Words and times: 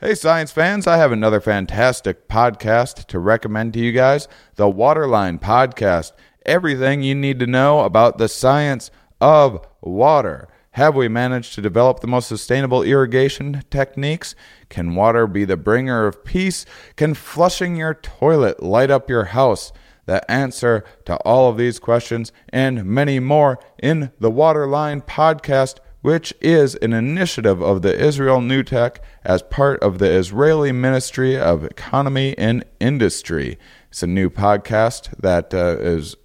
Hey, 0.00 0.14
science 0.14 0.52
fans, 0.52 0.86
I 0.86 0.96
have 0.98 1.10
another 1.10 1.40
fantastic 1.40 2.28
podcast 2.28 3.06
to 3.06 3.18
recommend 3.18 3.72
to 3.72 3.80
you 3.80 3.90
guys 3.90 4.28
the 4.54 4.68
Waterline 4.68 5.40
Podcast. 5.40 6.12
Everything 6.46 7.02
you 7.02 7.16
need 7.16 7.40
to 7.40 7.48
know 7.48 7.80
about 7.80 8.16
the 8.16 8.28
science 8.28 8.92
of 9.20 9.66
water. 9.80 10.46
Have 10.70 10.94
we 10.94 11.08
managed 11.08 11.54
to 11.54 11.60
develop 11.60 11.98
the 11.98 12.06
most 12.06 12.28
sustainable 12.28 12.84
irrigation 12.84 13.64
techniques? 13.70 14.36
Can 14.68 14.94
water 14.94 15.26
be 15.26 15.44
the 15.44 15.56
bringer 15.56 16.06
of 16.06 16.24
peace? 16.24 16.64
Can 16.94 17.12
flushing 17.12 17.74
your 17.74 17.94
toilet 17.94 18.62
light 18.62 18.92
up 18.92 19.10
your 19.10 19.24
house? 19.24 19.72
The 20.06 20.30
answer 20.30 20.84
to 21.06 21.16
all 21.24 21.50
of 21.50 21.56
these 21.56 21.80
questions 21.80 22.30
and 22.50 22.84
many 22.84 23.18
more 23.18 23.58
in 23.82 24.12
the 24.20 24.30
Waterline 24.30 25.00
Podcast 25.00 25.80
which 26.00 26.32
is 26.40 26.74
an 26.76 26.92
initiative 26.92 27.60
of 27.60 27.82
the 27.82 27.98
Israel 27.98 28.40
New 28.40 28.62
Tech 28.62 29.02
as 29.24 29.42
part 29.42 29.82
of 29.82 29.98
the 29.98 30.10
Israeli 30.10 30.72
Ministry 30.72 31.38
of 31.38 31.64
Economy 31.64 32.36
and 32.38 32.64
Industry. 32.80 33.58
It's 33.90 34.02
a 34.02 34.06
new 34.06 34.30
podcast 34.30 35.16
that 35.18 35.52
uh, 35.52 35.76
is 35.78 36.16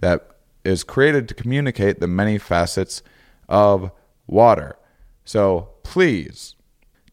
that 0.00 0.28
is 0.64 0.84
created 0.84 1.28
to 1.28 1.34
communicate 1.34 2.00
the 2.00 2.06
many 2.06 2.38
facets 2.38 3.02
of 3.48 3.90
water. 4.26 4.76
So 5.24 5.70
please 5.82 6.54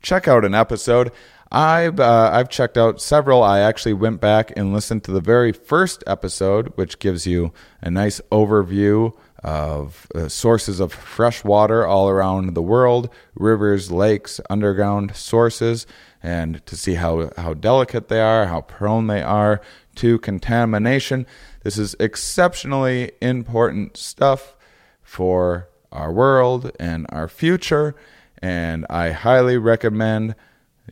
check 0.01 0.27
out 0.27 0.43
an 0.45 0.55
episode. 0.55 1.11
I've 1.51 1.99
uh, 1.99 2.29
I've 2.33 2.49
checked 2.49 2.77
out 2.77 3.01
several. 3.01 3.43
I 3.43 3.59
actually 3.59 3.93
went 3.93 4.21
back 4.21 4.53
and 4.55 4.73
listened 4.73 5.03
to 5.03 5.11
the 5.11 5.19
very 5.19 5.51
first 5.51 6.01
episode, 6.07 6.71
which 6.75 6.99
gives 6.99 7.27
you 7.27 7.51
a 7.81 7.91
nice 7.91 8.21
overview 8.31 9.13
of 9.43 10.07
uh, 10.13 10.27
sources 10.27 10.79
of 10.79 10.93
fresh 10.93 11.43
water 11.43 11.85
all 11.85 12.09
around 12.09 12.53
the 12.53 12.61
world, 12.61 13.09
rivers, 13.35 13.91
lakes, 13.91 14.39
underground 14.49 15.15
sources, 15.15 15.87
and 16.21 16.63
to 16.65 16.75
see 16.75 16.95
how, 16.95 17.31
how 17.37 17.53
delicate 17.53 18.07
they 18.07 18.21
are, 18.21 18.45
how 18.45 18.61
prone 18.61 19.07
they 19.07 19.21
are 19.21 19.61
to 19.95 20.19
contamination. 20.19 21.25
This 21.63 21.77
is 21.77 21.95
exceptionally 21.99 23.11
important 23.21 23.97
stuff 23.97 24.55
for 25.01 25.69
our 25.91 26.11
world 26.11 26.71
and 26.79 27.05
our 27.09 27.27
future, 27.27 27.95
and 28.41 28.85
I 28.89 29.11
highly 29.11 29.57
recommend 29.57 30.35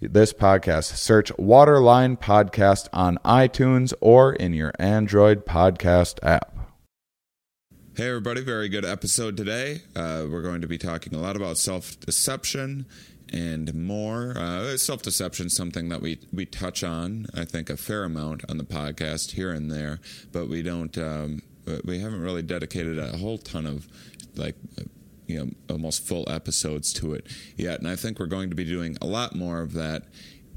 this 0.02 0.34
podcast. 0.34 0.96
Search 0.96 1.32
Waterline 1.38 2.18
Podcast 2.18 2.90
on 2.94 3.18
iTunes 3.26 3.94
or 4.02 4.34
in 4.34 4.54
your 4.54 4.72
Android 4.80 5.46
podcast 5.46 6.20
app. 6.24 6.59
Hey, 8.00 8.08
everybody, 8.08 8.40
very 8.40 8.70
good 8.70 8.86
episode 8.86 9.36
today. 9.36 9.82
Uh, 9.94 10.26
we're 10.32 10.42
going 10.42 10.62
to 10.62 10.68
be 10.68 10.78
talking 10.78 11.14
a 11.14 11.18
lot 11.18 11.36
about 11.36 11.58
self 11.58 12.00
deception 12.00 12.86
and 13.28 13.74
more. 13.74 14.38
Uh, 14.38 14.78
self 14.78 15.02
deception 15.02 15.50
something 15.50 15.90
that 15.90 16.02
we, 16.02 16.18
we 16.32 16.46
touch 16.46 16.82
on, 16.82 17.26
I 17.36 17.44
think, 17.44 17.70
a 17.70 17.76
fair 17.76 18.06
amount 18.06 18.50
on 18.50 18.58
the 18.58 18.64
podcast 18.64 19.32
here 19.32 19.52
and 19.52 19.70
there, 19.70 20.00
but 20.32 20.48
we 20.48 20.62
don't, 20.62 20.98
um, 20.98 21.42
we 21.84 22.00
haven't 22.00 22.22
really 22.22 22.42
dedicated 22.42 22.98
a 22.98 23.18
whole 23.18 23.38
ton 23.38 23.66
of 23.66 23.86
like, 24.34 24.56
you 25.28 25.38
know, 25.38 25.52
almost 25.70 26.08
full 26.08 26.24
episodes 26.32 26.94
to 26.94 27.14
it 27.14 27.28
yet. 27.58 27.80
And 27.80 27.88
I 27.90 27.98
think 27.98 28.18
we're 28.18 28.28
going 28.28 28.50
to 28.50 28.56
be 28.56 28.64
doing 28.64 28.98
a 29.02 29.08
lot 29.08 29.36
more 29.36 29.60
of 29.60 29.74
that 29.74 30.04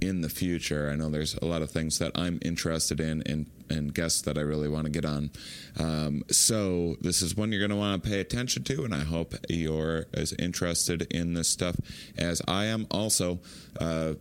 in 0.01 0.21
the 0.21 0.29
future. 0.29 0.89
I 0.91 0.95
know 0.95 1.11
there's 1.11 1.34
a 1.34 1.45
lot 1.45 1.62
of 1.62 1.73
things 1.73 1.99
that 1.99 2.12
I'm 2.15 2.39
interested 2.43 3.01
in 3.01 3.25
and, 3.27 3.47
and 3.73 3.95
guests 3.95 4.23
that 4.23 4.39
I 4.39 4.42
really 4.42 4.69
want 4.69 4.84
to 4.84 4.91
get 4.91 5.05
on. 5.05 5.31
Um, 5.78 6.23
so 6.31 6.97
this 7.01 7.23
is 7.23 7.37
one 7.37 7.51
you're 7.51 7.61
going 7.61 7.70
to 7.70 7.77
want 7.77 8.03
to 8.03 8.09
pay 8.09 8.20
attention 8.20 8.65
to, 8.65 8.84
and 8.84 8.95
I 8.95 9.05
hope 9.05 9.34
you're 9.48 10.06
as 10.12 10.33
interested 10.34 11.03
in 11.11 11.34
this 11.34 11.48
stuff 11.48 11.77
as 12.17 12.43
I 12.47 12.67
am. 12.67 12.87
Also, 12.91 13.41
uh, 13.81 14.15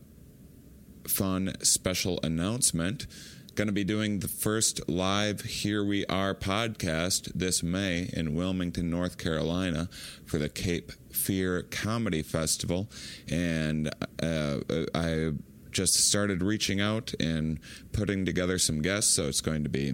fun 1.07 1.53
special 1.61 2.19
announcement. 2.23 3.07
Going 3.53 3.67
to 3.67 3.73
be 3.73 3.83
doing 3.83 4.19
the 4.19 4.29
first 4.29 4.87
live 4.87 5.41
Here 5.41 5.83
We 5.83 6.05
Are 6.05 6.33
podcast 6.33 7.33
this 7.35 7.61
May 7.61 8.09
in 8.13 8.33
Wilmington, 8.33 8.89
North 8.89 9.17
Carolina 9.17 9.89
for 10.25 10.37
the 10.37 10.47
Cape 10.47 10.93
Fear 11.11 11.63
Comedy 11.63 12.23
Festival. 12.23 12.89
And 13.29 13.89
uh, 14.23 14.59
I 14.95 15.31
just 15.71 15.95
started 15.95 16.41
reaching 16.41 16.79
out 16.79 17.13
and 17.19 17.59
putting 17.91 18.25
together 18.25 18.57
some 18.57 18.81
guests. 18.81 19.13
So 19.13 19.27
it's 19.27 19.41
going 19.41 19.63
to 19.63 19.69
be 19.69 19.93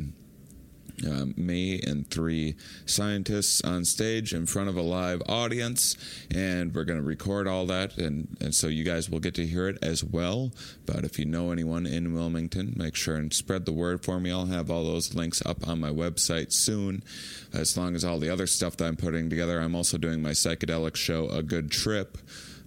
um, 1.06 1.34
me 1.38 1.80
and 1.82 2.10
three 2.10 2.56
scientists 2.86 3.62
on 3.62 3.86
stage 3.86 4.34
in 4.34 4.46
front 4.46 4.70
of 4.70 4.78
a 4.78 4.82
live 4.82 5.22
audience, 5.28 5.96
and 6.34 6.74
we're 6.74 6.86
going 6.86 7.00
to 7.00 7.06
record 7.06 7.48
all 7.48 7.66
that, 7.68 7.98
and, 7.98 8.36
and 8.42 8.56
so 8.56 8.68
you 8.68 8.84
guys 8.84 9.10
will 9.10 9.20
get 9.20 9.36
to 9.36 9.46
hear 9.46 9.68
it 9.68 9.78
as 9.82 10.04
well. 10.04 10.52
But 10.86 11.04
if 11.04 11.20
you 11.20 11.26
know 11.26 11.52
anyone 11.52 11.86
in 11.86 12.14
Wilmington, 12.14 12.74
make 12.76 12.96
sure 12.96 13.16
and 13.16 13.34
spread 13.34 13.66
the 13.66 13.74
word 13.74 14.04
for 14.04 14.20
me. 14.20 14.32
I'll 14.32 14.48
have 14.48 14.72
all 14.72 14.84
those 14.84 15.14
links 15.14 15.46
up 15.46 15.68
on 15.68 15.80
my 15.80 15.92
website 15.92 16.52
soon, 16.52 17.04
as 17.54 17.78
long 17.78 17.96
as 17.96 18.04
all 18.04 18.20
the 18.20 18.30
other 18.30 18.48
stuff 18.48 18.78
that 18.78 18.86
I'm 18.86 18.98
putting 18.98 19.30
together. 19.30 19.60
I'm 19.60 19.76
also 19.76 19.98
doing 19.98 20.22
my 20.22 20.32
psychedelic 20.32 20.96
show, 20.96 21.28
A 21.30 21.44
Good 21.44 21.70
Trip 21.70 22.18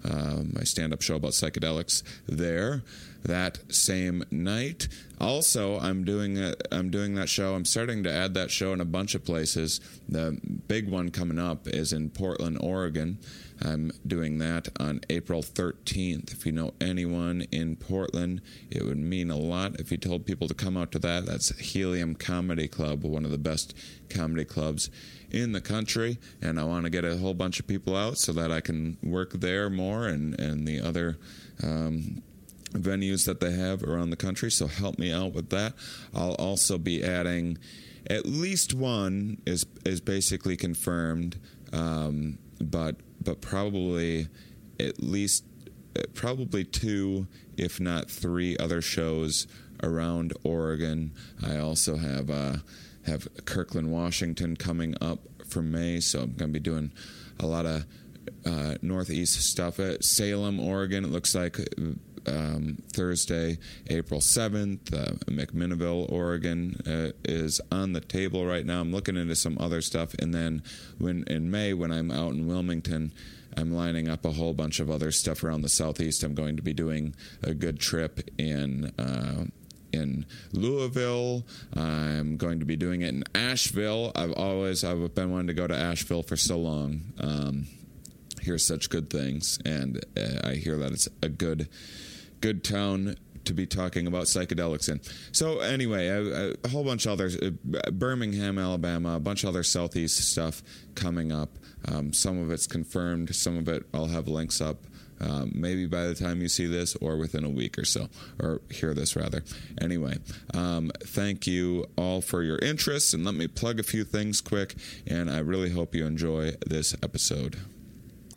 uh, 0.05 0.43
my 0.53 0.63
stand 0.63 0.93
up 0.93 1.03
show 1.03 1.17
about 1.17 1.33
psychedelics 1.33 2.03
there 2.27 2.83
that 3.23 3.59
same 3.73 4.25
night. 4.31 4.89
Also, 5.21 5.79
I'm 5.79 6.05
doing 6.05 6.39
a, 6.39 6.55
I'm 6.73 6.91
doing 6.91 7.15
that 7.17 7.29
show. 7.29 7.55
I'm 7.55 7.67
starting 7.67 8.03
to 8.05 8.13
add 8.13 8.35
that 8.35 8.51
show 8.51 8.73
in 8.73 8.81
a 8.81 8.87
bunch 8.87 9.15
of 9.15 9.25
places. 9.25 9.81
The 10.09 10.39
big 10.69 10.89
one 10.89 11.11
coming 11.11 11.39
up 11.39 11.69
is 11.69 11.93
in 11.93 12.11
Portland, 12.11 12.59
Oregon. 12.61 13.19
I'm 13.63 13.93
doing 14.07 14.39
that 14.39 14.69
on 14.81 15.03
April 15.11 15.43
13th. 15.43 16.33
If 16.33 16.47
you 16.47 16.53
know 16.53 16.73
anyone 16.81 17.43
in 17.53 17.77
Portland, 17.77 18.41
it 18.71 18.87
would 18.87 18.97
mean 18.97 19.31
a 19.31 19.37
lot 19.37 19.79
if 19.79 19.91
you 19.91 19.99
told 19.99 20.25
people 20.25 20.49
to 20.49 20.55
come 20.55 20.79
out 20.79 20.91
to 20.93 20.99
that. 21.01 21.27
That's 21.27 21.57
Helium 21.59 22.15
Comedy 22.15 22.69
Club, 22.69 23.05
one 23.05 23.27
of 23.27 23.31
the 23.31 23.39
best 23.39 23.77
comedy 24.09 24.47
clubs 24.47 24.89
in 25.31 25.53
the 25.53 25.61
country, 25.61 26.19
and 26.43 26.59
I 26.59 26.65
want 26.65 26.85
to 26.85 26.91
get 26.91 27.05
a 27.05 27.17
whole 27.17 27.35
bunch 27.35 27.61
of 27.61 27.67
people 27.67 27.97
out 27.97 28.19
so 28.19 28.33
that 28.33 28.51
I 28.51 28.61
can 28.61 28.97
work 29.03 29.33
there 29.33 29.71
more 29.71 30.07
and 30.07 30.39
and 30.39 30.67
the 30.67 30.81
other. 30.81 31.19
Um, 31.63 32.23
venues 32.73 33.27
that 33.27 33.41
they 33.41 33.53
have 33.53 33.83
around 33.83 34.11
the 34.11 34.17
country 34.17 34.51
so 34.51 34.69
help 34.69 34.97
me 34.97 35.13
out 35.13 35.33
with 35.33 35.51
that 35.51 35.73
i'll 36.15 36.35
also 36.35 36.79
be 36.79 37.03
adding 37.03 37.59
at 38.09 38.27
least 38.27 38.75
one 38.75 39.41
is 39.45 39.67
is 39.85 40.01
basically 40.01 40.57
confirmed 40.57 41.39
um, 41.73 42.39
but 42.61 42.97
but 43.23 43.41
probably 43.41 44.29
at 44.79 45.03
least 45.03 45.45
uh, 45.99 46.03
probably 46.15 46.65
two 46.65 47.27
if 47.57 47.81
not 47.81 48.11
three 48.11 48.57
other 48.59 48.81
shows 48.81 49.47
around 49.83 50.33
oregon 50.45 51.13
i 51.45 51.57
also 51.57 51.97
have 51.97 52.31
uh, 52.31 52.57
have 53.07 53.29
Kirkland, 53.45 53.93
Washington 53.93 54.57
coming 54.57 54.95
up 55.01 55.21
for 55.47 55.63
May, 55.63 56.01
so 56.01 56.21
I'm 56.21 56.33
going 56.33 56.53
to 56.53 56.59
be 56.59 56.61
doing 56.61 56.93
a 57.39 57.47
lot 57.47 57.67
of 57.67 57.85
uh, 58.47 58.75
Northeast 58.83 59.41
stuff. 59.41 59.81
At 59.81 60.05
Salem, 60.05 60.61
Oregon, 60.61 61.05
it 61.05 61.11
looks 61.11 61.35
like 61.35 61.59
um, 62.27 62.83
Thursday, 62.93 63.59
April 63.89 64.21
7th. 64.21 64.93
Uh, 64.93 65.13
McMinnville, 65.31 66.11
Oregon 66.11 66.81
uh, 66.87 67.13
is 67.25 67.61
on 67.73 67.93
the 67.93 68.01
table 68.01 68.47
right 68.47 68.65
now. 68.65 68.81
I'm 68.81 68.93
looking 68.93 69.17
into 69.17 69.37
some 69.37 69.57
other 69.59 69.81
stuff. 69.81 70.15
And 70.19 70.35
then 70.35 70.63
when 70.99 71.25
in 71.25 71.51
May, 71.51 71.73
when 71.73 71.91
I'm 71.91 72.11
out 72.11 72.33
in 72.33 72.47
Wilmington, 72.47 73.13
I'm 73.57 73.73
lining 73.75 74.09
up 74.09 74.25
a 74.25 74.33
whole 74.33 74.55
bunch 74.55 74.81
of 74.81 74.91
other 74.91 75.11
stuff 75.11 75.43
around 75.43 75.63
the 75.63 75.69
southeast. 75.69 76.23
I'm 76.23 76.35
going 76.35 76.57
to 76.57 76.63
be 76.63 76.73
doing 76.73 77.15
a 77.43 77.53
good 77.53 77.81
trip 77.81 78.21
in 78.39 78.93
uh, 78.99 79.47
in 79.93 80.27
Louisville. 80.53 81.45
I'm 81.75 82.37
going 82.37 82.61
to 82.61 82.67
be 82.67 82.77
doing 82.77 83.03
it 83.03 83.09
in 83.09 83.25
Asheville. 83.35 84.13
I've 84.15 84.33
always 84.33 84.85
I've 84.85 85.15
been 85.15 85.31
wanting 85.31 85.49
to 85.49 85.55
go 85.55 85.67
to 85.67 85.77
Asheville 85.77 86.23
for 86.23 86.37
so 86.37 86.59
long. 86.59 87.13
Um, 87.19 87.67
hear 88.43 88.59
such 88.59 88.91
good 88.91 89.11
things, 89.11 89.59
and 89.65 90.05
uh, 90.17 90.49
I 90.49 90.55
hear 90.55 90.77
that 90.79 90.93
it's 90.93 91.09
a 91.23 91.29
good 91.29 91.69
good 92.41 92.65
town 92.65 93.17
to 93.45 93.55
be 93.55 93.67
talking 93.67 94.07
about 94.07 94.25
psychedelics 94.25 94.89
in. 94.89 95.01
So 95.33 95.61
anyway, 95.61 96.09
a, 96.09 96.55
a 96.63 96.69
whole 96.69 96.85
bunch 96.85 97.07
of 97.07 97.13
others, 97.13 97.37
uh, 97.37 97.51
Birmingham, 97.91 98.59
Alabama, 98.59 99.17
a 99.17 99.21
bunch 99.21 99.45
of 99.45 99.49
other 99.49 99.63
southeast 99.63 100.19
stuff 100.31 100.63
coming 100.95 101.33
up. 101.33 101.59
Um, 101.89 102.13
some 102.13 102.39
of 102.39 102.51
it's 102.51 102.67
confirmed, 102.67 103.35
some 103.35 103.57
of 103.57 103.69
it 103.69 103.87
I'll 103.95 104.07
have 104.07 104.29
links 104.29 104.61
up 104.61 104.85
um, 105.21 105.53
maybe 105.55 105.87
by 105.87 106.05
the 106.05 106.15
time 106.15 106.41
you 106.41 106.49
see 106.49 106.67
this 106.67 106.97
or 106.97 107.17
within 107.17 107.45
a 107.45 107.51
week 107.51 107.79
or 107.79 107.85
so, 107.85 108.09
or 108.39 108.61
hear 108.71 108.95
this 108.95 109.17
rather. 109.17 109.43
Anyway, 109.81 110.17
um, 110.55 110.91
thank 111.01 111.47
you 111.47 111.87
all 111.97 112.21
for 112.21 112.43
your 112.43 112.59
interest, 112.59 113.15
and 113.15 113.25
let 113.25 113.35
me 113.35 113.47
plug 113.47 113.79
a 113.79 113.85
few 113.85 114.05
things 114.05 114.41
quick, 114.41 114.75
and 115.07 115.31
I 115.31 115.39
really 115.39 115.71
hope 115.71 115.95
you 115.95 116.07
enjoy 116.07 116.53
this 116.67 116.95
episode. 117.03 117.57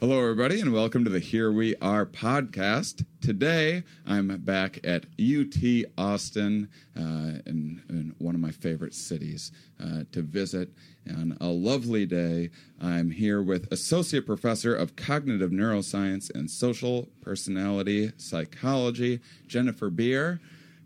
Hello, 0.00 0.18
everybody, 0.18 0.62
and 0.62 0.72
welcome 0.72 1.04
to 1.04 1.10
the 1.10 1.18
Here 1.18 1.52
We 1.52 1.76
Are 1.76 2.06
podcast. 2.06 3.04
Today, 3.20 3.82
I'm 4.06 4.34
back 4.38 4.80
at 4.82 5.04
UT 5.20 5.84
Austin, 5.98 6.70
uh, 6.96 7.44
in, 7.44 7.82
in 7.90 8.14
one 8.16 8.34
of 8.34 8.40
my 8.40 8.50
favorite 8.50 8.94
cities, 8.94 9.52
uh, 9.78 10.04
to 10.12 10.22
visit. 10.22 10.70
On 11.06 11.36
a 11.38 11.48
lovely 11.48 12.06
day, 12.06 12.48
I'm 12.80 13.10
here 13.10 13.42
with 13.42 13.70
Associate 13.70 14.24
Professor 14.24 14.74
of 14.74 14.96
Cognitive 14.96 15.50
Neuroscience 15.50 16.34
and 16.34 16.50
Social 16.50 17.10
Personality 17.20 18.12
Psychology, 18.16 19.20
Jennifer 19.48 19.90
Beer. 19.90 20.40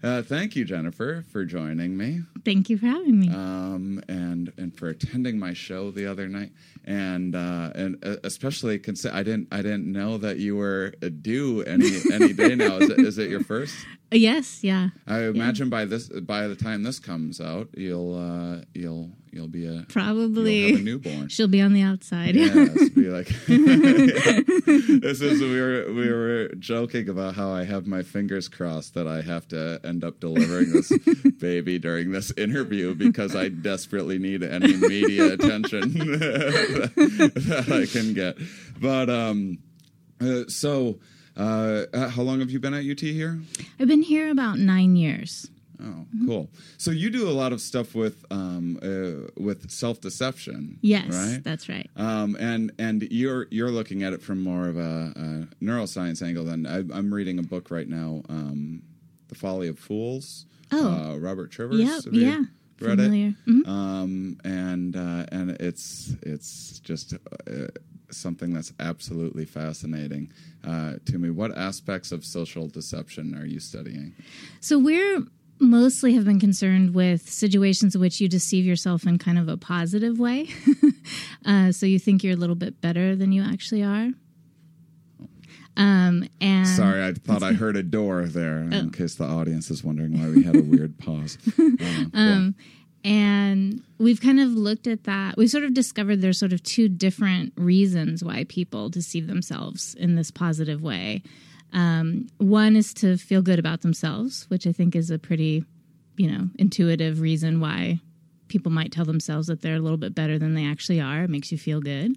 Uh, 0.05 0.21
thank 0.21 0.55
you, 0.55 0.67
Jennifer, 0.67 1.25
for 1.33 1.47
joining 1.47 1.97
me 1.97 2.21
Thank 2.45 2.69
you 2.69 2.77
for 2.77 2.85
having 2.87 3.19
me. 3.19 3.31
um, 3.31 4.03
and 4.07 4.53
and 4.59 4.77
for 4.77 4.89
attending 4.91 5.39
my 5.39 5.55
show 5.55 5.91
the 5.91 6.05
other 6.07 6.29
night, 6.29 6.53
and 6.85 7.35
uh, 7.35 7.71
and 7.75 8.05
uh, 8.05 8.17
especially 8.23 8.79
consi- 8.79 9.11
I 9.13 9.23
didn't 9.23 9.49
I 9.51 9.63
didn't 9.63 9.91
know 9.91 10.19
that 10.19 10.37
you 10.37 10.57
were 10.57 10.91
due 11.23 11.63
any 11.63 11.91
any 12.13 12.35
day 12.35 12.55
now. 12.55 12.77
Is 12.77 12.91
it, 12.91 12.99
is 13.01 13.19
it 13.19 13.31
your 13.31 13.43
first? 13.43 13.75
Uh, 14.13 14.17
yes, 14.17 14.63
yeah. 14.63 14.91
I 15.07 15.23
imagine 15.23 15.71
by 15.71 15.87
this 15.87 16.09
by 16.09 16.49
the 16.49 16.57
time 16.57 16.83
this 16.83 16.99
comes 16.99 17.41
out, 17.41 17.69
you'll 17.75 18.15
uh, 18.15 18.65
you'll 18.75 19.11
you'll 19.35 19.49
be 19.49 19.67
a 19.67 19.85
Probably 19.89 20.75
a 20.75 20.79
newborn. 20.79 21.29
she'll 21.29 21.49
be 21.49 21.61
on 21.61 21.73
the 21.73 21.83
outside. 21.83 22.35
Yes, 22.35 22.89
be 22.91 23.09
like 23.09 23.27
this 23.47 25.21
is 25.21 25.41
we 25.41 25.61
were 25.61 25.93
we 25.93 26.09
were 26.11 26.49
joking 26.59 27.09
about 27.09 27.35
how 27.35 27.51
I 27.51 27.65
have 27.65 27.87
my 27.87 28.03
fingers 28.03 28.49
crossed 28.49 28.95
that 28.95 29.07
I 29.09 29.23
have 29.23 29.49
to 29.49 29.81
end 29.85 30.05
up 30.05 30.21
delivering 30.21 30.73
this 30.73 30.93
baby 31.39 31.79
during 31.79 32.13
this 32.13 32.31
interview 32.37 32.95
because 32.95 33.35
I 33.35 33.49
desperately 33.49 34.19
need 34.19 34.43
any 34.43 34.77
media 34.77 35.33
attention 35.33 35.93
that 35.95 37.67
I 37.71 37.87
can 37.93 38.15
get. 38.15 38.37
But 38.81 39.11
um, 39.11 39.59
uh, 40.21 40.45
so 40.49 41.01
uh, 41.37 41.85
uh, 41.93 42.09
how 42.09 42.23
long 42.23 42.41
have 42.41 42.51
you 42.51 42.61
been 42.61 42.75
at 42.75 42.85
UT 42.85 43.01
here? 43.01 43.41
I've 43.81 43.89
been 43.89 44.03
here 44.03 44.31
about 44.31 44.59
nine 44.59 44.97
years. 44.97 45.51
Oh, 45.83 46.07
cool. 46.27 46.51
So 46.79 46.91
you 46.91 47.11
do 47.11 47.29
a 47.29 47.33
lot 47.33 47.53
of 47.53 47.61
stuff 47.61 47.95
with 47.95 48.25
um, 48.31 48.79
uh, 48.83 49.31
with 49.37 49.71
self 49.71 50.01
deception. 50.01 50.79
Yes, 50.83 51.13
right. 51.13 51.41
that's 51.43 51.69
right. 51.69 51.91
Um, 51.97 52.37
and 52.39 52.73
and 52.79 53.03
you're 53.11 53.47
you're 53.51 53.71
looking 53.71 54.03
at 54.03 54.13
it 54.13 54.23
from 54.23 54.43
more 54.43 54.69
of 54.69 54.77
a, 54.77 55.13
a 55.17 55.65
neuroscience 55.65 56.23
angle. 56.23 56.45
Than 56.45 56.67
I, 56.67 56.79
I'm 56.97 57.13
reading 57.13 57.39
a 57.39 57.43
book 57.43 57.71
right 57.71 57.89
now, 57.89 58.23
um, 58.29 58.83
"The 59.29 59.35
Folly 59.35 59.69
of 59.69 59.79
Fools." 59.79 60.47
Oh. 60.73 61.13
uh, 61.13 61.17
Robert 61.19 61.51
Trivers. 61.51 61.81
Yep, 61.81 62.03
yeah. 62.13 62.43
read 62.81 62.99
Familiar. 62.99 63.35
it. 63.47 63.51
Mhm. 63.51 63.69
Um, 63.69 64.39
and 64.45 64.97
uh, 64.97 65.27
and 65.33 65.51
it's 65.61 66.15
it's 66.23 66.79
just 66.81 67.15
uh, 67.15 67.67
something 68.11 68.53
that's 68.53 68.73
absolutely 68.81 69.45
fascinating 69.45 70.33
uh, 70.65 70.95
to 71.07 71.19
me. 71.19 71.31
What 71.31 71.57
aspects 71.57 72.13
of 72.13 72.25
social 72.25 72.69
deception 72.69 73.35
are 73.37 73.45
you 73.47 73.61
studying? 73.61 74.15
So 74.61 74.79
we're 74.79 75.25
mostly 75.59 76.15
have 76.15 76.25
been 76.25 76.41
concerned 76.41 76.95
with 76.95 77.29
situations 77.29 77.95
in 77.95 78.01
which 78.01 78.21
you 78.21 78.29
deceive 78.29 78.65
yourself 78.65 79.07
in 79.07 79.19
kind 79.19 79.39
of 79.39 79.49
a 79.49 79.57
positive 79.57 80.19
way. 80.19 80.49
uh, 81.47 81.73
so 81.73 81.87
you 81.87 81.99
think 81.99 82.23
you're 82.25 82.35
a 82.35 82.37
little 82.37 82.57
bit 82.57 82.81
better 82.81 83.15
than 83.17 83.33
you 83.33 83.43
actually 83.43 83.83
are. 83.83 84.11
Um, 85.77 86.29
and 86.41 86.67
Sorry, 86.69 87.05
I 87.05 87.13
thought 87.13 87.43
I 87.43 87.53
heard 87.55 87.77
a 87.77 87.83
door 87.83 88.27
there. 88.27 88.69
Oh. 88.73 88.77
In 88.77 88.91
case 88.91 89.15
the 89.17 89.25
audience 89.25 89.71
is 89.71 89.83
wondering 89.83 90.19
why 90.19 90.29
we 90.29 90.43
had 90.45 90.57
a 90.57 90.63
weird 90.63 90.99
pause. 91.05 91.39
Uh, 91.59 92.07
Um, 92.15 92.55
and 93.05 93.83
we've 93.99 94.21
kind 94.21 94.41
of 94.41 94.51
looked 94.51 94.87
at 94.87 95.05
that. 95.05 95.37
We 95.37 95.47
sort 95.47 95.65
of 95.65 95.75
discovered 95.75 96.23
there's 96.23 96.39
sort 96.39 96.55
of 96.55 96.63
two 96.63 96.89
different 96.89 97.53
reasons 97.57 98.25
why 98.25 98.45
people 98.45 98.89
deceive 98.89 99.27
themselves 99.27 99.95
in 99.95 100.15
this 100.15 100.31
positive 100.31 100.81
way. 100.81 101.23
Um, 101.73 102.29
one 102.39 102.77
is 102.77 102.95
to 102.95 103.17
feel 103.17 103.43
good 103.43 103.59
about 103.59 103.83
themselves, 103.83 104.45
which 104.49 104.67
I 104.67 104.73
think 104.73 104.95
is 104.95 105.11
a 105.11 105.19
pretty, 105.19 105.65
you 106.17 106.31
know, 106.31 106.49
intuitive 106.57 107.21
reason 107.21 107.61
why 107.61 108.01
people 108.49 108.71
might 108.71 108.93
tell 108.93 109.05
themselves 109.05 109.49
that 109.49 109.63
they're 109.63 109.77
a 109.77 109.81
little 109.81 109.99
bit 109.99 110.15
better 110.15 110.39
than 110.39 110.55
they 110.55 110.67
actually 110.67 111.01
are. 111.01 111.25
It 111.25 111.31
makes 111.31 111.51
you 111.51 111.59
feel 111.59 111.81
good. 111.81 112.17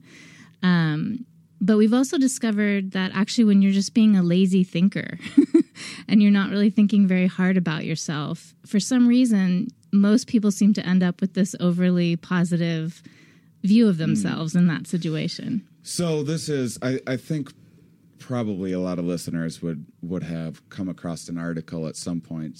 Um, 0.62 1.26
but 1.60 1.78
we've 1.78 1.94
also 1.94 2.18
discovered 2.18 2.92
that 2.92 3.12
actually, 3.16 3.46
when 3.46 3.62
you're 3.62 3.72
just 3.72 3.94
being 3.94 4.16
a 4.16 4.22
lazy 4.22 4.64
thinker 4.64 5.18
and 6.08 6.22
you're 6.22 6.32
not 6.32 6.52
really 6.52 6.70
thinking 6.70 7.08
very 7.08 7.28
hard 7.28 7.58
about 7.58 7.84
yourself, 7.84 8.54
for 8.66 8.80
some 8.80 9.08
reason, 9.08 9.68
most 9.92 10.28
people 10.28 10.52
seem 10.52 10.74
to 10.74 10.86
end 10.86 11.02
up 11.02 11.20
with 11.20 11.34
this 11.34 11.56
overly 11.60 12.16
positive 12.16 13.02
view 13.64 13.88
of 13.88 13.98
themselves 13.98 14.56
in 14.56 14.68
that 14.68 14.88
situation. 14.88 15.68
So 15.82 16.22
this 16.22 16.48
is, 16.50 16.78
I, 16.82 17.00
I 17.08 17.18
think, 17.18 17.52
probably 18.20 18.72
a 18.72 18.80
lot 18.80 19.00
of 19.00 19.06
listeners 19.06 19.62
would 19.62 19.86
would 20.02 20.24
have 20.24 20.68
come 20.70 20.90
across 20.90 21.30
an 21.30 21.38
article 21.38 21.88
at 21.88 21.96
some 21.96 22.22
point 22.22 22.60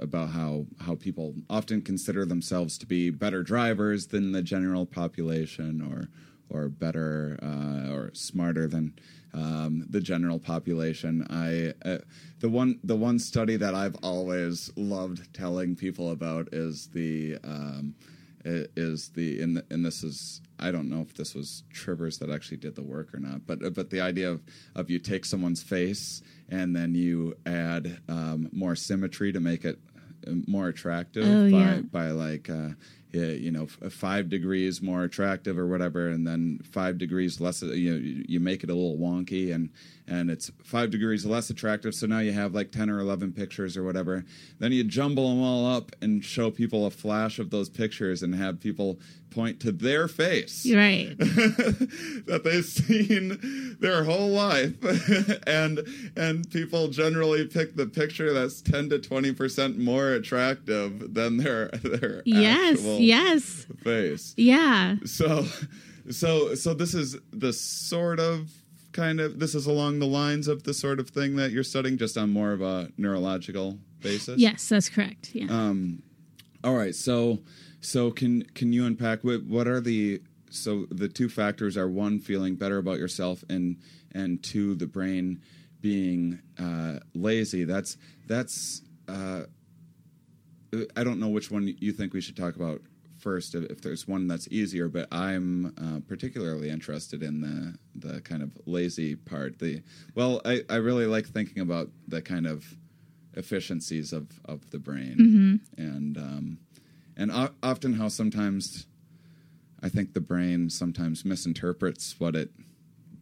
about 0.00 0.30
how 0.30 0.66
how 0.80 0.94
people 0.94 1.34
often 1.48 1.82
consider 1.82 2.24
themselves 2.24 2.78
to 2.78 2.86
be 2.86 3.10
better 3.10 3.42
drivers 3.42 4.08
than 4.08 4.32
the 4.32 4.42
general 4.42 4.86
population, 4.86 5.80
or 5.80 6.08
or 6.48 6.68
better 6.68 7.38
uh, 7.42 7.92
or 7.92 8.10
smarter 8.14 8.66
than 8.66 8.94
um, 9.34 9.84
the 9.90 10.00
general 10.00 10.38
population. 10.38 11.26
I 11.30 11.74
uh, 11.88 11.98
the 12.40 12.48
one 12.48 12.80
the 12.84 12.96
one 12.96 13.18
study 13.18 13.56
that 13.56 13.74
I've 13.74 13.96
always 14.02 14.70
loved 14.76 15.32
telling 15.34 15.76
people 15.76 16.10
about 16.10 16.48
is 16.52 16.88
the 16.88 17.38
um, 17.44 17.94
is 18.46 19.08
the 19.10 19.40
and, 19.42 19.62
and 19.70 19.84
this 19.84 20.02
is 20.02 20.40
I 20.58 20.70
don't 20.70 20.88
know 20.88 21.00
if 21.02 21.14
this 21.14 21.34
was 21.34 21.64
Trivers 21.72 22.18
that 22.18 22.30
actually 22.30 22.58
did 22.58 22.74
the 22.76 22.82
work 22.82 23.12
or 23.14 23.18
not, 23.20 23.46
but 23.46 23.74
but 23.74 23.90
the 23.90 24.00
idea 24.00 24.30
of 24.30 24.42
of 24.74 24.88
you 24.90 24.98
take 24.98 25.24
someone's 25.24 25.62
face 25.62 26.22
and 26.48 26.74
then 26.74 26.94
you 26.94 27.36
add 27.44 27.98
um, 28.08 28.48
more 28.52 28.76
symmetry 28.76 29.32
to 29.32 29.40
make 29.40 29.64
it 29.64 29.78
uh, 30.26 30.32
more 30.46 30.68
attractive 30.68 31.24
Oh, 31.26 31.50
by 31.50 31.58
yeah. 31.58 31.80
by 31.80 32.10
like 32.10 32.48
uh, 32.48 32.70
you 33.20 33.50
know 33.50 33.66
five 33.66 34.28
degrees 34.28 34.80
more 34.82 35.04
attractive 35.04 35.58
or 35.58 35.66
whatever, 35.66 36.08
and 36.08 36.26
then 36.26 36.60
five 36.70 36.98
degrees 36.98 37.40
less. 37.40 37.62
uh, 37.62 37.66
You 37.66 37.92
know, 37.92 38.22
you 38.28 38.40
make 38.40 38.62
it 38.64 38.70
a 38.70 38.74
little 38.74 38.98
wonky 38.98 39.54
and 39.54 39.70
and 40.08 40.30
it's 40.30 40.52
five 40.62 40.90
degrees 40.90 41.26
less 41.26 41.50
attractive. 41.50 41.94
So 41.94 42.06
now 42.06 42.20
you 42.20 42.32
have 42.32 42.54
like 42.54 42.70
ten 42.70 42.88
or 42.90 43.00
eleven 43.00 43.32
pictures 43.32 43.76
or 43.76 43.82
whatever. 43.82 44.24
Then 44.58 44.72
you 44.72 44.84
jumble 44.84 45.28
them 45.30 45.42
all 45.42 45.66
up 45.66 45.92
and 46.00 46.24
show 46.24 46.50
people 46.50 46.86
a 46.86 46.90
flash 46.90 47.38
of 47.38 47.50
those 47.50 47.68
pictures 47.68 48.22
and 48.22 48.34
have 48.34 48.60
people 48.60 48.98
point 49.30 49.60
to 49.60 49.70
their 49.72 50.08
face 50.08 50.64
Right. 50.72 51.14
that 51.18 52.42
they've 52.44 52.64
seen 52.64 53.76
their 53.80 54.04
whole 54.04 54.28
life 54.30 54.74
and 55.46 55.80
and 56.16 56.48
people 56.50 56.88
generally 56.88 57.44
pick 57.44 57.76
the 57.76 57.86
picture 57.86 58.32
that's 58.32 58.62
10 58.62 58.88
to 58.90 58.98
20% 58.98 59.76
more 59.78 60.12
attractive 60.12 61.12
than 61.14 61.36
their 61.38 61.68
their 61.82 62.22
yes. 62.24 62.78
actual 62.78 63.00
Yes. 63.06 63.66
face 63.84 64.34
Yeah. 64.36 64.96
so 65.04 65.46
so 66.10 66.54
so 66.54 66.74
this 66.74 66.94
is 66.94 67.16
the 67.32 67.52
sort 67.52 68.20
of 68.20 68.50
kind 68.92 69.20
of 69.20 69.38
this 69.38 69.54
is 69.54 69.66
along 69.66 69.98
the 69.98 70.06
lines 70.06 70.48
of 70.48 70.62
the 70.62 70.72
sort 70.74 70.98
of 71.00 71.10
thing 71.10 71.36
that 71.36 71.50
you're 71.50 71.64
studying 71.64 71.98
just 71.98 72.16
on 72.16 72.30
more 72.30 72.52
of 72.52 72.62
a 72.62 72.90
neurological 72.96 73.78
basis 74.00 74.38
Yes, 74.38 74.68
that's 74.68 74.88
correct. 74.88 75.34
Yeah. 75.34 75.46
um, 75.50 76.02
all 76.64 76.74
right. 76.74 76.94
So, 76.94 77.40
so 77.80 78.10
can 78.10 78.42
can 78.54 78.72
you 78.72 78.84
unpack 78.86 79.22
what 79.22 79.44
what 79.44 79.66
are 79.68 79.80
the 79.80 80.20
so 80.50 80.86
the 80.90 81.08
two 81.08 81.28
factors 81.28 81.76
are 81.76 81.88
one 81.88 82.18
feeling 82.18 82.56
better 82.56 82.78
about 82.78 82.98
yourself 82.98 83.44
and 83.48 83.76
and 84.12 84.42
two 84.42 84.74
the 84.74 84.86
brain 84.86 85.42
being 85.80 86.40
uh, 86.58 86.98
lazy. 87.14 87.64
That's 87.64 87.96
that's 88.26 88.82
uh, 89.08 89.42
I 90.96 91.04
don't 91.04 91.20
know 91.20 91.28
which 91.28 91.50
one 91.50 91.74
you 91.78 91.92
think 91.92 92.12
we 92.12 92.20
should 92.20 92.36
talk 92.36 92.56
about 92.56 92.80
first 93.26 93.54
if, 93.58 93.64
if 93.74 93.78
there's 93.84 94.06
one 94.14 94.24
that's 94.30 94.46
easier 94.60 94.86
but 94.96 95.06
i'm 95.10 95.74
uh, 95.84 95.98
particularly 96.12 96.68
interested 96.76 97.20
in 97.28 97.34
the 97.46 97.58
the 98.06 98.20
kind 98.30 98.42
of 98.46 98.50
lazy 98.66 99.10
part 99.16 99.58
the 99.58 99.82
well 100.14 100.40
i, 100.44 100.54
I 100.74 100.76
really 100.88 101.06
like 101.06 101.26
thinking 101.26 101.60
about 101.68 101.88
the 102.14 102.22
kind 102.22 102.46
of 102.46 102.58
efficiencies 103.36 104.12
of, 104.12 104.24
of 104.46 104.70
the 104.70 104.78
brain. 104.78 105.60
And 105.76 106.16
um, 106.16 106.58
and 107.16 107.30
o- 107.30 107.54
often 107.62 107.92
how 107.94 108.08
sometimes 108.08 108.86
I 109.82 109.88
think 109.88 110.14
the 110.14 110.20
brain 110.20 110.70
sometimes 110.70 111.24
misinterprets 111.24 112.18
what 112.18 112.34
it 112.34 112.50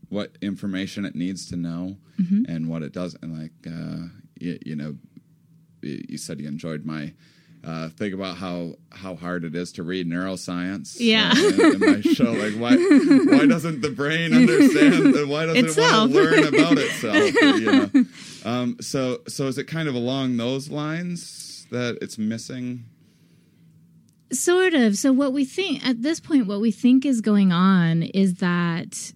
what 0.08 0.36
information 0.40 1.04
it 1.04 1.14
needs 1.16 1.48
to 1.50 1.56
know 1.56 1.96
and 2.48 2.68
what 2.68 2.82
it 2.82 2.92
doesn't. 2.92 3.22
and 3.24 3.32
like 3.42 3.58
uh, 3.66 4.06
you, 4.40 4.58
you 4.64 4.76
know 4.76 4.92
you 5.82 6.16
said 6.16 6.40
you 6.40 6.48
enjoyed 6.48 6.84
my 6.86 7.12
uh, 7.66 7.88
think 7.90 8.14
about 8.14 8.36
how 8.36 8.74
how 8.90 9.14
hard 9.14 9.44
it 9.44 9.54
is 9.54 9.72
to 9.72 9.82
read 9.82 10.06
neuroscience. 10.08 10.96
Yeah. 10.98 11.32
uh, 11.34 11.72
in, 11.72 11.80
my 11.80 12.00
show, 12.00 12.32
like 12.32 12.54
why 12.54 12.76
why 12.76 13.46
doesn't 13.46 13.80
the 13.80 13.90
brain 13.90 14.34
understand? 14.34 15.14
and 15.16 15.30
Why 15.30 15.46
doesn't 15.46 15.64
Itself. 15.66 16.10
it 16.10 16.14
want 16.14 16.28
to 16.28 16.40
learn 16.40 16.54
about 16.54 16.78
itself? 16.78 17.34
You 17.34 17.60
know? 17.60 18.04
um, 18.44 18.76
so 18.80 19.20
so 19.28 19.46
is 19.46 19.58
it 19.58 19.64
kind 19.64 19.88
of 19.88 19.94
along 19.94 20.36
those 20.36 20.68
lines 20.70 21.66
that 21.70 21.98
it's 22.00 22.18
missing? 22.18 22.84
Sort 24.32 24.74
of. 24.74 24.96
So, 24.96 25.12
what 25.12 25.32
we 25.32 25.44
think 25.44 25.86
at 25.86 26.02
this 26.02 26.18
point, 26.18 26.46
what 26.46 26.60
we 26.60 26.70
think 26.72 27.06
is 27.06 27.20
going 27.20 27.52
on 27.52 28.02
is 28.02 28.36
that, 28.36 29.12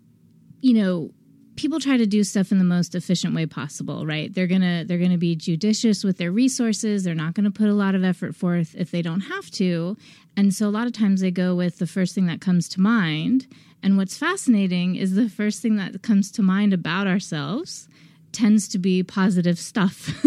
you 0.60 0.74
know, 0.74 1.10
people 1.58 1.80
try 1.80 1.96
to 1.96 2.06
do 2.06 2.22
stuff 2.22 2.52
in 2.52 2.58
the 2.58 2.64
most 2.64 2.94
efficient 2.94 3.34
way 3.34 3.44
possible, 3.44 4.06
right? 4.06 4.32
They're 4.32 4.46
gonna 4.46 4.84
they're 4.84 4.98
gonna 4.98 5.18
be 5.18 5.34
judicious 5.34 6.04
with 6.04 6.16
their 6.16 6.30
resources. 6.30 7.02
They're 7.02 7.16
not 7.16 7.34
gonna 7.34 7.50
put 7.50 7.68
a 7.68 7.74
lot 7.74 7.96
of 7.96 8.04
effort 8.04 8.36
forth 8.36 8.76
if 8.78 8.92
they 8.92 9.02
don't 9.02 9.22
have 9.22 9.50
to, 9.52 9.96
and 10.36 10.54
so 10.54 10.68
a 10.68 10.70
lot 10.70 10.86
of 10.86 10.92
times 10.92 11.20
they 11.20 11.32
go 11.32 11.56
with 11.56 11.78
the 11.78 11.86
first 11.86 12.14
thing 12.14 12.26
that 12.26 12.40
comes 12.40 12.68
to 12.70 12.80
mind. 12.80 13.48
And 13.82 13.96
what's 13.96 14.16
fascinating 14.16 14.96
is 14.96 15.14
the 15.14 15.28
first 15.28 15.60
thing 15.60 15.76
that 15.76 16.02
comes 16.02 16.30
to 16.32 16.42
mind 16.42 16.72
about 16.72 17.06
ourselves 17.06 17.88
tends 18.32 18.68
to 18.68 18.78
be 18.78 19.02
positive 19.02 19.58
stuff. 19.58 20.24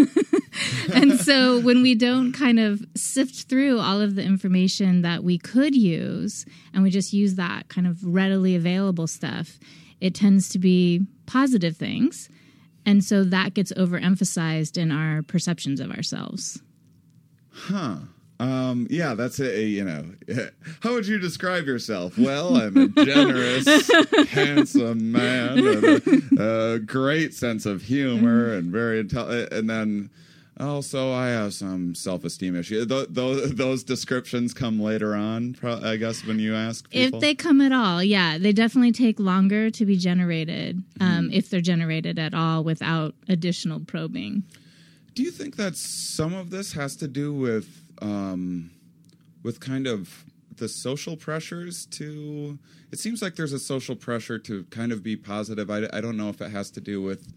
and 0.94 1.18
so 1.18 1.60
when 1.60 1.82
we 1.82 1.94
don't 1.94 2.32
kind 2.32 2.58
of 2.58 2.84
sift 2.94 3.48
through 3.48 3.78
all 3.78 4.00
of 4.00 4.14
the 4.16 4.22
information 4.22 5.02
that 5.02 5.22
we 5.22 5.38
could 5.38 5.74
use 5.74 6.44
and 6.72 6.82
we 6.82 6.90
just 6.90 7.12
use 7.12 7.34
that 7.36 7.68
kind 7.68 7.86
of 7.86 8.02
readily 8.04 8.56
available 8.56 9.06
stuff, 9.06 9.58
it 10.02 10.14
tends 10.14 10.48
to 10.48 10.58
be 10.58 11.06
positive 11.26 11.76
things. 11.76 12.28
And 12.84 13.04
so 13.04 13.22
that 13.22 13.54
gets 13.54 13.72
overemphasized 13.74 14.76
in 14.76 14.90
our 14.90 15.22
perceptions 15.22 15.78
of 15.78 15.92
ourselves. 15.92 16.60
Huh. 17.52 17.98
Um, 18.40 18.88
yeah, 18.90 19.14
that's 19.14 19.38
a, 19.38 19.62
you 19.62 19.84
know, 19.84 20.04
how 20.80 20.94
would 20.94 21.06
you 21.06 21.20
describe 21.20 21.66
yourself? 21.66 22.18
Well, 22.18 22.56
I'm 22.56 22.76
a 22.76 22.88
generous, 23.04 23.88
handsome 24.30 25.12
man 25.12 25.62
with 25.62 25.84
a, 26.34 26.72
a, 26.74 26.78
great 26.80 27.32
sense 27.32 27.64
of 27.64 27.82
humor 27.82 28.52
and 28.52 28.72
very 28.72 28.98
intelligent. 28.98 29.52
And 29.52 29.70
then 29.70 30.10
also, 30.62 31.12
I 31.12 31.28
have 31.28 31.52
some 31.54 31.94
self-esteem 31.94 32.56
issues. 32.56 32.86
Th- 32.86 33.08
those, 33.10 33.54
those 33.54 33.84
descriptions 33.84 34.54
come 34.54 34.80
later 34.80 35.14
on, 35.14 35.56
I 35.62 35.96
guess, 35.96 36.24
when 36.24 36.38
you 36.38 36.54
ask 36.54 36.88
people. 36.90 37.18
If 37.18 37.20
they 37.20 37.34
come 37.34 37.60
at 37.60 37.72
all, 37.72 38.02
yeah, 38.02 38.38
they 38.38 38.52
definitely 38.52 38.92
take 38.92 39.20
longer 39.20 39.70
to 39.70 39.86
be 39.86 39.96
generated, 39.96 40.82
um, 41.00 41.28
mm. 41.28 41.34
if 41.34 41.50
they're 41.50 41.60
generated 41.60 42.18
at 42.18 42.34
all 42.34 42.64
without 42.64 43.14
additional 43.28 43.80
probing. 43.80 44.44
Do 45.14 45.22
you 45.22 45.30
think 45.30 45.56
that 45.56 45.76
some 45.76 46.32
of 46.32 46.50
this 46.50 46.72
has 46.72 46.96
to 46.96 47.08
do 47.08 47.34
with 47.34 47.82
um, 48.00 48.70
with 49.42 49.60
kind 49.60 49.86
of 49.86 50.24
the 50.56 50.68
social 50.68 51.16
pressures 51.16 51.86
to? 51.86 52.58
It 52.90 52.98
seems 52.98 53.20
like 53.20 53.36
there's 53.36 53.52
a 53.52 53.58
social 53.58 53.96
pressure 53.96 54.38
to 54.38 54.64
kind 54.64 54.92
of 54.92 55.02
be 55.02 55.16
positive. 55.16 55.70
I, 55.70 55.88
I 55.92 56.00
don't 56.00 56.16
know 56.16 56.28
if 56.28 56.40
it 56.40 56.50
has 56.50 56.70
to 56.72 56.80
do 56.80 57.02
with 57.02 57.32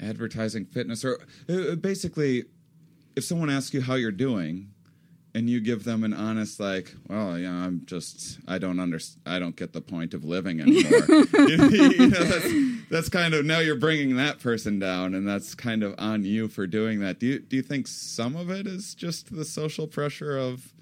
advertising 0.00 0.64
fitness 0.64 1.04
or 1.04 1.20
uh, 1.48 1.74
basically 1.76 2.44
if 3.16 3.24
someone 3.24 3.50
asks 3.50 3.72
you 3.72 3.80
how 3.80 3.94
you're 3.94 4.10
doing 4.10 4.70
and 5.34 5.50
you 5.50 5.60
give 5.60 5.84
them 5.84 6.04
an 6.04 6.12
honest 6.12 6.60
like 6.60 6.94
well 7.08 7.38
yeah 7.38 7.52
i'm 7.52 7.82
just 7.84 8.38
i 8.46 8.58
don't 8.58 8.78
understand 8.80 9.20
i 9.26 9.38
don't 9.38 9.56
get 9.56 9.72
the 9.72 9.80
point 9.80 10.14
of 10.14 10.24
living 10.24 10.60
anymore. 10.60 11.02
You 11.48 12.08
know, 12.08 12.24
that's, 12.24 12.54
that's 12.90 13.08
kind 13.08 13.34
of 13.34 13.44
now 13.44 13.58
you're 13.58 13.76
bringing 13.76 14.16
that 14.16 14.38
person 14.38 14.78
down 14.78 15.14
and 15.14 15.26
that's 15.26 15.54
kind 15.54 15.82
of 15.82 15.94
on 15.98 16.24
you 16.24 16.48
for 16.48 16.66
doing 16.66 17.00
that. 17.00 17.18
Do 17.18 17.26
you 17.26 17.38
do 17.40 17.56
you 17.56 17.62
think 17.62 17.86
some 17.86 18.36
of 18.36 18.50
it 18.50 18.66
is 18.66 18.94
just 18.94 19.34
the 19.34 19.44
social 19.44 19.86
pressure 19.86 20.36
of 20.38 20.72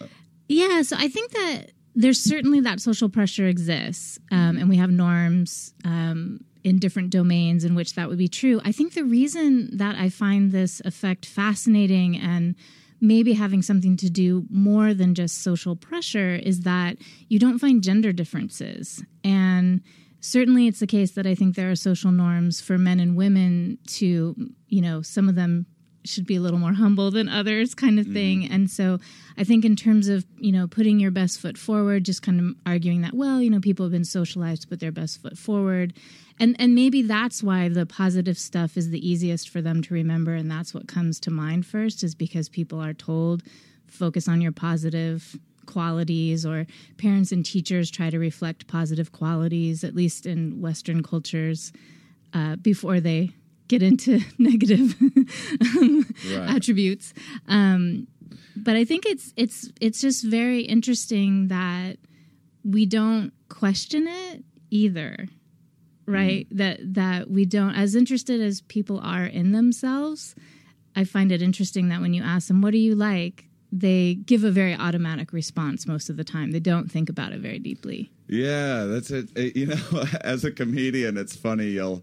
uh, 0.00 0.06
yeah 0.48 0.82
so 0.82 0.96
i 0.98 1.08
think 1.08 1.32
that 1.32 1.70
there's 1.94 2.20
certainly 2.20 2.60
that 2.60 2.80
social 2.80 3.08
pressure 3.08 3.46
exists 3.46 4.18
um, 4.30 4.56
and 4.58 4.68
we 4.68 4.76
have 4.76 4.90
norms 4.90 5.72
um, 5.84 6.40
in 6.66 6.80
different 6.80 7.10
domains 7.10 7.64
in 7.64 7.76
which 7.76 7.94
that 7.94 8.08
would 8.08 8.18
be 8.18 8.26
true. 8.26 8.60
I 8.64 8.72
think 8.72 8.94
the 8.94 9.04
reason 9.04 9.76
that 9.76 9.94
I 9.94 10.08
find 10.08 10.50
this 10.50 10.82
effect 10.84 11.24
fascinating 11.24 12.18
and 12.18 12.56
maybe 13.00 13.34
having 13.34 13.62
something 13.62 13.96
to 13.98 14.10
do 14.10 14.44
more 14.50 14.92
than 14.92 15.14
just 15.14 15.44
social 15.44 15.76
pressure 15.76 16.34
is 16.34 16.62
that 16.62 16.96
you 17.28 17.38
don't 17.38 17.60
find 17.60 17.84
gender 17.84 18.12
differences. 18.12 19.04
And 19.22 19.80
certainly 20.18 20.66
it's 20.66 20.80
the 20.80 20.88
case 20.88 21.12
that 21.12 21.24
I 21.24 21.36
think 21.36 21.54
there 21.54 21.70
are 21.70 21.76
social 21.76 22.10
norms 22.10 22.60
for 22.60 22.76
men 22.76 22.98
and 22.98 23.16
women 23.16 23.78
to, 23.98 24.34
you 24.66 24.80
know, 24.80 25.02
some 25.02 25.28
of 25.28 25.36
them 25.36 25.66
should 26.08 26.26
be 26.26 26.36
a 26.36 26.40
little 26.40 26.58
more 26.58 26.74
humble 26.74 27.10
than 27.10 27.28
others 27.28 27.74
kind 27.74 27.98
of 27.98 28.06
thing 28.06 28.42
mm-hmm. 28.42 28.52
and 28.52 28.70
so 28.70 28.98
i 29.36 29.44
think 29.44 29.64
in 29.64 29.76
terms 29.76 30.08
of 30.08 30.24
you 30.38 30.52
know 30.52 30.66
putting 30.66 30.98
your 30.98 31.10
best 31.10 31.40
foot 31.40 31.56
forward 31.58 32.04
just 32.04 32.22
kind 32.22 32.40
of 32.40 32.54
arguing 32.64 33.02
that 33.02 33.14
well 33.14 33.40
you 33.40 33.50
know 33.50 33.60
people 33.60 33.84
have 33.84 33.92
been 33.92 34.04
socialized 34.04 34.62
to 34.62 34.68
put 34.68 34.80
their 34.80 34.92
best 34.92 35.20
foot 35.20 35.36
forward 35.36 35.92
and 36.38 36.56
and 36.58 36.74
maybe 36.74 37.02
that's 37.02 37.42
why 37.42 37.68
the 37.68 37.86
positive 37.86 38.38
stuff 38.38 38.76
is 38.76 38.90
the 38.90 39.08
easiest 39.08 39.48
for 39.48 39.62
them 39.62 39.82
to 39.82 39.94
remember 39.94 40.34
and 40.34 40.50
that's 40.50 40.74
what 40.74 40.86
comes 40.88 41.18
to 41.20 41.30
mind 41.30 41.66
first 41.66 42.02
is 42.02 42.14
because 42.14 42.48
people 42.48 42.80
are 42.80 42.94
told 42.94 43.42
focus 43.86 44.28
on 44.28 44.40
your 44.40 44.52
positive 44.52 45.38
qualities 45.66 46.46
or 46.46 46.66
parents 46.96 47.32
and 47.32 47.44
teachers 47.44 47.90
try 47.90 48.08
to 48.08 48.18
reflect 48.18 48.66
positive 48.68 49.12
qualities 49.12 49.82
at 49.82 49.94
least 49.94 50.26
in 50.26 50.60
western 50.60 51.02
cultures 51.02 51.72
uh, 52.34 52.56
before 52.56 53.00
they 53.00 53.32
get 53.68 53.82
into 53.82 54.20
negative 54.38 54.94
right. 55.00 56.54
attributes. 56.54 57.12
Um, 57.48 58.06
but 58.56 58.76
I 58.76 58.84
think 58.84 59.06
it's 59.06 59.32
it's 59.36 59.70
it's 59.80 60.00
just 60.00 60.24
very 60.24 60.60
interesting 60.60 61.48
that 61.48 61.98
we 62.64 62.86
don't 62.86 63.32
question 63.48 64.08
it 64.08 64.44
either, 64.70 65.28
right? 66.06 66.48
Mm. 66.50 66.56
That 66.56 66.94
that 66.94 67.30
we 67.30 67.44
don't 67.44 67.74
as 67.74 67.94
interested 67.94 68.40
as 68.40 68.62
people 68.62 68.98
are 69.00 69.26
in 69.26 69.52
themselves. 69.52 70.34
I 70.94 71.04
find 71.04 71.30
it 71.30 71.42
interesting 71.42 71.90
that 71.90 72.00
when 72.00 72.14
you 72.14 72.22
ask 72.22 72.48
them, 72.48 72.62
"What 72.62 72.72
do 72.72 72.78
you 72.78 72.94
like?" 72.94 73.46
they 73.72 74.14
give 74.14 74.44
a 74.44 74.50
very 74.50 74.74
automatic 74.74 75.32
response 75.32 75.86
most 75.86 76.08
of 76.08 76.16
the 76.16 76.24
time. 76.24 76.52
They 76.52 76.60
don't 76.60 76.90
think 76.90 77.08
about 77.08 77.32
it 77.32 77.40
very 77.40 77.58
deeply. 77.58 78.10
Yeah, 78.28 78.84
that's 78.84 79.10
it. 79.10 79.28
You 79.36 79.66
know, 79.92 80.04
as 80.22 80.44
a 80.44 80.50
comedian, 80.50 81.16
it's 81.16 81.36
funny. 81.36 81.66
You'll 81.66 82.02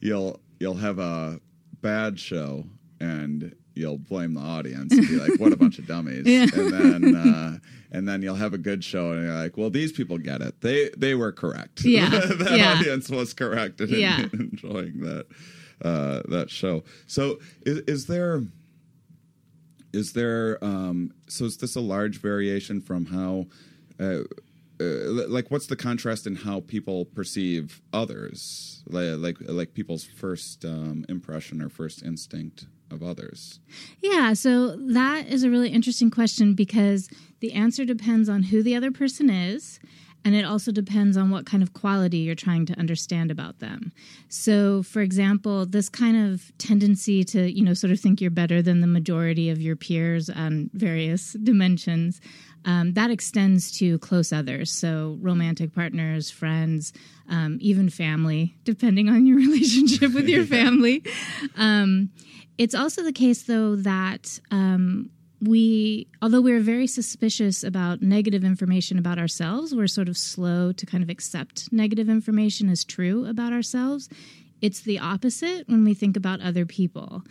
you'll 0.00 0.40
you'll 0.60 0.74
have 0.74 0.98
a 0.98 1.40
bad 1.82 2.20
show 2.20 2.64
and 3.00 3.56
you'll 3.74 3.98
blame 3.98 4.34
the 4.34 4.40
audience 4.40 4.92
and 4.92 5.08
be 5.08 5.16
like, 5.16 5.40
"What 5.40 5.52
a 5.52 5.56
bunch 5.56 5.78
of 5.78 5.86
dummies," 5.86 6.22
yeah. 6.26 6.46
and 6.52 6.72
then 6.72 7.16
uh, 7.16 7.58
and 7.90 8.08
then 8.08 8.22
you'll 8.22 8.36
have 8.36 8.54
a 8.54 8.58
good 8.58 8.84
show 8.84 9.12
and 9.12 9.24
you're 9.24 9.34
like, 9.34 9.56
"Well, 9.56 9.70
these 9.70 9.90
people 9.90 10.18
get 10.18 10.42
it. 10.42 10.60
They 10.60 10.90
they 10.96 11.14
were 11.14 11.32
correct. 11.32 11.84
Yeah, 11.90 12.08
that 12.10 12.52
yeah. 12.56 12.74
audience 12.74 13.08
was 13.08 13.32
correct 13.32 13.80
in, 13.80 13.88
yeah. 13.88 14.20
in 14.20 14.50
enjoying 14.52 15.00
that 15.00 15.26
uh, 15.82 16.22
that 16.28 16.50
show." 16.50 16.84
So, 17.06 17.40
is, 17.62 17.78
is 17.80 18.06
there 18.06 18.42
is 19.92 20.12
there 20.12 20.62
um, 20.62 21.12
so 21.26 21.46
is 21.46 21.56
this 21.56 21.74
a 21.74 21.80
large 21.80 22.20
variation 22.20 22.80
from 22.80 23.06
how? 23.06 23.46
Uh, 23.98 24.24
uh, 24.80 25.28
like 25.28 25.50
what's 25.50 25.66
the 25.66 25.76
contrast 25.76 26.26
in 26.26 26.36
how 26.36 26.60
people 26.60 27.04
perceive 27.04 27.82
others? 27.92 28.82
Like 28.86 29.18
like, 29.18 29.36
like 29.40 29.74
people's 29.74 30.04
first 30.04 30.64
um, 30.64 31.04
impression 31.08 31.60
or 31.60 31.68
first 31.68 32.02
instinct 32.02 32.66
of 32.90 33.02
others? 33.02 33.60
Yeah 34.00 34.32
so 34.32 34.76
that 34.76 35.28
is 35.28 35.44
a 35.44 35.50
really 35.50 35.70
interesting 35.70 36.10
question 36.10 36.54
because 36.54 37.08
the 37.40 37.52
answer 37.52 37.84
depends 37.84 38.28
on 38.28 38.44
who 38.44 38.62
the 38.62 38.74
other 38.74 38.90
person 38.90 39.30
is 39.30 39.80
and 40.24 40.34
it 40.34 40.44
also 40.44 40.70
depends 40.72 41.16
on 41.16 41.30
what 41.30 41.46
kind 41.46 41.62
of 41.62 41.72
quality 41.72 42.18
you're 42.18 42.34
trying 42.34 42.66
to 42.66 42.78
understand 42.78 43.30
about 43.30 43.58
them. 43.58 43.92
So, 44.28 44.82
for 44.82 45.00
example, 45.00 45.66
this 45.66 45.88
kind 45.88 46.32
of 46.32 46.52
tendency 46.58 47.24
to, 47.24 47.50
you 47.50 47.64
know, 47.64 47.74
sort 47.74 47.92
of 47.92 48.00
think 48.00 48.20
you're 48.20 48.30
better 48.30 48.62
than 48.62 48.80
the 48.80 48.86
majority 48.86 49.50
of 49.50 49.60
your 49.60 49.76
peers 49.76 50.28
on 50.28 50.70
various 50.74 51.32
dimensions 51.42 52.20
um, 52.64 52.92
that 52.92 53.10
extends 53.10 53.70
to 53.78 53.98
close 54.00 54.32
others, 54.32 54.70
so 54.70 55.16
romantic 55.20 55.74
partners, 55.74 56.30
friends, 56.30 56.92
um, 57.28 57.58
even 57.60 57.88
family, 57.88 58.56
depending 58.64 59.08
on 59.08 59.26
your 59.26 59.36
relationship 59.38 60.12
with 60.14 60.28
your 60.28 60.44
family. 60.46 61.02
Um, 61.56 62.10
it's 62.58 62.74
also 62.74 63.02
the 63.02 63.12
case, 63.12 63.44
though, 63.44 63.76
that 63.76 64.38
um, 64.50 65.10
we, 65.42 66.06
although 66.20 66.40
we're 66.40 66.60
very 66.60 66.86
suspicious 66.86 67.64
about 67.64 68.02
negative 68.02 68.44
information 68.44 68.98
about 68.98 69.18
ourselves, 69.18 69.74
we're 69.74 69.86
sort 69.86 70.08
of 70.08 70.16
slow 70.16 70.72
to 70.72 70.86
kind 70.86 71.02
of 71.02 71.08
accept 71.08 71.72
negative 71.72 72.08
information 72.08 72.68
as 72.68 72.84
true 72.84 73.26
about 73.26 73.52
ourselves. 73.52 74.08
It's 74.60 74.80
the 74.82 74.98
opposite 74.98 75.68
when 75.68 75.84
we 75.84 75.94
think 75.94 76.16
about 76.16 76.40
other 76.42 76.66
people. 76.66 77.22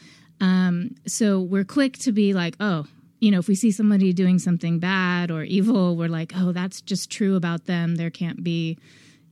Um, 0.41 0.95
so 1.05 1.39
we're 1.39 1.65
quick 1.65 1.97
to 1.99 2.11
be 2.11 2.33
like, 2.33 2.55
oh, 2.59 2.85
you 3.19 3.31
know, 3.31 3.39
if 3.39 3.47
we 3.47 3.55
see 3.55 3.71
somebody 3.71 4.13
doing 4.13 4.39
something 4.39 4.79
bad 4.79 5.29
or 5.29 5.43
evil, 5.43 5.95
we're 5.95 6.07
like, 6.07 6.31
oh, 6.35 6.51
that's 6.51 6.81
just 6.81 7.11
true 7.11 7.35
about 7.35 7.65
them. 7.65 7.95
There 7.95 8.09
can't 8.09 8.43
be, 8.43 8.77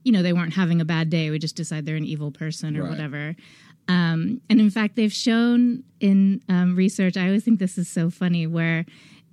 you 0.04 0.12
know, 0.12 0.22
they 0.22 0.32
weren't 0.34 0.54
having 0.54 0.80
a 0.80 0.84
bad 0.84 1.10
day. 1.10 1.30
We 1.30 1.38
just 1.38 1.56
decide 1.56 1.86
they're 1.86 1.96
an 1.96 2.04
evil 2.04 2.30
person 2.30 2.76
or 2.76 2.82
right. 2.82 2.90
whatever. 2.90 3.34
Um, 3.88 4.40
and 4.50 4.60
in 4.60 4.70
fact, 4.70 4.96
they've 4.96 5.12
shown 5.12 5.82
in 6.00 6.42
um, 6.48 6.76
research, 6.76 7.16
I 7.16 7.26
always 7.26 7.44
think 7.44 7.58
this 7.58 7.78
is 7.78 7.88
so 7.88 8.10
funny, 8.10 8.46
where, 8.46 8.84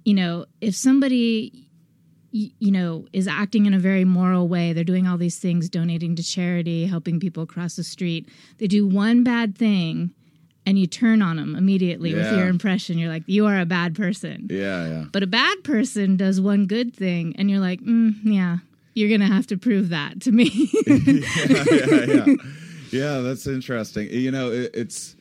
you 0.05 0.13
know, 0.13 0.45
if 0.61 0.75
somebody, 0.75 1.67
you 2.31 2.71
know, 2.71 3.05
is 3.13 3.27
acting 3.27 3.65
in 3.65 3.73
a 3.73 3.79
very 3.79 4.05
moral 4.05 4.47
way, 4.47 4.73
they're 4.73 4.83
doing 4.83 5.07
all 5.07 5.17
these 5.17 5.37
things, 5.37 5.69
donating 5.69 6.15
to 6.15 6.23
charity, 6.23 6.85
helping 6.85 7.19
people 7.19 7.43
across 7.43 7.75
the 7.75 7.83
street, 7.83 8.29
they 8.57 8.67
do 8.67 8.87
one 8.87 9.23
bad 9.23 9.57
thing 9.57 10.13
and 10.65 10.79
you 10.79 10.87
turn 10.87 11.21
on 11.21 11.37
them 11.37 11.55
immediately 11.55 12.11
yeah. 12.11 12.17
with 12.17 12.39
your 12.39 12.47
impression. 12.47 12.97
You're 12.97 13.11
like, 13.11 13.23
you 13.27 13.45
are 13.45 13.59
a 13.59 13.65
bad 13.65 13.95
person. 13.95 14.47
Yeah, 14.49 14.87
yeah. 14.87 15.05
But 15.11 15.23
a 15.23 15.27
bad 15.27 15.63
person 15.63 16.17
does 16.17 16.41
one 16.41 16.65
good 16.65 16.95
thing, 16.95 17.35
and 17.37 17.51
you're 17.51 17.59
like, 17.59 17.81
mm, 17.81 18.15
yeah. 18.23 18.57
you're 18.95 19.09
going 19.09 19.21
to 19.21 19.33
have 19.33 19.45
to 19.47 19.57
prove 19.57 19.89
that 19.89 20.21
to 20.21 20.31
me. 20.31 20.69
yeah, 20.87 21.65
yeah, 21.71 22.25
yeah. 22.25 22.35
Yeah, 22.95 23.19
that's 23.19 23.47
interesting. 23.47 24.09
You 24.09 24.31
know, 24.31 24.51
it, 24.51 24.71
it's. 24.73 25.15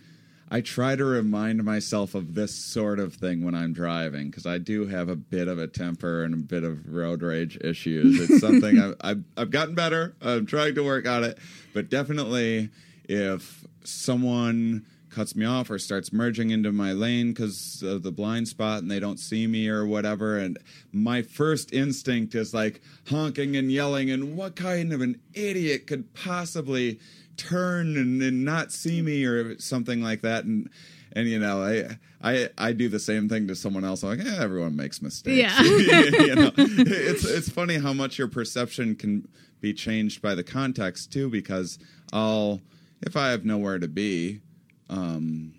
I 0.51 0.61
try 0.61 0.95
to 0.95 1.05
remind 1.05 1.65
myself 1.65 2.15
of 2.15 2.35
this 2.35 2.55
sort 2.55 3.01
of 3.01 3.15
thing 3.15 3.45
when 3.45 3.55
I'm 3.55 3.73
driving 3.73 4.31
because 4.31 4.47
I 4.47 4.59
do 4.59 4.87
have 4.87 5.09
a 5.09 5.17
bit 5.17 5.49
of 5.49 5.59
a 5.59 5.67
temper 5.67 6.23
and 6.23 6.35
a 6.35 6.37
bit 6.37 6.63
of 6.63 6.87
road 6.87 7.23
rage 7.23 7.59
issues. 7.61 8.31
It's 8.31 8.41
something 8.41 8.79
I've, 8.81 8.95
I've, 9.01 9.25
I've 9.37 9.51
gotten 9.51 9.75
better. 9.75 10.15
I'm 10.21 10.47
trying 10.47 10.77
to 10.77 10.85
work 10.85 11.09
on 11.09 11.25
it, 11.25 11.39
but 11.73 11.89
definitely 11.89 12.69
if 13.09 13.65
someone 13.83 14.85
cuts 15.15 15.37
me 15.37 15.47
off 15.47 15.71
or 15.71 15.79
starts 15.79 16.13
merging 16.13 16.51
into 16.51 16.73
my 16.73 16.93
lane 16.93 17.33
because 17.33 17.83
of 17.83 18.03
the 18.03 18.11
blind 18.11 18.49
spot 18.49 18.83
and 18.83 18.91
they 18.91 18.99
don't 18.99 19.21
see 19.21 19.47
me 19.47 19.69
or 19.69 19.87
whatever. 19.87 20.37
And 20.39 20.59
my 20.93 21.23
first 21.23 21.73
instinct 21.73 22.35
is 22.35 22.53
like 22.53 22.81
honking 23.09 23.57
and 23.57 23.71
yelling, 23.71 24.11
and 24.11 24.37
what 24.37 24.57
kind 24.57 24.93
of 24.93 25.01
an 25.01 25.21
idiot 25.33 25.87
could 25.87 26.13
possibly 26.15 26.99
turn 27.37 27.97
and, 27.97 28.23
and 28.23 28.45
not 28.45 28.73
see 28.73 29.03
me 29.03 29.25
or 29.25 29.59
something 29.59 30.03
like 30.03 30.23
that? 30.23 30.45
And 30.45 30.71
and 31.13 31.29
you 31.29 31.39
know, 31.39 31.63
I 31.63 31.99
I 32.23 32.49
I 32.59 32.73
do 32.73 32.89
the 32.89 32.99
same 32.99 33.29
thing 33.29 33.49
to 33.49 33.55
someone 33.55 33.85
else. 33.85 34.03
I'm 34.03 34.11
like, 34.17 34.27
yeah, 34.27 34.41
everyone 34.41 34.77
makes 34.77 35.01
mistakes. 35.01 35.37
Yeah. 35.37 35.63
you 35.63 36.35
know, 36.35 36.53
it's 36.57 37.25
it's 37.25 37.49
funny 37.49 37.79
how 37.79 37.93
much 37.93 38.19
your 38.19 38.29
perception 38.29 38.97
can 38.97 39.29
be 39.61 39.73
changed 39.73 40.21
by 40.21 40.35
the 40.35 40.45
context 40.45 41.13
too, 41.13 41.31
because 41.31 41.79
I'll 42.13 42.61
if 43.03 43.17
I 43.17 43.31
have 43.31 43.45
nowhere 43.45 43.79
to 43.79 43.89
be, 43.89 44.41
um, 44.89 45.55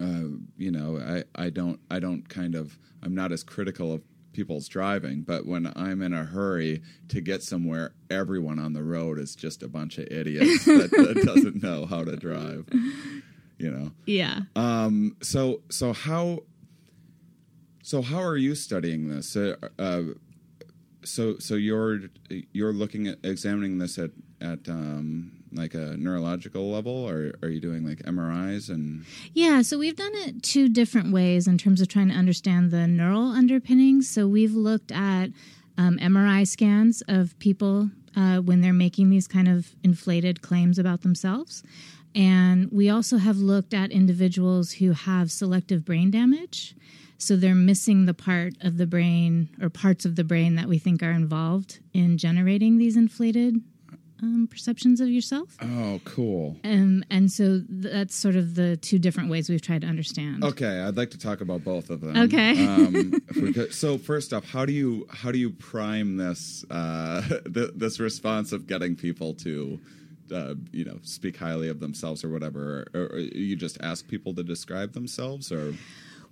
uh, 0.00 0.38
you 0.56 0.70
know, 0.70 0.98
I, 0.98 1.44
I 1.44 1.50
don't 1.50 1.80
I 1.90 1.98
don't 1.98 2.28
kind 2.28 2.54
of 2.54 2.78
I'm 3.02 3.14
not 3.14 3.32
as 3.32 3.42
critical 3.42 3.92
of 3.92 4.02
people's 4.34 4.68
driving, 4.68 5.22
but 5.22 5.46
when 5.46 5.72
I'm 5.74 6.02
in 6.02 6.12
a 6.12 6.24
hurry 6.24 6.82
to 7.08 7.20
get 7.20 7.42
somewhere, 7.42 7.94
everyone 8.10 8.58
on 8.58 8.72
the 8.72 8.82
road 8.82 9.18
is 9.18 9.34
just 9.34 9.62
a 9.62 9.68
bunch 9.68 9.98
of 9.98 10.08
idiots 10.08 10.64
that, 10.66 10.90
that 10.90 11.22
doesn't 11.24 11.62
know 11.62 11.86
how 11.86 12.04
to 12.04 12.16
drive. 12.16 12.68
You 13.58 13.70
know. 13.70 13.92
yeah. 14.04 14.40
Um. 14.56 15.16
So 15.22 15.62
so 15.70 15.92
how 15.92 16.40
so 17.82 18.02
how 18.02 18.20
are 18.22 18.36
you 18.36 18.54
studying 18.54 19.08
this? 19.08 19.36
Uh, 19.36 19.56
uh, 19.78 20.02
so 21.04 21.38
so 21.38 21.54
you're 21.54 22.00
you're 22.52 22.72
looking 22.72 23.06
at 23.06 23.18
examining 23.22 23.78
this 23.78 23.98
at 23.98 24.10
at 24.40 24.68
um, 24.68 25.43
like 25.56 25.74
a 25.74 25.96
neurological 25.96 26.70
level, 26.70 26.92
or 26.92 27.32
are 27.42 27.48
you 27.48 27.60
doing 27.60 27.86
like 27.86 27.98
MRIs 27.98 28.68
and? 28.68 29.04
Yeah, 29.32 29.62
so 29.62 29.78
we've 29.78 29.96
done 29.96 30.14
it 30.14 30.42
two 30.42 30.68
different 30.68 31.12
ways 31.12 31.46
in 31.46 31.58
terms 31.58 31.80
of 31.80 31.88
trying 31.88 32.08
to 32.08 32.14
understand 32.14 32.70
the 32.70 32.86
neural 32.86 33.28
underpinnings. 33.30 34.08
So 34.08 34.26
we've 34.26 34.54
looked 34.54 34.92
at 34.92 35.30
um, 35.76 35.98
MRI 35.98 36.46
scans 36.46 37.02
of 37.08 37.38
people 37.38 37.90
uh, 38.16 38.38
when 38.38 38.60
they're 38.60 38.72
making 38.72 39.10
these 39.10 39.26
kind 39.26 39.48
of 39.48 39.74
inflated 39.82 40.42
claims 40.42 40.78
about 40.78 41.02
themselves. 41.02 41.62
And 42.14 42.70
we 42.70 42.88
also 42.88 43.18
have 43.18 43.38
looked 43.38 43.74
at 43.74 43.90
individuals 43.90 44.72
who 44.72 44.92
have 44.92 45.32
selective 45.32 45.84
brain 45.84 46.10
damage. 46.10 46.76
So 47.18 47.36
they're 47.36 47.54
missing 47.54 48.06
the 48.06 48.14
part 48.14 48.54
of 48.60 48.76
the 48.76 48.86
brain 48.86 49.48
or 49.60 49.68
parts 49.68 50.04
of 50.04 50.16
the 50.16 50.24
brain 50.24 50.56
that 50.56 50.68
we 50.68 50.78
think 50.78 51.02
are 51.02 51.10
involved 51.10 51.80
in 51.92 52.18
generating 52.18 52.78
these 52.78 52.96
inflated 52.96 53.62
um, 54.22 54.46
perceptions 54.50 55.00
of 55.00 55.08
yourself. 55.08 55.56
Oh, 55.60 56.00
cool. 56.04 56.56
Um, 56.64 57.04
and 57.10 57.30
so 57.30 57.60
that's 57.68 58.14
sort 58.14 58.36
of 58.36 58.54
the 58.54 58.76
two 58.76 58.98
different 58.98 59.28
ways 59.30 59.48
we've 59.50 59.60
tried 59.60 59.82
to 59.82 59.86
understand. 59.86 60.44
Okay, 60.44 60.80
I'd 60.80 60.96
like 60.96 61.10
to 61.10 61.18
talk 61.18 61.40
about 61.40 61.64
both 61.64 61.90
of 61.90 62.00
them. 62.00 62.16
Okay. 62.16 62.66
um, 62.66 63.20
could- 63.52 63.72
so 63.74 63.98
first 63.98 64.32
off, 64.32 64.44
how 64.48 64.64
do 64.64 64.72
you 64.72 65.06
how 65.10 65.30
do 65.32 65.38
you 65.38 65.50
prime 65.50 66.16
this 66.16 66.64
uh, 66.70 67.22
th- 67.52 67.70
this 67.74 67.98
response 68.00 68.52
of 68.52 68.66
getting 68.66 68.94
people 68.96 69.34
to 69.34 69.78
uh, 70.32 70.54
you 70.72 70.84
know 70.84 70.98
speak 71.02 71.36
highly 71.36 71.68
of 71.68 71.80
themselves 71.80 72.24
or 72.24 72.28
whatever? 72.30 72.86
Or, 72.94 73.00
or 73.14 73.18
you 73.18 73.56
just 73.56 73.78
ask 73.82 74.06
people 74.08 74.32
to 74.34 74.42
describe 74.44 74.92
themselves, 74.92 75.50
or 75.52 75.74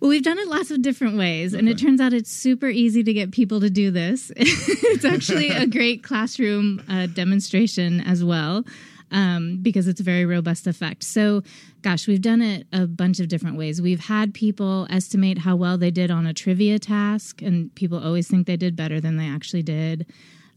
Well, 0.02 0.08
we've 0.08 0.24
done 0.24 0.40
it 0.40 0.48
lots 0.48 0.72
of 0.72 0.82
different 0.82 1.16
ways, 1.16 1.54
and 1.54 1.68
it 1.68 1.78
turns 1.78 2.00
out 2.00 2.12
it's 2.12 2.28
super 2.28 2.66
easy 2.66 3.04
to 3.04 3.12
get 3.12 3.30
people 3.30 3.60
to 3.60 3.70
do 3.70 3.92
this. 3.92 4.32
it's 4.36 5.04
actually 5.04 5.50
a 5.50 5.64
great 5.68 6.02
classroom 6.02 6.82
uh, 6.88 7.06
demonstration 7.06 8.00
as 8.00 8.24
well. 8.24 8.64
Um, 9.12 9.58
because 9.62 9.86
it's 9.86 10.00
a 10.00 10.02
very 10.02 10.24
robust 10.24 10.66
effect. 10.66 11.04
So, 11.04 11.42
gosh, 11.82 12.08
we've 12.08 12.20
done 12.20 12.40
it 12.42 12.66
a 12.72 12.86
bunch 12.86 13.20
of 13.20 13.28
different 13.28 13.58
ways. 13.58 13.80
We've 13.80 14.00
had 14.00 14.34
people 14.34 14.88
estimate 14.90 15.38
how 15.38 15.54
well 15.54 15.78
they 15.78 15.90
did 15.92 16.10
on 16.10 16.26
a 16.26 16.34
trivia 16.34 16.80
task, 16.80 17.40
and 17.40 17.72
people 17.76 18.02
always 18.02 18.26
think 18.26 18.48
they 18.48 18.56
did 18.56 18.74
better 18.74 19.00
than 19.00 19.18
they 19.18 19.28
actually 19.28 19.62
did. 19.62 20.06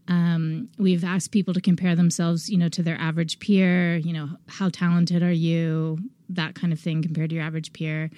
Um, 0.08 0.70
we've 0.76 1.04
asked 1.04 1.30
people 1.30 1.54
to 1.54 1.60
compare 1.60 1.94
themselves, 1.94 2.50
you 2.50 2.58
know, 2.58 2.70
to 2.70 2.82
their 2.82 2.98
average 2.98 3.38
peer. 3.38 3.96
You 3.98 4.12
know, 4.12 4.30
how 4.48 4.70
talented 4.70 5.22
are 5.22 5.30
you? 5.30 5.98
That 6.30 6.56
kind 6.56 6.72
of 6.72 6.80
thing 6.80 7.00
compared 7.02 7.30
to 7.30 7.36
your 7.36 7.44
average 7.44 7.72
peer. 7.72 8.10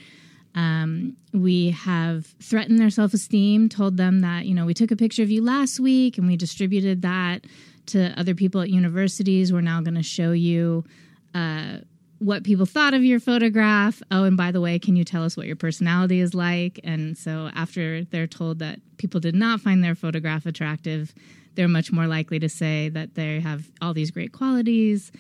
Um, 0.59 1.17
we 1.33 1.71
have 1.71 2.27
threatened 2.43 2.81
their 2.81 2.91
self 2.91 3.15
esteem, 3.15 3.69
told 3.69 3.97
them 3.97 4.23
that, 4.23 4.45
you 4.45 4.55
know, 4.57 4.67
we 4.67 4.75
took 4.75 4.91
a 4.91 4.97
picture 4.97 5.23
of 5.23 5.31
you 5.31 5.41
last 5.41 5.79
week 5.79 6.19
and 6.19 6.27
we 6.27 6.37
distributed 6.37 7.03
that 7.03 7.45
to 7.87 8.13
other 8.19 8.35
people 8.35 8.61
at 8.61 8.69
universities. 8.69 9.53
We're 9.53 9.61
now 9.61 9.81
going 9.83 9.95
to 9.95 10.03
show 10.03 10.33
you 10.33 10.85
uh, 11.33 11.79
what 12.19 12.43
people 12.43 12.67
thought 12.67 12.93
of 12.93 13.05
your 13.05 13.21
photograph. 13.21 14.03
Oh, 14.11 14.25
and 14.25 14.37
by 14.37 14.51
the 14.51 14.61
way, 14.61 14.81
can 14.81 14.97
you 14.97 15.05
tell 15.05 15.23
us 15.23 15.37
what 15.37 15.47
your 15.47 15.55
personality 15.55 16.19
is 16.19 16.35
like? 16.35 16.81
And 16.83 17.17
so 17.17 17.51
after 17.55 18.03
they're 18.03 18.27
told 18.27 18.59
that 18.59 18.81
people 18.97 19.21
did 19.21 19.37
not 19.37 19.61
find 19.61 19.85
their 19.85 19.95
photograph 19.95 20.45
attractive, 20.45 21.15
they're 21.55 21.69
much 21.69 21.93
more 21.93 22.09
likely 22.09 22.41
to 22.41 22.49
say 22.49 22.89
that 22.89 23.15
they 23.15 23.39
have 23.39 23.71
all 23.81 23.95
these 23.95 24.11
great 24.11 24.33
qualities. 24.33 25.13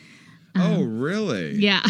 oh 0.57 0.83
really? 0.83 1.53
Yeah. 1.53 1.83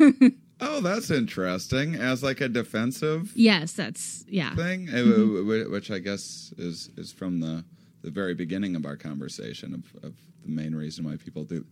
Oh, 0.60 0.80
that's 0.80 1.10
interesting. 1.10 1.94
As 1.96 2.22
like 2.22 2.40
a 2.40 2.48
defensive 2.48 3.32
yes, 3.34 3.72
that's, 3.72 4.24
yeah. 4.28 4.54
thing, 4.54 4.88
uh, 4.88 5.02
w- 5.02 5.70
which 5.70 5.90
I 5.90 5.98
guess 5.98 6.52
is 6.56 6.90
is 6.96 7.12
from 7.12 7.40
the 7.40 7.64
the 8.02 8.10
very 8.10 8.34
beginning 8.34 8.76
of 8.76 8.86
our 8.86 8.96
conversation 8.96 9.74
of, 9.74 10.04
of 10.04 10.14
the 10.42 10.50
main 10.50 10.74
reason 10.74 11.04
why 11.04 11.16
people 11.16 11.44
do 11.44 11.64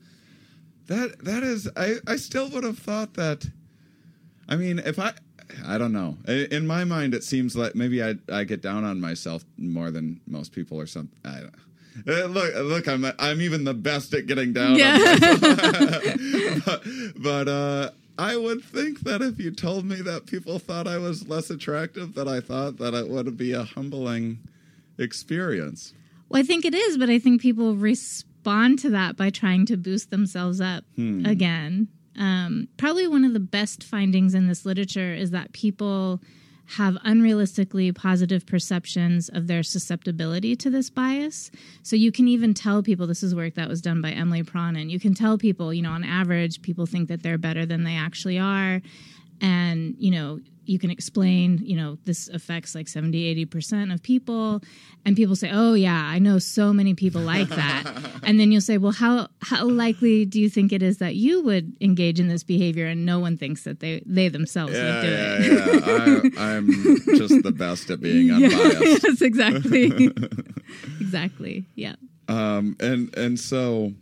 that. 0.86 1.24
That 1.24 1.42
is, 1.42 1.68
I 1.76 1.94
I 2.06 2.16
still 2.16 2.48
would 2.50 2.64
have 2.64 2.78
thought 2.78 3.14
that. 3.14 3.46
I 4.48 4.56
mean, 4.56 4.78
if 4.80 4.98
I, 4.98 5.12
I 5.66 5.78
don't 5.78 5.92
know. 5.92 6.18
In 6.28 6.66
my 6.66 6.84
mind, 6.84 7.14
it 7.14 7.24
seems 7.24 7.56
like 7.56 7.74
maybe 7.74 8.02
I 8.02 8.16
I 8.30 8.44
get 8.44 8.60
down 8.60 8.84
on 8.84 9.00
myself 9.00 9.44
more 9.56 9.90
than 9.90 10.20
most 10.26 10.52
people 10.52 10.78
or 10.78 10.86
something. 10.86 11.18
I 11.24 11.40
don't. 11.40 11.54
Uh, 12.06 12.26
look, 12.26 12.54
look! 12.56 12.88
I'm 12.88 13.06
I'm 13.18 13.40
even 13.40 13.64
the 13.64 13.72
best 13.72 14.12
at 14.14 14.26
getting 14.26 14.52
down. 14.52 14.76
Yeah. 14.76 14.96
On 14.96 15.00
myself. 15.00 16.64
but 16.66 16.82
but 17.22 17.48
uh, 17.48 17.90
I 18.18 18.36
would 18.36 18.62
think 18.62 19.00
that 19.00 19.22
if 19.22 19.40
you 19.40 19.50
told 19.50 19.84
me 19.84 19.96
that 19.96 20.26
people 20.26 20.58
thought 20.58 20.86
I 20.86 20.98
was 20.98 21.28
less 21.28 21.50
attractive 21.50 22.14
than 22.14 22.28
I 22.28 22.40
thought, 22.40 22.78
that 22.78 22.94
it 22.94 23.08
would 23.08 23.36
be 23.36 23.52
a 23.52 23.64
humbling 23.64 24.38
experience. 24.98 25.92
Well, 26.28 26.40
I 26.40 26.44
think 26.44 26.64
it 26.64 26.74
is, 26.74 26.96
but 26.96 27.10
I 27.10 27.18
think 27.18 27.40
people 27.40 27.74
respond 27.74 28.78
to 28.80 28.90
that 28.90 29.16
by 29.16 29.30
trying 29.30 29.66
to 29.66 29.76
boost 29.76 30.10
themselves 30.10 30.60
up 30.60 30.84
again. 31.26 31.88
Um, 32.16 32.68
probably 32.76 33.08
one 33.08 33.24
of 33.24 33.32
the 33.32 33.40
best 33.40 33.82
findings 33.82 34.34
in 34.34 34.46
this 34.46 34.64
literature 34.64 35.12
is 35.12 35.32
that 35.32 35.52
people 35.52 36.20
have 36.66 36.94
unrealistically 37.04 37.94
positive 37.94 38.46
perceptions 38.46 39.28
of 39.28 39.46
their 39.46 39.62
susceptibility 39.62 40.56
to 40.56 40.70
this 40.70 40.90
bias. 40.90 41.50
So 41.82 41.96
you 41.96 42.10
can 42.10 42.26
even 42.28 42.54
tell 42.54 42.82
people 42.82 43.06
this 43.06 43.22
is 43.22 43.34
work 43.34 43.54
that 43.54 43.68
was 43.68 43.82
done 43.82 44.00
by 44.00 44.10
Emily 44.10 44.42
Pronin. 44.42 44.90
You 44.90 44.98
can 44.98 45.14
tell 45.14 45.38
people, 45.38 45.74
you 45.74 45.82
know, 45.82 45.90
on 45.90 46.04
average, 46.04 46.62
people 46.62 46.86
think 46.86 47.08
that 47.08 47.22
they're 47.22 47.38
better 47.38 47.66
than 47.66 47.84
they 47.84 47.96
actually 47.96 48.38
are. 48.38 48.80
And, 49.44 49.94
you 49.98 50.10
know, 50.10 50.40
you 50.64 50.78
can 50.78 50.90
explain, 50.90 51.60
you 51.62 51.76
know, 51.76 51.98
this 52.04 52.28
affects 52.28 52.74
like 52.74 52.88
70, 52.88 53.44
80% 53.44 53.92
of 53.92 54.02
people. 54.02 54.62
And 55.04 55.14
people 55.14 55.36
say, 55.36 55.50
oh, 55.52 55.74
yeah, 55.74 56.02
I 56.06 56.18
know 56.18 56.38
so 56.38 56.72
many 56.72 56.94
people 56.94 57.20
like 57.20 57.48
that. 57.50 57.84
and 58.22 58.40
then 58.40 58.50
you'll 58.50 58.62
say, 58.62 58.78
well, 58.78 58.92
how, 58.92 59.28
how 59.42 59.68
likely 59.68 60.24
do 60.24 60.40
you 60.40 60.48
think 60.48 60.72
it 60.72 60.82
is 60.82 60.96
that 60.98 61.14
you 61.16 61.42
would 61.42 61.76
engage 61.82 62.18
in 62.18 62.28
this 62.28 62.42
behavior 62.42 62.86
and 62.86 63.04
no 63.04 63.18
one 63.18 63.36
thinks 63.36 63.64
that 63.64 63.80
they, 63.80 64.02
they 64.06 64.28
themselves 64.28 64.72
would 64.72 65.00
do 65.02 65.10
yeah, 65.10 65.36
it? 65.40 66.32
yeah. 66.34 66.40
I, 66.42 66.56
I'm 66.56 66.68
just 67.16 67.42
the 67.42 67.52
best 67.52 67.90
at 67.90 68.00
being 68.00 68.30
unbiased. 68.32 68.80
yes, 69.04 69.20
exactly. 69.20 70.10
exactly. 71.00 71.66
Yeah. 71.74 71.96
um, 72.28 72.76
and 72.80 73.14
and 73.18 73.38
so 73.38 73.92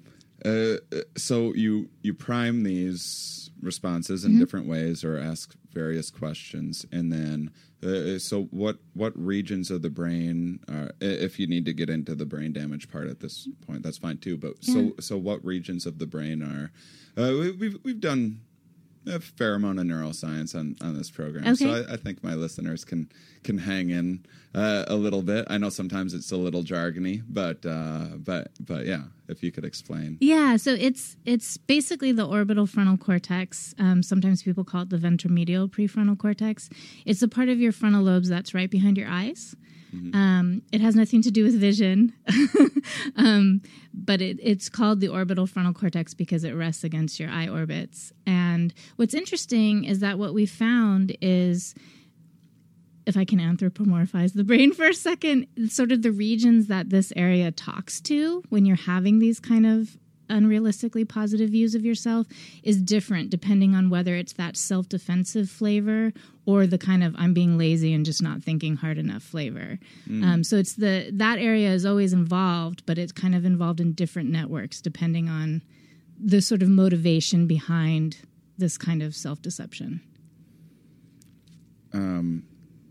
uh, 0.45 0.77
so 1.17 1.53
you 1.55 1.89
you 2.03 2.15
prime 2.15 2.63
these 2.63 3.51
responses 3.63 4.25
in 4.25 4.39
different 4.39 4.67
ways 4.67 5.05
or 5.05 5.17
ask 5.17 5.55
various 5.73 6.11
questions. 6.11 6.85
And 6.91 7.13
then 7.13 7.51
uh, 7.83 8.19
so 8.19 8.45
what 8.51 8.79
what 8.95 9.13
regions 9.17 9.71
of 9.71 9.83
the 9.83 9.91
brain 9.91 10.61
are 10.69 10.91
if 11.01 11.39
you 11.39 11.47
need 11.47 11.65
to 11.67 11.73
get 11.73 11.89
into 11.89 12.15
the 12.15 12.27
brain 12.27 12.53
damage 12.53 12.91
part 12.91 13.09
at 13.09 13.21
this 13.21 13.49
point 13.67 13.83
that's 13.83 13.99
fine 13.99 14.19
too. 14.19 14.37
But 14.37 14.63
so 14.65 14.93
so 15.01 15.17
what 15.17 15.45
regions 15.45 15.87
of 15.87 15.99
the 15.99 16.07
brain 16.07 16.43
are 16.43 16.71
uh, 17.17 17.33
we, 17.33 17.51
we've 17.53 17.79
we've 17.85 18.01
done 18.01 18.41
a 19.07 19.19
fair 19.21 19.55
amount 19.55 19.79
of 19.79 19.85
neuroscience 19.87 20.55
on, 20.55 20.77
on 20.81 20.97
this 20.97 21.11
program, 21.11 21.47
Okay. 21.47 21.65
so 21.65 21.71
I, 21.71 21.95
I 21.95 21.97
think 21.97 22.23
my 22.23 22.35
listeners 22.35 22.85
can 22.85 23.09
can 23.45 23.59
hang 23.59 23.91
in 23.91 24.25
uh, 24.55 24.85
a 24.87 24.95
little 24.95 25.23
bit. 25.23 25.45
I 25.51 25.59
know 25.59 25.69
sometimes 25.69 26.15
it's 26.15 26.31
a 26.31 26.37
little 26.37 26.63
jargony, 26.63 27.23
but 27.29 27.65
uh, 27.67 28.17
but 28.17 28.53
but 28.61 28.87
yeah, 28.87 29.05
if 29.29 29.43
you 29.43 29.51
could 29.51 29.65
explain. 29.65 30.19
Yeah, 30.21 30.57
so 30.57 30.73
it's 30.73 31.17
it's 31.25 31.57
basically 31.57 32.13
the 32.13 32.27
orbital 32.27 32.67
frontal 32.67 32.97
cortex. 32.97 33.75
Um, 33.79 34.03
sometimes 34.03 34.43
people 34.43 34.63
call 34.65 34.83
it 34.83 34.91
the 34.91 34.99
ventromedial 34.99 35.69
prefrontal 35.69 36.19
cortex. 36.19 36.71
It's 37.05 37.21
the 37.21 37.29
part 37.29 37.49
of 37.49 37.59
your 37.59 37.73
frontal 37.73 38.03
lobes 38.03 38.29
that's 38.29 38.55
right 38.55 38.71
behind 38.71 38.97
your 38.97 39.09
eyes. 39.09 39.57
Um, 40.15 40.63
it 40.73 40.81
has 40.81 40.97
nothing 40.97 41.23
to 41.23 41.31
do 41.31 41.45
with 41.45 41.55
vision, 41.55 42.15
um, 43.17 43.61
but 43.93 44.23
it, 44.23 44.39
it's 44.43 44.69
called 44.69 45.01
the 45.01 45.09
orbital 45.09 45.47
frontal 45.47 45.75
cortex 45.75 46.15
because 46.15 46.45
it 46.45 46.53
rests 46.53 46.83
against 46.83 47.21
your 47.21 47.29
eye 47.29 47.49
orbits. 47.49 48.13
And 48.27 48.73
what's 48.97 49.15
interesting 49.15 49.85
is 49.85 50.01
that 50.01 50.19
what 50.19 50.33
we 50.33 50.47
found 50.47 51.17
is 51.21 51.75
if 53.07 53.17
I 53.17 53.25
can 53.25 53.39
anthropomorphize 53.39 54.35
the 54.35 54.45
brain 54.45 54.73
for 54.75 54.87
a 54.87 54.95
second, 54.95 55.47
sort 55.69 55.93
of 55.93 56.03
the 56.03 56.13
regions 56.13 56.69
that 56.69 56.91
this 56.91 57.13
area 57.17 57.51
talks 57.51 58.01
to 58.03 58.43
when 58.49 58.65
you're 58.65 58.77
having 58.77 59.19
these 59.19 59.41
kind 59.41 59.67
of 59.67 59.99
unrealistically 60.33 61.09
positive 61.09 61.51
views 61.51 61.75
of 61.75 61.85
yourself 61.85 62.27
is 62.63 62.81
different 62.81 63.31
depending 63.31 63.75
on 63.75 63.91
whether 63.91 64.17
it's 64.17 64.33
that 64.35 64.57
self 64.57 64.89
defensive 64.89 65.51
flavor 65.51 66.13
or 66.47 66.67
the 66.67 66.79
kind 66.79 67.05
of 67.05 67.15
I'm 67.19 67.35
being 67.35 67.59
lazy 67.59 67.93
and 67.93 68.05
just 68.05 68.23
not 68.23 68.43
thinking 68.43 68.77
hard 68.77 68.99
enough 68.99 69.23
flavor. 69.23 69.79
Um, 70.25 70.45
so 70.45 70.57
it's 70.57 70.75
the 70.75 71.11
that 71.13 71.39
area 71.39 71.71
is 71.71 71.85
always 71.87 72.13
involved, 72.13 72.85
but 72.87 72.99
it's 72.99 73.13
kind 73.13 73.35
of 73.35 73.45
involved 73.45 73.81
in 73.81 73.93
different 73.93 74.31
networks 74.31 74.81
depending 74.81 75.29
on 75.29 75.63
the 76.19 76.41
sort 76.41 76.63
of 76.63 76.69
motivation 76.69 77.47
behind 77.47 78.19
this 78.59 78.79
kind 78.79 79.03
of 79.03 79.15
self 79.15 79.43
deception. 79.43 80.01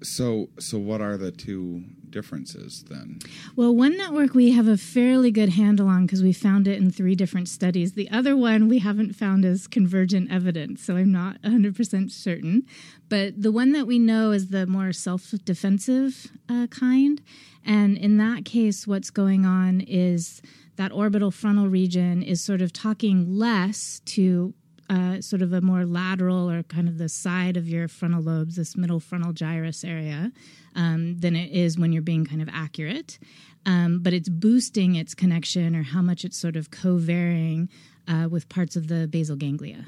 So 0.04 0.50
so 0.60 0.78
what 0.78 1.02
are 1.02 1.18
the 1.18 1.32
two 1.32 1.84
differences 2.10 2.84
then? 2.90 3.20
Well, 3.56 3.76
one 3.76 3.98
network 3.98 4.34
we 4.34 4.52
have 4.52 4.68
a 4.68 4.78
fairly 4.78 5.32
good 5.32 5.50
handle 5.50 5.88
on 5.88 6.06
because 6.06 6.22
we 6.22 6.34
found 6.34 6.68
it 6.68 6.78
in 6.78 6.92
three 6.92 7.16
different 7.16 7.48
studies. 7.48 7.94
The 7.94 8.10
other 8.10 8.36
one 8.36 8.68
we 8.68 8.80
haven't 8.80 9.14
found 9.14 9.46
as 9.46 9.68
convergent 9.68 10.32
evidence, 10.32 10.84
so 10.84 10.98
I'm 10.98 11.12
not 11.12 11.42
100% 11.42 12.12
certain. 12.12 12.66
But 13.10 13.42
the 13.42 13.52
one 13.52 13.72
that 13.72 13.88
we 13.88 14.00
know 14.00 14.32
is 14.32 14.48
the 14.48 14.68
more 14.68 14.92
self 14.94 15.34
defensive 15.46 16.32
uh, 16.50 16.68
kind. 16.68 17.22
And 17.66 17.98
in 17.98 18.18
that 18.18 18.46
case, 18.46 18.88
what's 18.88 19.12
going 19.12 19.46
on 19.46 19.82
is 19.82 20.42
that 20.78 20.92
orbital 20.92 21.32
frontal 21.32 21.68
region 21.68 22.24
is 22.24 22.42
sort 22.42 22.62
of 22.62 22.74
talking 22.74 23.38
less 23.38 24.02
to 24.06 24.54
uh, 24.92 25.22
sort 25.22 25.42
of 25.42 25.54
a 25.54 25.62
more 25.62 25.86
lateral 25.86 26.52
or 26.52 26.64
kind 26.64 26.88
of 26.90 26.98
the 26.98 27.08
side 27.08 27.56
of 27.56 27.68
your 27.68 27.88
frontal 27.88 28.22
lobes, 28.22 28.58
this 28.58 28.76
middle 28.76 29.00
frontal 29.00 29.32
gyrus 29.32 29.86
area, 29.86 30.32
um, 30.76 31.18
than 31.18 31.36
it 31.36 31.50
is 31.52 31.80
when 31.80 31.94
you're 31.94 32.02
being 32.02 32.26
kind 32.26 32.42
of 32.42 32.50
accurate. 32.52 33.18
Um, 33.66 34.00
but 34.04 34.12
it's 34.12 34.28
boosting 34.28 34.96
its 34.96 35.16
connection 35.16 35.76
or 35.76 35.84
how 35.84 36.02
much 36.02 36.26
it's 36.26 36.38
sort 36.38 36.56
of 36.56 36.72
co-varying 36.72 37.70
uh, 38.08 38.28
with 38.30 38.50
parts 38.50 38.76
of 38.76 38.88
the 38.88 39.08
basal 39.08 39.38
ganglia. 39.38 39.86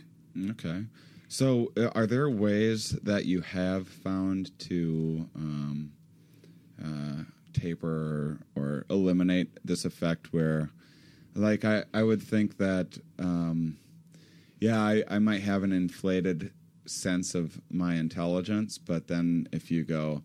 Okay. 0.51 0.85
So, 1.27 1.71
uh, 1.75 1.89
are 1.95 2.05
there 2.05 2.29
ways 2.29 2.91
that 3.01 3.25
you 3.25 3.41
have 3.41 3.87
found 3.87 4.57
to 4.69 5.27
um, 5.35 5.91
uh, 6.83 7.23
taper 7.53 8.39
or, 8.55 8.85
eliminate 8.89 9.49
this 9.65 9.85
effect 9.85 10.31
where, 10.31 10.69
like, 11.35 11.65
I, 11.65 11.83
I 11.93 12.03
would 12.03 12.21
think 12.21 12.57
that, 12.57 12.99
um, 13.17 13.77
yeah, 14.63 14.81
I, 14.81 15.03
I 15.09 15.19
might 15.19 15.41
have 15.41 15.63
an 15.63 15.73
inflated 15.73 16.53
sense 16.85 17.35
of 17.35 17.59
my 17.69 17.95
intelligence, 17.95 18.77
but 18.77 19.09
then 19.09 19.49
if 19.51 19.69
you 19.69 19.83
go, 19.83 20.23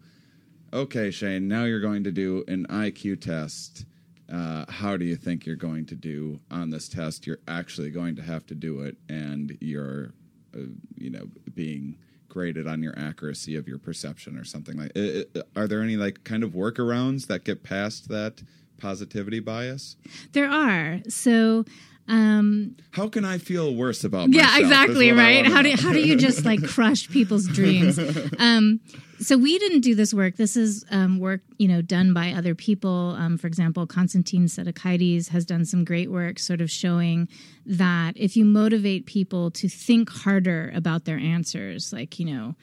okay, 0.72 1.10
Shane, 1.10 1.48
now 1.48 1.64
you're 1.64 1.80
going 1.80 2.04
to 2.04 2.12
do 2.12 2.44
an 2.46 2.64
IQ 2.68 3.20
test. 3.20 3.84
Uh, 4.32 4.64
how 4.68 4.96
do 4.96 5.04
you 5.04 5.16
think 5.16 5.44
you're 5.44 5.56
going 5.56 5.86
to 5.86 5.96
do 5.96 6.38
on 6.52 6.70
this 6.70 6.88
test? 6.88 7.26
You're 7.26 7.40
actually 7.48 7.90
going 7.90 8.14
to 8.14 8.22
have 8.22 8.46
to 8.46 8.54
do 8.54 8.82
it, 8.82 8.96
and 9.08 9.58
you're, 9.60 10.12
uh, 10.54 10.68
you 10.94 11.10
know, 11.10 11.26
being 11.56 11.98
graded 12.28 12.68
on 12.68 12.80
your 12.80 12.96
accuracy 12.96 13.56
of 13.56 13.66
your 13.66 13.78
perception 13.78 14.38
or 14.38 14.44
something 14.44 14.76
like. 14.76 14.92
Uh, 14.94 15.24
uh, 15.36 15.42
are 15.56 15.66
there 15.66 15.82
any 15.82 15.96
like 15.96 16.22
kind 16.22 16.44
of 16.44 16.52
workarounds 16.52 17.26
that 17.26 17.42
get 17.42 17.64
past 17.64 18.08
that 18.10 18.40
positivity 18.80 19.40
bias? 19.40 19.96
There 20.30 20.48
are 20.48 21.00
so. 21.08 21.64
Um, 22.08 22.76
How 22.92 23.08
can 23.08 23.24
I 23.24 23.38
feel 23.38 23.74
worse 23.74 24.02
about 24.02 24.30
yeah, 24.30 24.42
myself? 24.42 24.58
is 24.58 24.66
exactly 24.66 25.12
right. 25.12 25.46
How 25.46 25.62
do 25.62 25.70
how 25.76 25.92
do 25.92 26.00
you 26.00 26.16
just 26.16 26.44
like 26.44 26.62
crush 26.68 27.08
people's 27.08 27.46
dreams? 27.46 27.98
Um, 28.38 28.80
so 29.20 29.36
we 29.36 29.58
didn't 29.58 29.80
do 29.80 29.94
this 29.94 30.14
work. 30.14 30.36
This 30.36 30.56
is 30.56 30.84
um, 30.90 31.18
work 31.18 31.42
you 31.58 31.68
know 31.68 31.82
done 31.82 32.14
by 32.14 32.32
other 32.32 32.54
people. 32.54 33.14
Um, 33.18 33.36
for 33.36 33.46
example, 33.46 33.86
Constantine 33.86 34.46
Sedikides 34.46 35.28
has 35.28 35.44
done 35.44 35.64
some 35.64 35.84
great 35.84 36.10
work, 36.10 36.38
sort 36.38 36.60
of 36.60 36.70
showing 36.70 37.28
that 37.66 38.16
if 38.16 38.36
you 38.36 38.44
motivate 38.44 39.06
people 39.06 39.50
to 39.52 39.68
think 39.68 40.08
harder 40.08 40.72
about 40.74 41.04
their 41.04 41.18
answers, 41.18 41.92
like 41.92 42.18
you 42.18 42.26
know. 42.26 42.54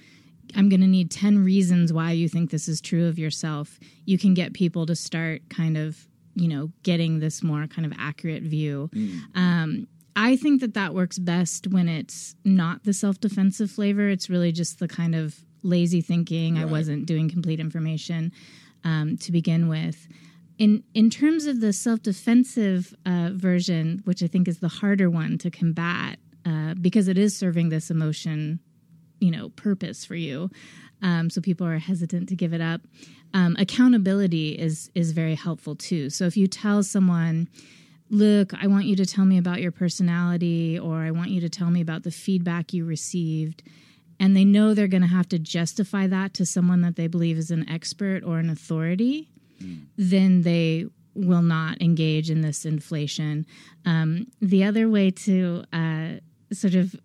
I'm 0.55 0.69
going 0.69 0.81
to 0.81 0.88
need 0.88 1.10
10 1.12 1.43
reasons 1.43 1.91
why 1.91 2.12
you 2.12 2.29
think 2.29 2.51
this 2.51 2.67
is 2.67 2.79
true 2.79 3.08
of 3.08 3.17
yourself. 3.19 3.79
You 4.05 4.17
can 4.17 4.34
get 4.34 4.53
people 4.53 4.86
to 4.86 4.95
start 4.95 5.41
kind 5.49 5.75
of, 5.75 6.08
you 6.36 6.48
know, 6.48 6.71
getting 6.84 7.19
this 7.19 7.41
more 7.41 7.65
kind 7.67 7.86
of 7.86 7.93
accurate 7.98 8.43
view. 8.43 8.89
Um, 9.34 9.88
I 10.15 10.38
think 10.38 10.62
that 10.62 10.74
that 10.76 10.93
works 10.93 11.19
best 11.19 11.67
when 11.67 11.89
it's 11.89 12.36
not 12.45 12.84
the 12.84 12.93
self 12.93 13.19
defensive 13.19 13.71
flavor. 13.71 14.08
It's 14.08 14.30
really 14.30 14.52
just 14.52 14.80
the 14.80 14.88
kind 14.88 15.15
of 15.15 15.43
lazy 15.63 16.02
thinking. 16.02 16.58
I 16.58 16.65
wasn't 16.65 17.06
doing 17.06 17.30
complete 17.30 17.60
information 17.60 18.32
um, 18.84 19.17
to 19.17 19.32
begin 19.32 19.67
with. 19.67 20.08
In 20.58 20.84
in 20.93 21.10
terms 21.10 21.48
of 21.48 21.60
the 21.60 21.74
self 21.74 22.02
defensive 22.02 22.93
uh, 23.06 23.32
version, 23.34 24.02
which 24.06 24.24
I 24.24 24.28
think 24.28 24.48
is 24.48 24.60
the 24.60 24.69
harder 24.69 25.10
one 25.10 25.38
to 25.39 25.52
combat, 25.52 26.17
uh, 26.45 26.76
because 26.76 27.10
it 27.10 27.17
is 27.17 27.36
serving 27.36 27.69
this 27.69 27.91
emotion, 27.91 28.60
you 29.19 29.32
know, 29.32 29.50
purpose 29.50 30.06
for 30.06 30.15
you. 30.15 30.50
Um, 31.01 31.29
so 31.29 31.41
people 31.41 31.67
are 31.67 31.77
hesitant 31.77 32.29
to 32.29 32.36
give 32.36 32.53
it 32.53 32.62
up. 32.62 32.81
Um, 33.34 33.55
accountability 33.60 34.51
is 34.51 34.89
is 34.95 35.12
very 35.12 35.36
helpful 35.36 35.75
too. 35.75 36.10
So 36.10 36.25
if 36.25 36.38
you 36.38 36.47
tell 36.47 36.84
someone, 36.84 37.49
look, 38.10 38.53
I 38.53 38.67
want 38.67 38.86
you 38.86 38.95
to 38.97 39.05
tell 39.05 39.25
me 39.25 39.38
about 39.38 39.62
your 39.62 39.71
personality, 39.71 40.79
or 40.79 40.99
I 40.99 41.12
want 41.12 41.31
you 41.31 41.41
to 41.41 41.49
tell 41.49 41.69
me 41.69 41.81
about 41.81 42.03
the 42.03 42.12
feedback 42.12 42.73
you 42.73 42.86
received. 42.86 43.63
And 44.19 44.36
they 44.36 44.45
know 44.45 44.73
they're 44.73 44.88
going 44.88 45.01
to 45.01 45.08
have 45.10 45.27
to 45.29 45.39
justify 45.39 46.08
that 46.08 46.34
to 46.36 46.45
someone 46.45 46.81
that 46.81 46.95
they 46.95 47.08
believe 47.08 47.38
is 47.38 47.51
an 47.51 47.67
expert 47.69 48.23
or 48.23 48.39
an 48.39 48.49
authority, 48.49 49.29
then 49.97 50.43
they 50.43 50.86
will 51.15 51.41
not 51.41 51.81
engage 51.81 52.29
in 52.29 52.41
this 52.41 52.65
inflation. 52.65 53.45
Um, 53.86 54.27
the 54.41 54.63
other 54.63 54.89
way 54.89 55.12
to 55.12 55.63
uh, 55.73 56.08
sort 56.53 56.75
of 56.75 56.95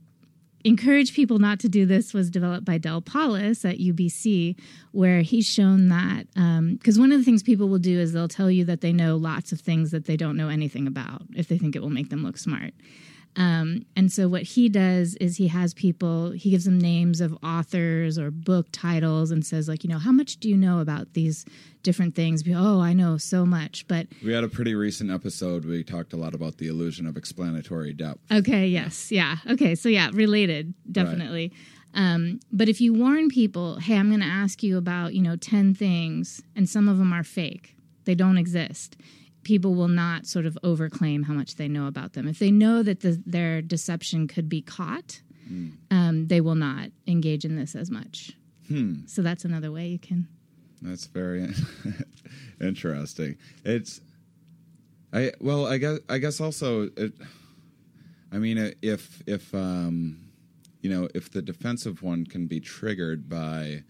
encourage 0.64 1.14
people 1.14 1.38
not 1.38 1.59
to 1.61 1.68
do 1.68 1.87
this 1.87 2.12
was 2.12 2.31
developed 2.31 2.64
by 2.64 2.79
Del 2.79 3.03
Paulhus 3.03 3.68
at 3.68 3.79
UBC, 3.79 4.57
where 4.92 5.23
he's 5.23 5.46
shown 5.46 5.88
that 5.88 6.27
um, 6.37 6.75
because 6.75 6.99
one 6.99 7.12
of 7.12 7.18
the 7.18 7.25
things 7.25 7.42
people 7.42 7.68
will 7.68 7.79
do 7.79 7.99
is 7.99 8.12
they'll 8.12 8.29
tell 8.29 8.51
you 8.51 8.64
that 8.66 8.81
they 8.81 8.92
know 8.92 9.16
lots 9.16 9.53
of 9.53 9.61
things 9.61 9.90
that 9.90 10.05
they 10.05 10.16
don't 10.16 10.37
know 10.37 10.49
anything 10.49 10.87
about 10.87 11.23
if 11.35 11.49
they 11.49 11.59
think 11.59 11.77
it 11.77 11.83
will 11.83 11.90
make 11.90 12.11
them 12.11 12.23
look 12.23 12.38
smart. 12.38 12.73
Um, 13.37 13.87
and 13.95 14.11
so 14.11 14.29
what 14.29 14.43
he 14.43 14.69
does 14.69 15.14
is 15.16 15.37
he 15.37 15.49
has 15.49 15.73
people, 15.73 16.33
he 16.33 16.51
gives 16.51 16.64
them 16.64 16.79
names 16.79 17.21
of 17.21 17.37
authors 17.43 18.19
or 18.19 18.31
book 18.31 18.66
titles 18.73 19.31
and 19.31 19.47
says 19.47 19.69
like, 19.69 19.85
you 19.85 19.90
know, 19.90 19.99
how 19.99 20.11
much 20.12 20.38
do 20.38 20.49
you 20.49 20.57
know 20.57 20.81
about 20.81 21.14
these 21.14 21.45
different 21.83 22.14
things? 22.16 22.43
Oh, 22.53 22.81
I 22.81 22.93
know 22.93 23.16
so 23.19 23.47
much, 23.47 23.87
but 23.87 24.09
We 24.25 24.33
had 24.33 24.43
a 24.45 24.49
pretty 24.49 24.75
recent 24.75 25.11
episode. 25.11 25.64
We 25.64 25.85
talked 25.85 26.12
a 26.12 26.16
lot 26.16 26.35
about 26.35 26.59
the 26.59 26.66
illusion 26.66 27.07
of 27.07 27.16
explanatory 27.16 27.93
depth. 27.93 28.21
Okay, 28.33 28.66
yes. 28.66 29.12
Yeah. 29.12 29.37
Okay, 29.49 29.75
so 29.75 29.88
yeah, 29.88 30.11
related, 30.12 30.75
definitely. 30.90 31.53
Um, 31.95 32.40
but 32.53 32.69
if 32.69 32.81
you 32.81 32.93
warn 32.95 33.29
people, 33.29 33.77
hey, 33.77 33.97
I'm 33.97 34.09
going 34.09 34.21
to 34.21 34.27
ask 34.27 34.62
you 34.62 34.77
about, 34.77 35.14
you 35.14 35.23
know, 35.23 35.37
10 35.37 35.75
things, 35.75 36.43
and 36.55 36.69
some 36.69 36.88
of 36.88 36.99
them 36.99 37.12
are 37.12 37.25
fake, 37.25 37.75
they 38.05 38.14
don't 38.14 38.38
exist, 38.38 38.97
people 39.42 39.74
will 39.74 39.88
not 39.88 40.26
sort 40.26 40.46
of 40.46 40.59
overclaim 40.62 41.24
how 41.24 41.33
much 41.33 41.57
they 41.57 41.68
know 41.68 41.87
about 41.87 42.12
them. 42.12 42.29
If 42.29 42.38
they 42.38 42.50
know 42.50 42.83
that 42.83 43.00
the, 43.00 43.22
their 43.26 43.62
deception 43.62 44.29
could 44.29 44.48
be 44.48 44.62
caught, 44.62 45.20
um, 45.90 46.26
they 46.29 46.40
will 46.40 46.55
not 46.55 46.90
engage 47.07 47.44
in 47.44 47.57
this 47.57 47.74
as 47.74 47.90
much. 47.90 48.33
So 49.07 49.22
that's 49.22 49.44
another 49.44 49.72
way 49.72 49.88
you 49.88 49.98
can. 49.98 50.29
That's 50.81 51.07
very 51.07 51.53
interesting. 52.61 53.37
It's, 53.64 54.00
I 55.12 55.33
well, 55.40 55.66
I 55.66 55.79
guess 55.79 55.98
I 56.09 56.18
guess 56.18 56.40
also, 56.40 56.88
it, 56.96 57.12
I 58.33 58.38
mean, 58.38 58.59
uh, 58.59 58.70
if 58.81 59.22
if 59.26 59.53
um, 59.55 60.31
you 60.83 60.88
know, 60.88 61.09
if 61.14 61.31
the 61.31 61.42
defensive 61.42 62.03
one 62.03 62.24
can 62.24 62.46
be 62.46 62.61
triggered 62.61 63.29
by 63.29 63.83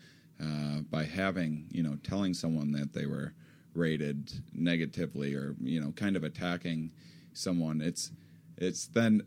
uh, 0.42 0.80
by 0.90 1.04
having 1.04 1.66
you 1.70 1.82
know 1.82 1.96
telling 2.02 2.32
someone 2.32 2.72
that 2.72 2.94
they 2.94 3.04
were 3.04 3.34
rated 3.74 4.32
negatively 4.52 5.34
or 5.34 5.54
you 5.60 5.80
know 5.80 5.92
kind 5.92 6.16
of 6.16 6.24
attacking 6.24 6.90
someone, 7.32 7.80
it's 7.80 8.10
it's 8.56 8.86
then 8.86 9.22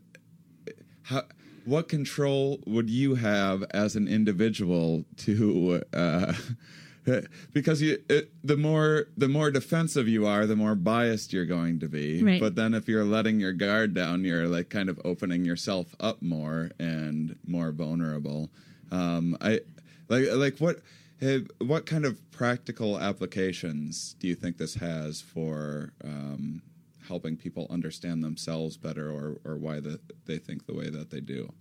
how 1.02 1.24
what 1.64 1.88
control 1.88 2.60
would 2.66 2.90
you 2.90 3.14
have 3.14 3.62
as 3.70 3.96
an 3.96 4.06
individual 4.06 5.04
to 5.16 5.82
uh, 5.94 6.32
because 7.52 7.82
you 7.82 7.98
it, 8.08 8.30
the 8.42 8.56
more 8.56 9.06
the 9.16 9.28
more 9.28 9.50
defensive 9.50 10.08
you 10.08 10.26
are 10.26 10.46
the 10.46 10.56
more 10.56 10.74
biased 10.74 11.32
you're 11.32 11.44
going 11.46 11.78
to 11.80 11.88
be 11.88 12.22
Right. 12.22 12.40
but 12.40 12.54
then 12.54 12.74
if 12.74 12.88
you're 12.88 13.04
letting 13.04 13.40
your 13.40 13.52
guard 13.52 13.94
down 13.94 14.24
you're 14.24 14.46
like 14.48 14.68
kind 14.70 14.88
of 14.88 15.00
opening 15.04 15.44
yourself 15.44 15.94
up 16.00 16.22
more 16.22 16.70
and 16.78 17.36
more 17.46 17.72
vulnerable 17.72 18.50
um 18.90 19.36
i 19.40 19.60
like 20.08 20.24
like 20.32 20.58
what 20.58 20.80
what 21.58 21.86
kind 21.86 22.04
of 22.04 22.30
practical 22.30 22.98
applications 22.98 24.14
do 24.18 24.26
you 24.26 24.34
think 24.34 24.58
this 24.58 24.74
has 24.74 25.20
for 25.20 25.92
um 26.04 26.62
helping 27.06 27.36
people 27.36 27.66
understand 27.68 28.24
themselves 28.24 28.76
better 28.76 29.10
or 29.10 29.36
or 29.44 29.56
why 29.56 29.78
the, 29.80 30.00
they 30.26 30.38
think 30.38 30.66
the 30.66 30.74
way 30.74 30.88
that 30.88 31.10
they 31.10 31.20
do 31.20 31.52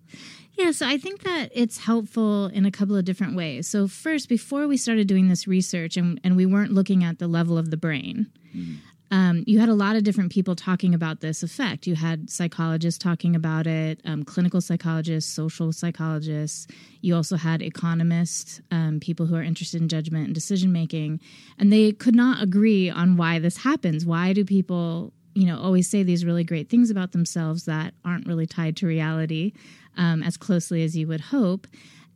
Yeah, 0.53 0.71
so 0.71 0.87
I 0.87 0.97
think 0.97 1.23
that 1.23 1.49
it's 1.53 1.79
helpful 1.79 2.45
in 2.47 2.65
a 2.65 2.71
couple 2.71 2.95
of 2.95 3.05
different 3.05 3.35
ways. 3.35 3.67
So, 3.67 3.87
first, 3.87 4.29
before 4.29 4.67
we 4.67 4.77
started 4.77 5.07
doing 5.07 5.27
this 5.27 5.47
research 5.47 5.97
and, 5.97 6.19
and 6.23 6.35
we 6.35 6.45
weren't 6.45 6.71
looking 6.71 7.03
at 7.03 7.17
the 7.17 7.27
level 7.27 7.57
of 7.57 7.71
the 7.71 7.77
brain, 7.77 8.27
um, 9.13 9.43
you 9.45 9.59
had 9.59 9.69
a 9.69 9.75
lot 9.75 9.95
of 9.95 10.03
different 10.03 10.31
people 10.31 10.55
talking 10.55 10.95
about 10.95 11.21
this 11.21 11.43
effect. 11.43 11.85
You 11.85 11.93
had 11.93 12.31
psychologists 12.31 12.97
talking 12.97 13.35
about 13.35 13.67
it, 13.67 14.01
um, 14.05 14.23
clinical 14.23 14.59
psychologists, 14.59 15.31
social 15.31 15.71
psychologists. 15.71 16.65
You 17.01 17.15
also 17.15 17.35
had 17.35 17.61
economists, 17.61 18.59
um, 18.71 18.99
people 18.99 19.27
who 19.27 19.35
are 19.35 19.43
interested 19.43 19.83
in 19.83 19.87
judgment 19.87 20.25
and 20.25 20.33
decision 20.33 20.71
making. 20.71 21.21
And 21.59 21.71
they 21.71 21.91
could 21.91 22.15
not 22.15 22.41
agree 22.41 22.89
on 22.89 23.15
why 23.15 23.37
this 23.37 23.57
happens. 23.57 24.03
Why 24.03 24.33
do 24.33 24.43
people, 24.43 25.13
you 25.35 25.45
know, 25.45 25.59
always 25.59 25.87
say 25.87 26.01
these 26.01 26.25
really 26.25 26.43
great 26.43 26.67
things 26.67 26.89
about 26.89 27.11
themselves 27.11 27.65
that 27.65 27.93
aren't 28.03 28.25
really 28.25 28.47
tied 28.47 28.75
to 28.77 28.87
reality 28.87 29.53
um, 29.95 30.23
as 30.23 30.37
closely 30.37 30.83
as 30.83 30.97
you 30.97 31.07
would 31.07 31.21
hope? 31.21 31.67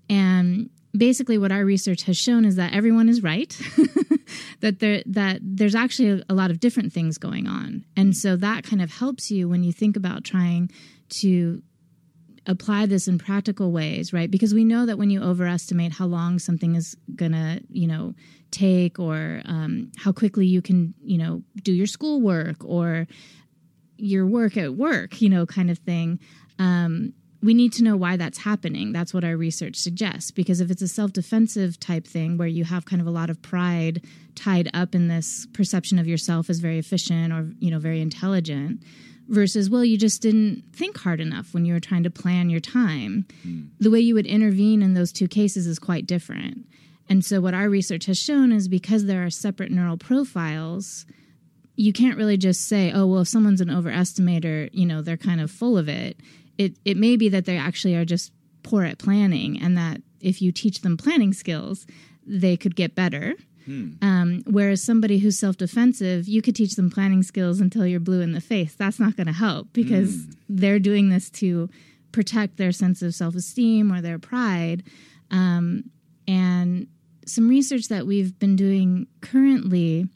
And 0.10 0.71
basically, 0.95 1.38
what 1.38 1.52
our 1.52 1.65
research 1.65 2.04
has 2.04 2.17
shown 2.17 2.45
is 2.45 2.56
that 2.56 2.73
everyone 2.73 3.10
is 3.10 3.23
right. 3.23 3.50
that 4.62 4.80
there 4.80 5.04
that 5.06 5.39
there's 5.41 5.76
actually 5.76 6.23
a 6.30 6.34
lot 6.34 6.52
of 6.52 6.60
different 6.60 6.93
things 6.93 7.17
going 7.17 7.47
on, 7.47 7.86
and 7.95 8.15
so 8.15 8.36
that 8.36 8.63
kind 8.63 8.82
of 8.82 8.91
helps 8.91 9.32
you 9.32 9.47
when 9.50 9.63
you 9.63 9.71
think 9.71 9.95
about 9.95 10.23
trying 10.23 10.69
to 11.10 11.62
apply 12.47 12.86
this 12.86 13.08
in 13.08 13.17
practical 13.17 13.71
ways, 13.71 14.13
right? 14.13 14.32
Because 14.32 14.54
we 14.54 14.63
know 14.63 14.86
that 14.86 14.97
when 14.97 15.10
you 15.10 15.21
overestimate 15.21 15.91
how 15.91 16.06
long 16.06 16.39
something 16.39 16.76
is 16.76 16.95
gonna, 17.15 17.60
you 17.69 17.88
know, 17.88 18.15
take, 18.52 19.00
or 19.00 19.41
um, 19.45 19.91
how 19.97 20.12
quickly 20.13 20.45
you 20.45 20.62
can, 20.62 20.93
you 21.04 21.17
know, 21.17 21.43
do 21.62 21.73
your 21.73 21.88
schoolwork 21.88 22.63
or 22.63 23.06
your 23.97 24.26
work 24.26 24.56
at 24.58 24.76
work, 24.76 25.21
you 25.21 25.30
know, 25.30 25.45
kind 25.45 25.69
of 25.69 25.78
thing. 25.80 26.19
Um, 26.60 27.13
we 27.41 27.54
need 27.54 27.73
to 27.73 27.84
know 27.84 27.95
why 27.95 28.17
that's 28.17 28.39
happening. 28.39 28.91
That's 28.91 29.13
what 29.13 29.23
our 29.23 29.38
research 29.38 29.76
suggests. 29.76 30.32
Because 30.32 30.60
if 30.60 30.71
it's 30.71 30.82
a 30.82 30.88
self 30.88 31.13
defensive 31.13 31.80
type 31.80 32.08
thing 32.08 32.38
where 32.38 32.47
you 32.47 32.63
have 32.63 32.86
kind 32.86 33.02
of 33.02 33.08
a 33.08 33.12
lot 33.12 33.30
of 33.30 33.41
pride 33.41 34.04
tied 34.36 34.69
up 34.73 34.95
in 34.95 35.08
this 35.08 35.47
perception 35.54 36.00
of 36.00 36.08
yourself 36.08 36.50
as 36.50 36.60
very 36.60 36.80
efficient 36.80 37.32
or, 37.34 37.52
you 37.60 37.71
know, 37.71 37.80
very 37.80 38.02
intelligent, 38.02 38.82
versus, 39.28 39.69
well, 39.69 39.84
you 39.84 39.97
just 39.97 40.21
didn't 40.21 40.63
think 40.73 40.97
hard 40.97 41.19
enough 41.19 41.54
when 41.54 41.65
you 41.65 41.73
were 41.73 41.80
trying 41.80 42.04
to 42.04 42.10
plan 42.10 42.50
your 42.50 42.60
time, 42.60 43.26
hmm. 43.43 43.63
the 43.80 43.91
way 43.91 44.00
you 44.00 44.15
would 44.15 44.26
intervene 44.26 44.82
in 44.82 44.93
those 44.93 45.12
two 45.12 45.28
cases 45.28 45.67
is 45.67 45.80
quite 45.80 46.06
different. 46.06 46.65
And 47.10 47.23
so, 47.23 47.39
what 47.39 47.54
our 47.54 47.69
research 47.69 48.06
has 48.06 48.17
shown 48.17 48.52
is 48.52 48.67
because 48.67 49.06
there 49.06 49.26
are 49.26 49.30
separate 49.30 49.71
neural 49.71 49.97
profiles, 49.97 51.06
you 51.76 51.93
can't 51.93 52.17
really 52.17 52.38
just 52.38 52.67
say, 52.67 52.91
oh, 52.91 53.06
well, 53.06 53.21
if 53.21 53.28
someone's 53.28 53.62
an 53.62 53.69
overestimator, 53.69 54.69
you 54.73 54.86
know, 54.86 55.02
they're 55.02 55.15
kind 55.15 55.39
of 55.39 55.52
full 55.52 55.78
of 55.78 55.88
it. 55.88 56.17
It, 56.58 56.78
it 56.86 56.98
may 56.98 57.15
be 57.15 57.30
that 57.30 57.46
they 57.46 57.58
actually 57.58 57.96
are 57.96 58.06
just 58.06 58.32
poor 58.63 58.84
at 58.84 58.98
planning, 58.98 59.62
and 59.62 59.78
that 59.78 60.02
if 60.20 60.41
you 60.41 60.52
teach 60.52 60.82
them 60.82 60.98
planning 60.98 61.34
skills, 61.34 61.86
they 62.26 62.58
could 62.58 62.76
get 62.76 62.96
better. 62.96 63.36
Um, 64.02 64.43
whereas 64.48 64.82
somebody 64.82 65.20
who's 65.20 65.38
self 65.38 65.58
defensive, 65.58 66.28
you 66.28 66.41
could 66.41 66.56
teach 66.56 66.76
them 66.76 66.89
planning 66.89 67.22
skills 67.22 67.60
until 67.60 67.86
you're 67.86 68.00
blue 68.00 68.22
in 68.22 68.32
the 68.32 68.41
face. 68.41 68.74
That's 68.76 69.00
not 69.00 69.17
going 69.17 69.28
to 69.28 69.34
help 69.34 69.74
because 69.74 70.26
they're 70.48 70.80
doing 70.80 71.10
this 71.10 71.30
to 71.32 71.70
protect 72.13 72.58
their 72.58 72.72
sense 72.72 73.02
of 73.02 73.13
self 73.13 73.36
esteem 73.36 73.91
or 73.91 74.02
their 74.02 74.20
pride. 74.20 74.84
Um, 75.32 75.91
and 76.28 76.88
some 77.26 77.50
research 77.50 77.89
that 77.89 78.08
we've 78.08 78.38
been 78.39 78.56
doing 78.56 79.08
currently 79.22 80.08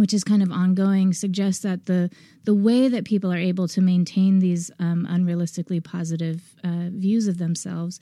which 0.00 0.14
is 0.14 0.24
kind 0.24 0.42
of 0.42 0.50
ongoing, 0.50 1.12
suggests 1.12 1.62
that 1.62 1.84
the 1.84 2.10
the 2.44 2.54
way 2.54 2.88
that 2.88 3.04
people 3.04 3.30
are 3.30 3.36
able 3.36 3.68
to 3.68 3.82
maintain 3.82 4.38
these 4.38 4.70
um, 4.78 5.06
unrealistically 5.10 5.84
positive 5.84 6.56
uh, 6.64 6.88
views 6.88 7.28
of 7.28 7.36
themselves 7.36 8.00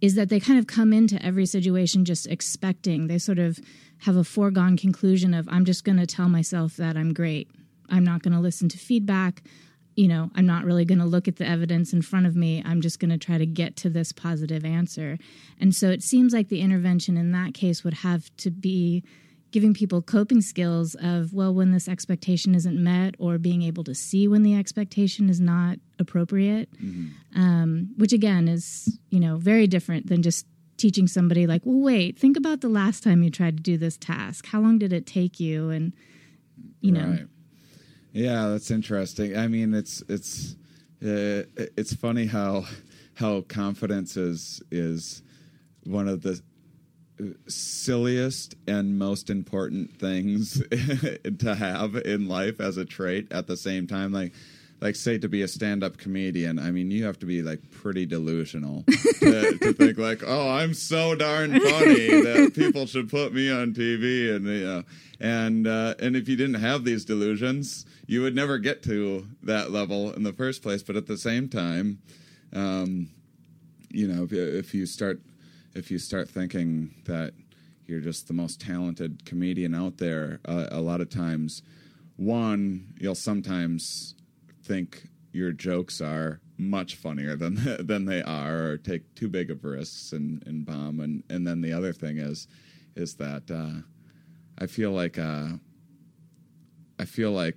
is 0.00 0.16
that 0.16 0.28
they 0.28 0.40
kind 0.40 0.58
of 0.58 0.66
come 0.66 0.92
into 0.92 1.24
every 1.24 1.46
situation 1.46 2.04
just 2.04 2.26
expecting. 2.26 3.06
They 3.06 3.18
sort 3.18 3.38
of 3.38 3.60
have 3.98 4.16
a 4.16 4.24
foregone 4.24 4.76
conclusion 4.76 5.32
of 5.32 5.48
I'm 5.48 5.64
just 5.64 5.84
going 5.84 5.98
to 5.98 6.06
tell 6.06 6.28
myself 6.28 6.76
that 6.78 6.96
I'm 6.96 7.14
great. 7.14 7.48
I'm 7.88 8.04
not 8.04 8.22
going 8.22 8.34
to 8.34 8.40
listen 8.40 8.68
to 8.70 8.78
feedback. 8.78 9.44
You 9.94 10.08
know, 10.08 10.30
I'm 10.34 10.46
not 10.46 10.64
really 10.64 10.84
going 10.84 10.98
to 10.98 11.06
look 11.06 11.28
at 11.28 11.36
the 11.36 11.46
evidence 11.46 11.92
in 11.92 12.02
front 12.02 12.26
of 12.26 12.34
me. 12.34 12.60
I'm 12.66 12.80
just 12.80 12.98
going 12.98 13.10
to 13.10 13.18
try 13.18 13.38
to 13.38 13.46
get 13.46 13.76
to 13.76 13.88
this 13.88 14.10
positive 14.10 14.64
answer. 14.64 15.16
And 15.60 15.74
so 15.74 15.90
it 15.90 16.02
seems 16.02 16.34
like 16.34 16.48
the 16.48 16.60
intervention 16.60 17.16
in 17.16 17.30
that 17.32 17.54
case 17.54 17.84
would 17.84 17.94
have 17.94 18.36
to 18.38 18.50
be 18.50 19.04
giving 19.50 19.72
people 19.72 20.02
coping 20.02 20.40
skills 20.40 20.96
of 21.00 21.32
well 21.32 21.54
when 21.54 21.72
this 21.72 21.88
expectation 21.88 22.54
isn't 22.54 22.82
met 22.82 23.14
or 23.18 23.38
being 23.38 23.62
able 23.62 23.84
to 23.84 23.94
see 23.94 24.28
when 24.28 24.42
the 24.42 24.54
expectation 24.54 25.28
is 25.28 25.40
not 25.40 25.78
appropriate. 25.98 26.68
Um, 27.34 27.90
which 27.96 28.12
again 28.12 28.48
is 28.48 28.98
you 29.10 29.20
know 29.20 29.36
very 29.36 29.66
different 29.66 30.08
than 30.08 30.22
just 30.22 30.46
teaching 30.76 31.06
somebody 31.06 31.46
like 31.46 31.62
well 31.64 31.80
wait 31.80 32.18
think 32.18 32.36
about 32.36 32.60
the 32.60 32.68
last 32.68 33.02
time 33.02 33.22
you 33.22 33.30
tried 33.30 33.56
to 33.56 33.62
do 33.62 33.76
this 33.76 33.96
task. 33.96 34.46
How 34.46 34.60
long 34.60 34.78
did 34.78 34.92
it 34.92 35.06
take 35.06 35.40
you? 35.40 35.70
And 35.70 35.92
you 36.80 36.92
know. 36.92 37.08
Right. 37.08 37.26
Yeah, 38.12 38.48
that's 38.48 38.70
interesting. 38.70 39.36
I 39.36 39.46
mean, 39.46 39.74
it's 39.74 40.02
it's 40.08 40.56
uh, 41.02 41.44
it's 41.76 41.94
funny 41.94 42.26
how 42.26 42.64
how 43.14 43.42
confidence 43.42 44.16
is 44.16 44.62
is 44.70 45.22
one 45.84 46.08
of 46.08 46.22
the 46.22 46.40
silliest 47.46 48.54
and 48.66 48.98
most 48.98 49.30
important 49.30 49.98
things 49.98 50.62
to 51.38 51.54
have 51.54 51.96
in 51.96 52.28
life 52.28 52.60
as 52.60 52.76
a 52.76 52.84
trait 52.84 53.30
at 53.32 53.46
the 53.46 53.56
same 53.56 53.86
time. 53.86 54.12
Like 54.12 54.32
like 54.80 54.96
say 54.96 55.18
to 55.18 55.28
be 55.28 55.42
a 55.42 55.48
stand-up 55.48 55.96
comedian 55.96 56.58
i 56.58 56.70
mean 56.70 56.90
you 56.90 57.04
have 57.04 57.18
to 57.18 57.26
be 57.26 57.42
like 57.42 57.70
pretty 57.70 58.04
delusional 58.04 58.84
to, 59.20 59.58
to 59.58 59.72
think 59.72 59.98
like 59.98 60.22
oh 60.26 60.50
i'm 60.50 60.74
so 60.74 61.14
darn 61.14 61.50
funny 61.52 62.08
that 62.20 62.52
people 62.54 62.86
should 62.86 63.08
put 63.08 63.32
me 63.32 63.50
on 63.50 63.72
tv 63.72 64.34
and 64.34 64.46
you 64.46 64.64
know. 64.64 64.82
And 65.18 65.66
uh, 65.66 65.94
and 65.98 66.14
if 66.14 66.28
you 66.28 66.36
didn't 66.36 66.60
have 66.60 66.84
these 66.84 67.06
delusions 67.06 67.86
you 68.06 68.20
would 68.22 68.34
never 68.34 68.58
get 68.58 68.82
to 68.82 69.26
that 69.42 69.72
level 69.72 70.12
in 70.12 70.22
the 70.22 70.32
first 70.32 70.62
place. 70.62 70.82
But 70.82 70.94
at 70.94 71.06
the 71.06 71.16
same 71.16 71.48
time 71.48 72.00
um, 72.52 73.08
you 73.90 74.06
know 74.06 74.24
if, 74.24 74.32
if 74.32 74.74
you 74.74 74.84
start 74.84 75.20
if 75.76 75.90
you 75.90 75.98
start 75.98 76.28
thinking 76.28 76.94
that 77.04 77.32
you're 77.86 78.00
just 78.00 78.26
the 78.26 78.34
most 78.34 78.60
talented 78.60 79.24
comedian 79.24 79.74
out 79.74 79.98
there 79.98 80.40
uh, 80.46 80.66
a 80.70 80.80
lot 80.80 81.00
of 81.00 81.08
times 81.08 81.62
one 82.16 82.94
you'll 82.98 83.14
sometimes 83.14 84.14
think 84.62 85.08
your 85.32 85.52
jokes 85.52 86.00
are 86.00 86.40
much 86.58 86.96
funnier 86.96 87.36
than 87.36 87.58
than 87.86 88.06
they 88.06 88.22
are 88.22 88.70
or 88.70 88.76
take 88.78 89.14
too 89.14 89.28
big 89.28 89.50
of 89.50 89.64
risks 89.64 90.12
and, 90.12 90.42
and 90.46 90.64
bomb. 90.64 91.00
And 91.00 91.22
and 91.28 91.46
then 91.46 91.60
the 91.60 91.72
other 91.72 91.92
thing 91.92 92.18
is 92.18 92.48
is 92.94 93.14
that 93.16 93.50
uh, 93.50 93.82
I 94.58 94.66
feel 94.66 94.90
like 94.90 95.18
uh, 95.18 95.48
I 96.98 97.04
feel 97.04 97.32
like 97.32 97.56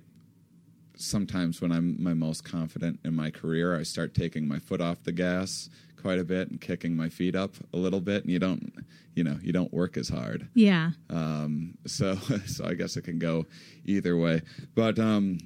sometimes 0.96 1.62
when 1.62 1.72
I'm 1.72 2.02
my 2.02 2.14
most 2.14 2.44
confident 2.44 3.00
in 3.04 3.14
my 3.14 3.30
career, 3.30 3.78
I 3.78 3.82
start 3.82 4.14
taking 4.14 4.46
my 4.46 4.58
foot 4.58 4.82
off 4.82 5.02
the 5.02 5.12
gas 5.12 5.70
quite 6.00 6.18
a 6.18 6.24
bit 6.24 6.50
and 6.50 6.60
kicking 6.60 6.96
my 6.96 7.08
feet 7.08 7.34
up 7.36 7.54
a 7.72 7.76
little 7.76 8.00
bit, 8.00 8.22
and 8.24 8.32
you 8.32 8.38
don't, 8.38 8.72
you 9.14 9.22
know, 9.24 9.38
you 9.42 9.52
don't 9.52 9.72
work 9.72 9.96
as 9.96 10.08
hard. 10.08 10.48
yeah 10.54 10.90
Um, 11.10 11.74
so, 11.86 12.14
so 12.46 12.64
I 12.64 12.74
guess 12.74 12.96
it 12.96 13.02
can 13.02 13.18
go 13.18 13.46
either 13.84 14.16
way. 14.16 14.42
But 14.74 14.98
um, 14.98 15.38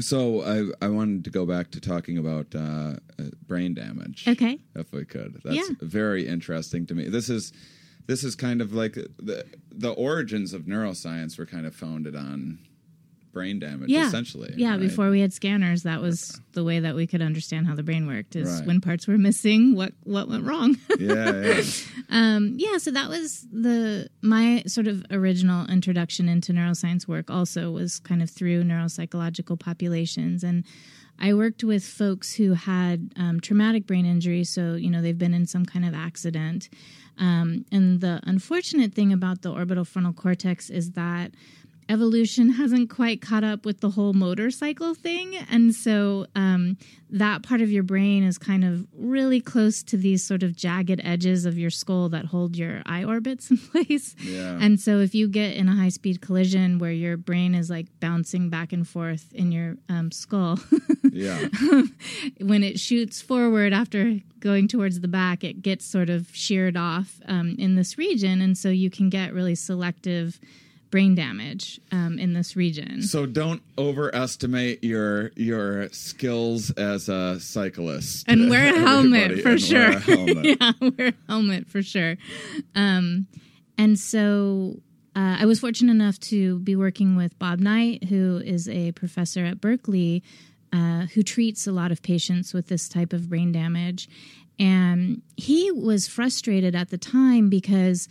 so 0.00 0.42
I 0.42 0.86
I 0.86 0.88
wanted 0.88 1.24
to 1.24 1.30
go 1.30 1.46
back 1.46 1.70
to 1.72 1.80
talking 1.80 2.18
about 2.18 2.54
uh, 2.54 2.94
uh, 3.18 3.30
brain 3.46 3.74
damage. 3.74 4.26
okay 4.26 4.58
if 4.74 4.92
we 4.92 5.04
could. 5.04 5.40
That's 5.44 5.56
Yeah. 5.56 5.74
very 5.80 6.26
interesting 6.26 6.86
to 6.86 6.94
me. 6.94 7.08
This 7.08 7.28
is 7.30 7.52
this 8.06 8.24
is 8.24 8.34
kind 8.34 8.60
of 8.60 8.72
like 8.74 8.94
the 8.94 9.44
the 9.70 9.90
origins 9.90 10.52
of 10.52 10.62
neuroscience 10.62 11.38
were 11.38 11.46
kind 11.46 11.66
of 11.66 11.74
founded 11.74 12.16
on 12.16 12.58
brain 13.34 13.58
damage. 13.58 13.90
yeah 13.90 14.06
essentially. 14.06 14.54
yeah 14.56 14.70
right? 14.70 14.80
before 14.80 15.10
we 15.10 15.20
had 15.20 15.32
scanners 15.32 15.82
that 15.82 16.00
was 16.00 16.40
the 16.52 16.64
way 16.64 16.80
that 16.80 16.94
we 16.94 17.06
could 17.06 17.20
understand 17.20 17.66
how 17.66 17.74
the 17.74 17.82
brain 17.82 18.06
worked 18.06 18.34
is 18.36 18.48
Right. 18.60 18.66
when 18.68 18.80
parts 18.80 19.06
were 19.06 19.18
missing 19.18 19.74
what 19.74 19.92
what 20.04 20.28
went 20.28 20.44
wrong 20.46 20.76
Yeah, 20.98 21.32
yeah. 21.32 21.62
um 22.10 22.54
yeah 22.56 22.78
so 22.78 22.90
that 22.92 23.08
was 23.10 23.46
the 23.52 24.08
my 24.22 24.62
sort 24.66 24.86
of 24.86 25.04
original 25.10 25.66
introduction 25.66 26.28
into 26.28 26.52
neuroscience 26.52 27.06
work 27.08 27.28
also 27.30 27.70
was 27.70 27.98
kind 28.00 28.22
of 28.22 28.30
through 28.30 28.62
neuropsychological 28.64 29.58
populations 29.58 30.42
and 30.44 30.64
I 31.16 31.32
worked 31.34 31.62
with 31.62 31.84
folks 31.84 32.34
who 32.34 32.54
had 32.54 33.12
um, 33.16 33.38
traumatic 33.40 33.86
brain 33.86 34.04
injury, 34.04 34.42
so 34.42 34.74
you 34.74 34.90
know 34.90 35.00
they've 35.00 35.16
been 35.16 35.32
in 35.32 35.46
some 35.46 35.64
kind 35.64 35.84
of 35.84 35.94
accident. 35.94 36.68
Um, 37.18 37.64
and 37.70 38.00
the 38.00 38.18
unfortunate 38.24 38.94
thing 38.94 39.12
about 39.12 39.42
the 39.42 39.52
orbital 39.52 39.84
frontal 39.84 40.12
cortex 40.12 40.70
is 40.70 40.90
that 40.92 41.30
evolution 41.88 42.50
hasn't 42.50 42.90
quite 42.90 43.20
caught 43.20 43.44
up 43.44 43.64
with 43.64 43.80
the 43.80 43.90
whole 43.90 44.12
motorcycle 44.12 44.94
thing. 44.94 45.36
And 45.50 45.74
so 45.74 46.26
um, 46.34 46.76
that 47.10 47.42
part 47.42 47.60
of 47.60 47.70
your 47.70 47.82
brain 47.82 48.24
is 48.24 48.38
kind 48.38 48.64
of 48.64 48.86
really 48.92 49.40
close 49.40 49.82
to 49.84 49.96
these 49.96 50.24
sort 50.24 50.42
of 50.42 50.56
jagged 50.56 51.00
edges 51.04 51.44
of 51.44 51.58
your 51.58 51.70
skull 51.70 52.08
that 52.10 52.26
hold 52.26 52.56
your 52.56 52.82
eye 52.86 53.04
orbits 53.04 53.50
in 53.50 53.58
place. 53.72 54.16
Yeah. 54.22 54.58
And 54.60 54.80
so 54.80 55.00
if 55.00 55.14
you 55.14 55.28
get 55.28 55.54
in 55.54 55.68
a 55.68 55.74
high 55.74 55.90
speed 55.90 56.20
collision 56.20 56.78
where 56.78 56.92
your 56.92 57.16
brain 57.16 57.54
is 57.54 57.70
like 57.70 57.86
bouncing 58.00 58.50
back 58.50 58.72
and 58.72 58.86
forth 58.86 59.32
in 59.32 59.52
your 59.52 59.76
um, 59.88 60.10
skull, 60.10 60.58
yeah. 61.12 61.48
when 62.40 62.62
it 62.62 62.80
shoots 62.80 63.20
forward 63.20 63.72
after 63.72 64.18
going 64.40 64.68
towards 64.68 65.00
the 65.00 65.08
back, 65.08 65.44
it 65.44 65.62
gets 65.62 65.86
sort 65.86 66.10
of 66.10 66.28
sheared 66.32 66.76
off 66.76 67.20
um, 67.26 67.56
in 67.58 67.76
this 67.76 67.96
region. 67.96 68.40
And 68.40 68.56
so 68.58 68.68
you 68.68 68.90
can 68.90 69.08
get 69.08 69.32
really 69.32 69.54
selective 69.54 70.40
brain 70.94 71.16
damage 71.16 71.80
um, 71.90 72.20
in 72.20 72.34
this 72.34 72.54
region. 72.54 73.02
So 73.02 73.26
don't 73.26 73.60
overestimate 73.76 74.84
your 74.84 75.32
your 75.34 75.88
skills 75.88 76.70
as 76.70 77.08
a 77.08 77.40
cyclist. 77.40 78.28
and 78.28 78.48
wear 78.48 78.72
a 78.72 78.78
helmet 78.86 79.40
for 79.40 79.58
sure. 79.58 79.90
wear 79.90 79.98
helmet. 79.98 80.44
yeah, 80.44 80.72
wear 80.80 81.08
a 81.08 81.14
helmet 81.26 81.66
for 81.66 81.82
sure. 81.82 82.16
Um, 82.76 83.26
and 83.76 83.98
so 83.98 84.76
uh, 85.16 85.38
I 85.40 85.46
was 85.46 85.58
fortunate 85.58 85.90
enough 85.90 86.20
to 86.30 86.60
be 86.60 86.76
working 86.76 87.16
with 87.16 87.36
Bob 87.40 87.58
Knight, 87.58 88.04
who 88.04 88.40
is 88.44 88.68
a 88.68 88.92
professor 88.92 89.44
at 89.44 89.60
Berkeley, 89.60 90.22
uh, 90.72 91.06
who 91.06 91.24
treats 91.24 91.66
a 91.66 91.72
lot 91.72 91.90
of 91.90 92.02
patients 92.02 92.54
with 92.54 92.68
this 92.68 92.88
type 92.88 93.12
of 93.12 93.28
brain 93.28 93.50
damage. 93.50 94.08
And 94.60 95.22
he 95.36 95.72
was 95.72 96.06
frustrated 96.06 96.76
at 96.76 96.90
the 96.90 96.98
time 96.98 97.48
because 97.48 98.08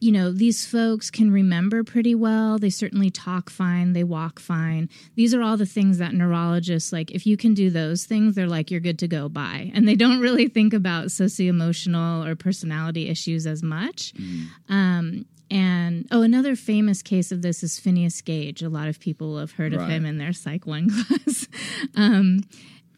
you 0.00 0.10
know, 0.12 0.32
these 0.32 0.64
folks 0.64 1.10
can 1.10 1.30
remember 1.30 1.84
pretty 1.84 2.14
well. 2.14 2.58
They 2.58 2.70
certainly 2.70 3.10
talk 3.10 3.50
fine. 3.50 3.92
They 3.92 4.02
walk 4.02 4.40
fine. 4.40 4.88
These 5.14 5.34
are 5.34 5.42
all 5.42 5.58
the 5.58 5.66
things 5.66 5.98
that 5.98 6.14
neurologists, 6.14 6.90
like, 6.92 7.10
if 7.10 7.26
you 7.26 7.36
can 7.36 7.52
do 7.52 7.68
those 7.68 8.06
things, 8.06 8.34
they're 8.34 8.48
like, 8.48 8.70
you're 8.70 8.80
good 8.80 8.98
to 9.00 9.08
go 9.08 9.28
by. 9.28 9.70
And 9.74 9.86
they 9.86 9.96
don't 9.96 10.20
really 10.20 10.48
think 10.48 10.72
about 10.72 11.10
socio 11.12 11.50
emotional 11.50 12.24
or 12.24 12.34
personality 12.34 13.08
issues 13.08 13.46
as 13.46 13.62
much. 13.62 14.14
Um, 14.70 15.26
and 15.50 16.06
oh, 16.12 16.22
another 16.22 16.54
famous 16.56 17.02
case 17.02 17.32
of 17.32 17.42
this 17.42 17.62
is 17.62 17.78
Phineas 17.78 18.20
Gage. 18.22 18.62
A 18.62 18.68
lot 18.68 18.88
of 18.88 19.00
people 19.00 19.36
have 19.38 19.52
heard 19.52 19.74
of 19.74 19.80
him 19.88 20.06
in 20.06 20.16
their 20.16 20.32
Psych 20.32 20.64
1 20.64 20.90
class. 21.06 21.48
um, 21.96 22.40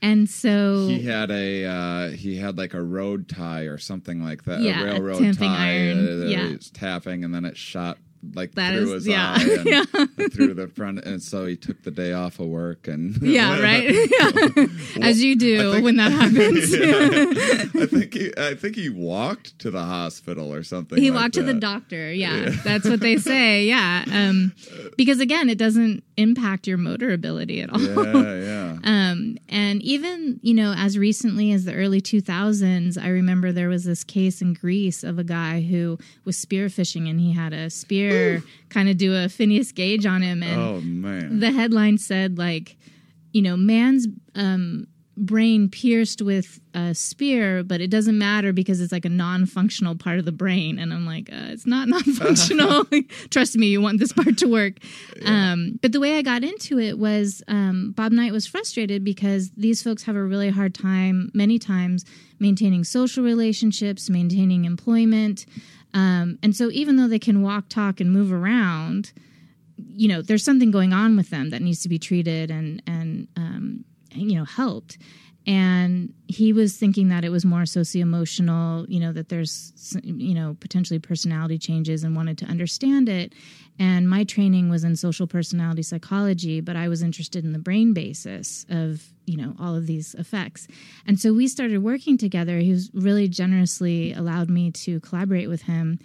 and 0.03 0.29
so. 0.29 0.87
He 0.89 1.03
had 1.03 1.31
a 1.31 1.65
uh, 1.65 2.11
he 2.11 2.37
had 2.37 2.59
like 2.59 2.75
a 2.75 2.83
road 2.83 3.29
tie 3.29 3.63
or 3.63 3.79
something 3.79 4.23
like 4.23 4.45
that. 4.45 4.61
Yeah, 4.61 4.81
a 4.81 4.83
a 4.83 4.85
railroad 4.85 5.19
tamping 5.19 5.49
tie. 5.49 5.71
iron, 5.71 6.23
uh, 6.23 6.27
yeah. 6.27 6.57
tapping, 6.75 7.25
and 7.25 7.35
then 7.35 7.45
it 7.45 7.57
shot 7.57 7.97
like 8.35 8.55
That 8.55 8.73
through 8.75 8.85
is- 8.95 9.05
his 9.05 9.07
yeah, 9.09 9.35
eye 9.37 9.43
and 9.43 9.67
yeah. 9.67 10.29
through 10.29 10.55
the 10.55 10.69
front, 10.75 11.01
and 11.05 11.23
so 11.23 11.47
he 11.47 11.57
took 11.57 11.83
the 11.83 11.91
day 11.91 12.13
off 12.13 12.39
of 12.39 12.47
work 12.47 12.87
and 12.89 13.17
yeah, 13.23 13.61
right. 13.63 13.85
Yeah. 13.93 14.67
As 15.01 15.23
you 15.23 15.37
do 15.37 15.73
think- 15.73 15.85
when 15.85 15.97
that 15.97 16.13
happens. 16.13 16.73
I 16.75 17.87
think 17.87 18.15
he 18.15 18.33
I 18.37 18.55
think 18.55 18.77
he 18.77 18.89
walked 18.89 19.59
to 19.61 19.71
the 19.71 19.83
hospital 19.85 20.53
or 20.53 20.63
something. 20.63 20.99
he 21.01 21.11
like 21.11 21.21
walked 21.23 21.35
to 21.35 21.43
the 21.43 21.53
that. 21.55 21.61
doctor 21.61 22.13
yeah, 22.13 22.51
that's 22.65 22.89
what 22.89 23.01
they 23.01 23.17
say 23.17 23.65
yeah 23.65 24.05
um, 24.13 24.53
because 24.97 25.21
again 25.21 25.49
it 25.49 25.59
doesn't 25.59 26.03
impact 26.17 26.67
your 26.67 26.77
motor 26.79 27.11
ability 27.13 27.61
at 27.63 27.71
all 27.73 27.81
Yeah, 27.81 28.35
yeah. 28.35 28.79
um, 28.85 29.37
and 29.49 29.83
even 29.83 30.39
you 30.43 30.55
know 30.55 30.75
as 30.77 30.99
recently 30.99 31.53
as 31.53 31.65
the 31.65 31.75
early 31.75 32.01
2000s 32.01 33.03
i 33.03 33.09
remember 33.09 33.51
there 33.53 33.69
was 33.69 33.85
this 33.85 34.05
case 34.05 34.41
in 34.43 34.55
greece 34.55 35.03
of 35.03 35.19
a 35.19 35.25
guy 35.25 35.63
who 35.63 35.99
was 36.25 36.37
spearfishing 36.37 37.09
and 37.09 37.19
he 37.21 37.33
had 37.33 37.53
a 37.53 37.71
spear 37.71 38.12
kind 38.69 38.89
of 38.89 38.97
do 38.97 39.15
a 39.15 39.29
phineas 39.29 39.73
gage 39.73 40.07
on 40.07 40.23
him 40.23 40.43
and 40.43 40.61
Oh 40.61 40.81
man. 40.81 41.41
the 41.41 41.51
headline 41.53 41.99
said 41.99 42.39
like 42.39 42.77
you 43.33 43.43
know 43.43 43.57
man's 43.57 44.07
um 44.35 44.87
brain 45.15 45.69
pierced 45.69 46.23
with 46.23 46.59
a 46.73 46.95
spear 46.95 47.63
but 47.63 47.83
it 47.83 47.91
doesn't 47.91 48.17
matter 48.17 48.51
because 48.51 48.81
it's 48.81 48.93
like 48.93 49.05
a 49.05 49.11
non-functional 49.11 49.95
part 49.95 50.19
of 50.19 50.25
the 50.25 50.33
brain. 50.33 50.79
And 50.79 50.91
i'm 50.93 51.05
like 51.05 51.29
uh, 51.31 51.53
it's 51.53 51.67
not 51.67 51.87
non-functional. 51.97 52.87
Trust 53.31 53.57
me 53.57 53.67
you 53.67 53.83
want 53.83 53.99
this 54.01 54.13
part 54.15 54.39
to 54.39 54.47
work. 54.47 54.75
Um 55.27 55.79
but 55.83 55.93
the 55.93 56.01
way 56.01 56.17
i 56.17 56.23
got 56.23 56.43
into 56.45 56.79
it 56.79 56.99
was 56.99 57.43
um 57.47 57.93
bob 57.95 58.11
knight 58.13 58.33
was 58.33 58.47
frustrated 58.47 59.05
because 59.05 59.51
these 59.51 59.83
folks 59.83 60.03
have 60.05 60.17
a 60.17 60.25
really 60.25 60.49
hard 60.49 60.75
time 60.75 61.31
many 61.35 61.59
times 61.59 62.07
maintaining 62.41 62.83
social 62.83 63.23
relationships 63.23 64.09
maintaining 64.09 64.65
employment 64.65 65.45
um, 65.95 66.39
and 66.43 66.57
so 66.57 66.71
even 66.71 66.97
though 66.97 67.09
they 67.09 67.19
can 67.19 67.43
walk 67.43 67.69
talk 67.69 68.01
and 68.01 68.13
move 68.13 68.33
around 68.33 69.13
you 69.77 70.09
know 70.09 70.23
there's 70.23 70.45
something 70.45 70.71
going 70.71 70.93
on 70.93 71.17
with 71.17 71.31
them 71.31 71.51
that 71.51 71.63
needs 71.63 71.83
to 71.83 71.89
be 71.89 71.99
treated 71.99 72.51
and 72.51 72.83
and 72.87 73.29
um, 73.37 73.85
you 74.15 74.37
know 74.37 74.45
helped 74.45 74.99
and 75.47 76.13
he 76.29 76.53
was 76.53 76.77
thinking 76.77 77.09
that 77.09 77.25
it 77.25 77.31
was 77.31 77.45
more 77.45 77.67
socio-emotional 77.67 78.87
you 78.89 79.01
know 79.01 79.13
that 79.13 79.29
there's 79.29 79.97
you 80.03 80.35
know 80.35 80.57
potentially 80.61 80.99
personality 80.99 81.59
changes 81.59 82.05
and 82.05 82.17
wanted 82.17 82.39
to 82.39 82.45
understand 82.47 83.09
it. 83.09 83.35
And 83.79 84.09
my 84.09 84.23
training 84.25 84.69
was 84.69 84.85
in 84.85 84.97
social 84.97 85.27
personality 85.27 85.83
psychology 85.83 86.61
but 86.61 86.77
i 86.77 86.89
was 86.89 87.03
interested 87.03 87.45
in 87.45 87.53
the 87.53 87.59
brain 87.59 87.93
basis 87.93 88.67
of 88.69 89.13
you 89.27 89.37
know 89.37 89.55
all 89.59 89.75
of 89.75 89.87
these 89.87 90.15
effects. 90.15 90.67
And 91.07 91.19
so 91.19 91.33
we 91.33 91.49
started 91.49 91.83
working 91.83 92.19
together. 92.19 92.59
He 92.59 92.71
was 92.71 92.91
really 92.93 93.29
generously 93.29 94.13
allowed 94.13 94.51
me 94.51 94.71
to 94.71 95.01
collaborate 95.01 95.49
with 95.49 95.63
him. 95.63 95.99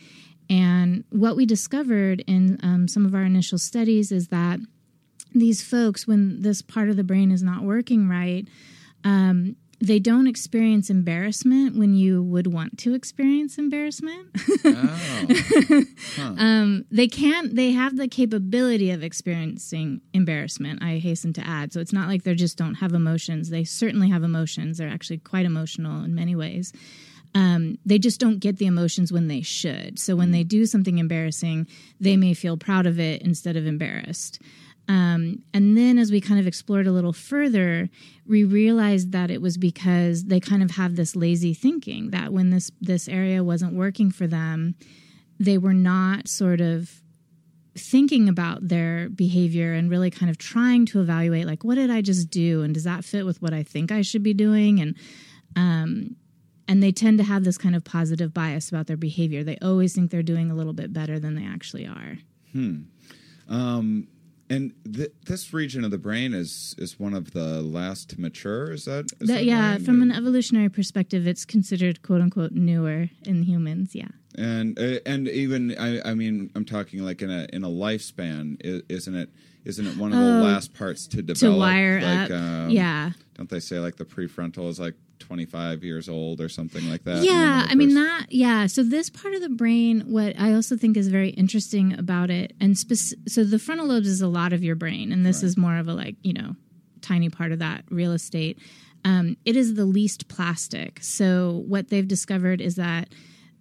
And 0.50 1.04
what 1.10 1.36
we 1.36 1.46
discovered 1.46 2.24
in 2.28 2.60
um, 2.64 2.88
some 2.88 3.06
of 3.06 3.14
our 3.14 3.24
initial 3.24 3.58
studies 3.58 4.12
is 4.12 4.30
that 4.30 4.60
these 5.34 5.62
folks, 5.62 6.08
when 6.08 6.42
this 6.42 6.62
part 6.62 6.90
of 6.90 6.96
the 6.96 7.04
brain 7.04 7.32
is 7.32 7.44
not 7.44 7.64
working 7.64 8.08
right, 8.08 8.48
um, 9.08 9.56
they 9.80 10.00
don't 10.00 10.28
experience 10.28 10.90
embarrassment 10.90 11.78
when 11.78 11.94
you 11.94 12.22
would 12.24 12.48
want 12.48 12.78
to 12.80 12.94
experience 12.94 13.58
embarrassment. 13.58 14.28
Oh. 14.66 15.84
um, 16.38 16.84
they 16.92 17.08
can't, 17.08 17.56
they 17.56 17.72
have 17.72 17.96
the 17.96 18.08
capability 18.08 18.92
of 18.92 19.04
experiencing 19.04 20.02
embarrassment, 20.14 20.84
I 20.84 20.98
hasten 20.98 21.32
to 21.34 21.48
add. 21.48 21.72
So 21.72 21.80
it's 21.80 21.94
not 21.94 22.10
like 22.10 22.24
they 22.24 22.36
just 22.36 22.58
don't 22.58 22.76
have 22.76 22.94
emotions. 22.94 23.50
They 23.50 23.64
certainly 23.64 24.10
have 24.10 24.24
emotions. 24.24 24.78
They're 24.78 24.90
actually 24.90 25.20
quite 25.20 25.46
emotional 25.46 26.04
in 26.04 26.14
many 26.14 26.36
ways. 26.36 26.74
Um, 27.36 27.78
they 27.86 28.00
just 28.00 28.20
don't 28.20 28.40
get 28.40 28.58
the 28.58 28.66
emotions 28.66 29.14
when 29.14 29.28
they 29.28 29.42
should. 29.42 30.00
So 30.00 30.16
when 30.16 30.32
they 30.32 30.44
do 30.44 30.66
something 30.66 30.98
embarrassing, 30.98 31.68
they 32.00 32.18
may 32.18 32.34
feel 32.34 32.58
proud 32.58 32.88
of 32.88 33.00
it 33.00 33.22
instead 33.22 33.56
of 33.56 33.68
embarrassed. 33.68 34.42
Um, 34.88 35.44
and 35.54 35.78
then 35.78 35.98
as 35.98 36.12
we 36.12 36.22
kind 36.22 36.40
of 36.40 36.48
explored 36.48 36.88
a 36.88 36.92
little 36.92 37.14
further, 37.14 37.90
we 38.26 38.44
realized 38.44 39.12
that 39.12 39.30
it 39.30 39.42
was 39.42 39.58
because 39.58 40.26
they 40.26 40.40
kind 40.40 40.64
of 40.64 40.72
have 40.72 40.96
this 40.96 41.16
lazy 41.16 41.54
thinking 41.54 42.12
that 42.12 42.32
when 42.32 42.52
this 42.52 42.72
this 42.80 43.08
area 43.08 43.44
wasn't 43.44 43.74
working 43.74 44.12
for 44.12 44.28
them, 44.28 44.76
they 45.40 45.58
were 45.58 45.74
not 45.74 46.28
sort 46.28 46.62
of 46.62 47.02
thinking 47.76 48.28
about 48.28 48.68
their 48.68 49.10
behavior 49.10 49.74
and 49.74 49.92
really 49.92 50.10
kind 50.10 50.30
of 50.30 50.38
trying 50.38 50.84
to 50.84 51.00
evaluate 51.00 51.46
like 51.46 51.64
what 51.64 51.76
did 51.76 51.92
I 51.92 52.02
just 52.02 52.32
do 52.32 52.64
and 52.64 52.74
does 52.74 52.86
that 52.86 53.06
fit 53.06 53.24
with 53.24 53.40
what 53.40 53.54
I 53.54 53.62
think 53.62 53.92
I 53.92 54.02
should 54.02 54.24
be 54.24 54.34
doing 54.34 54.80
and 54.80 54.96
um 55.56 56.16
and 56.68 56.82
they 56.82 56.92
tend 56.92 57.20
to 57.20 57.24
have 57.24 57.44
this 57.44 57.58
kind 57.58 57.76
of 57.76 57.84
positive 57.84 58.34
bias 58.34 58.68
about 58.70 58.88
their 58.88 58.98
behavior. 58.98 59.44
They 59.44 59.58
always 59.62 59.96
think 59.96 60.12
they're 60.12 60.24
doing 60.24 60.52
a 60.52 60.56
little 60.56 60.74
bit 60.74 60.92
better 60.92 61.20
than 61.20 61.36
they 61.36 61.46
actually 61.46 61.86
are. 61.86 62.18
And 64.50 64.74
th- 64.92 65.12
this 65.26 65.54
region 65.54 65.84
of 65.84 65.92
the 65.92 65.98
brain 65.98 66.34
is 66.34 66.74
is 66.78 66.98
one 67.00 67.14
of 67.14 67.32
the 67.32 67.62
last 67.62 68.10
to 68.12 68.22
mature. 68.22 68.72
Is 68.72 68.86
that? 68.86 69.06
Is 69.20 69.28
That, 69.28 69.28
that 69.28 69.46
yeah, 69.46 69.72
right? 69.72 69.82
from 69.82 70.02
an 70.02 70.12
evolutionary 70.12 70.70
perspective, 70.70 71.28
it's 71.28 71.44
considered 71.44 72.02
quote 72.02 72.22
unquote 72.22 72.54
newer 72.54 73.10
in 73.26 73.44
humans. 73.44 73.94
Yeah. 73.94 74.08
and 74.36 74.80
uh, 74.80 75.00
and 75.06 75.28
even 75.28 75.78
I, 75.78 76.00
I 76.10 76.14
mean 76.14 76.50
I'm 76.56 76.64
talking 76.64 77.02
like 77.04 77.22
in 77.22 77.30
a 77.30 77.48
in 77.52 77.64
a 77.66 77.70
lifespan 77.70 78.58
isn't 78.90 79.16
it 79.16 79.30
isn't 79.66 79.86
it 79.86 79.98
one 79.98 80.14
of 80.14 80.20
the 80.20 80.38
Oh, 80.40 80.44
last 80.44 80.74
parts 80.74 81.08
to 81.08 81.22
develop 81.22 81.56
To 81.56 81.60
wire 81.60 82.00
like, 82.02 82.32
up. 82.32 82.38
um, 82.38 82.70
yeah. 82.70 83.12
don't 83.36 83.50
they 83.50 83.60
say 83.60 83.80
like 83.80 83.98
the 83.98 84.06
prefrontal 84.06 84.70
is 84.70 84.80
like 84.80 84.94
25 85.20 85.84
years 85.84 86.08
old 86.10 86.40
or 86.42 86.50
something 86.50 86.90
like 86.90 87.04
that. 87.04 87.24
yeah 87.24 87.66
i 87.70 87.76
mean 87.76 87.94
that 87.96 88.28
yeah. 88.30 88.68
So 88.68 88.84
this 88.84 89.10
part 89.10 89.34
of 89.34 89.42
the 89.42 89.50
brain 89.50 90.02
what 90.08 90.40
i 90.40 90.54
also 90.54 90.78
think 90.78 90.98
is 90.98 91.08
very 91.08 91.30
interesting 91.30 91.98
about 91.98 92.30
it 92.30 92.54
and 92.60 92.78
spec- 92.78 93.18
so 93.28 93.44
the 93.44 93.60
frontal 93.60 93.88
lobes 93.88 94.08
is 94.08 94.22
a 94.22 94.28
lot 94.28 94.54
of 94.54 94.64
your 94.64 94.76
brain 94.76 95.12
and 95.12 95.26
this 95.26 95.44
is 95.44 95.58
more 95.58 95.78
of 95.78 95.88
a 95.88 95.94
like 95.94 96.16
you 96.24 96.34
know 96.34 96.56
tiny 97.02 97.30
part 97.30 97.52
of 97.52 97.60
that 97.60 97.84
real 97.90 98.12
estate. 98.12 98.60
Um, 99.06 99.38
it 99.46 99.56
is 99.56 99.76
the 99.76 99.86
least 99.86 100.28
plastic. 100.28 101.00
So 101.02 101.64
what 101.68 101.90
they've 101.90 102.08
discovered 102.08 102.60
is 102.62 102.76
that 102.76 103.10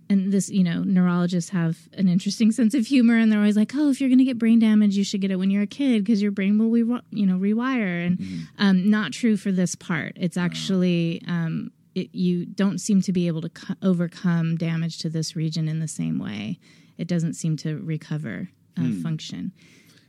and 0.08 0.32
this 0.32 0.48
you 0.48 0.62
know 0.62 0.82
neurologists 0.84 1.50
have 1.50 1.76
an 1.94 2.08
interesting 2.08 2.52
sense 2.52 2.74
of 2.74 2.86
humor 2.86 3.16
and 3.16 3.30
they're 3.30 3.40
always 3.40 3.56
like 3.56 3.72
oh 3.74 3.90
if 3.90 4.00
you're 4.00 4.08
going 4.08 4.18
to 4.18 4.24
get 4.24 4.38
brain 4.38 4.58
damage 4.58 4.96
you 4.96 5.04
should 5.04 5.20
get 5.20 5.30
it 5.30 5.36
when 5.36 5.50
you're 5.50 5.62
a 5.62 5.66
kid 5.66 6.04
because 6.04 6.22
your 6.22 6.30
brain 6.30 6.58
will 6.58 6.70
re- 6.70 7.00
you 7.10 7.26
know 7.26 7.36
rewire 7.38 8.06
and 8.06 8.20
um, 8.58 8.88
not 8.90 9.12
true 9.12 9.36
for 9.36 9.50
this 9.52 9.74
part. 9.74 10.12
It's 10.16 10.36
actually 10.36 11.22
um, 11.26 11.70
it, 11.94 12.14
you 12.14 12.46
don't 12.46 12.78
seem 12.78 13.00
to 13.02 13.12
be 13.12 13.26
able 13.26 13.40
to 13.42 13.48
co- 13.48 13.74
overcome 13.82 14.56
damage 14.56 14.98
to 14.98 15.08
this 15.08 15.34
region 15.34 15.66
in 15.68 15.80
the 15.80 15.88
same 15.88 16.18
way. 16.18 16.58
It 16.98 17.08
doesn't 17.08 17.34
seem 17.34 17.56
to 17.58 17.78
recover 17.78 18.48
uh, 18.78 18.92
function. 19.02 19.52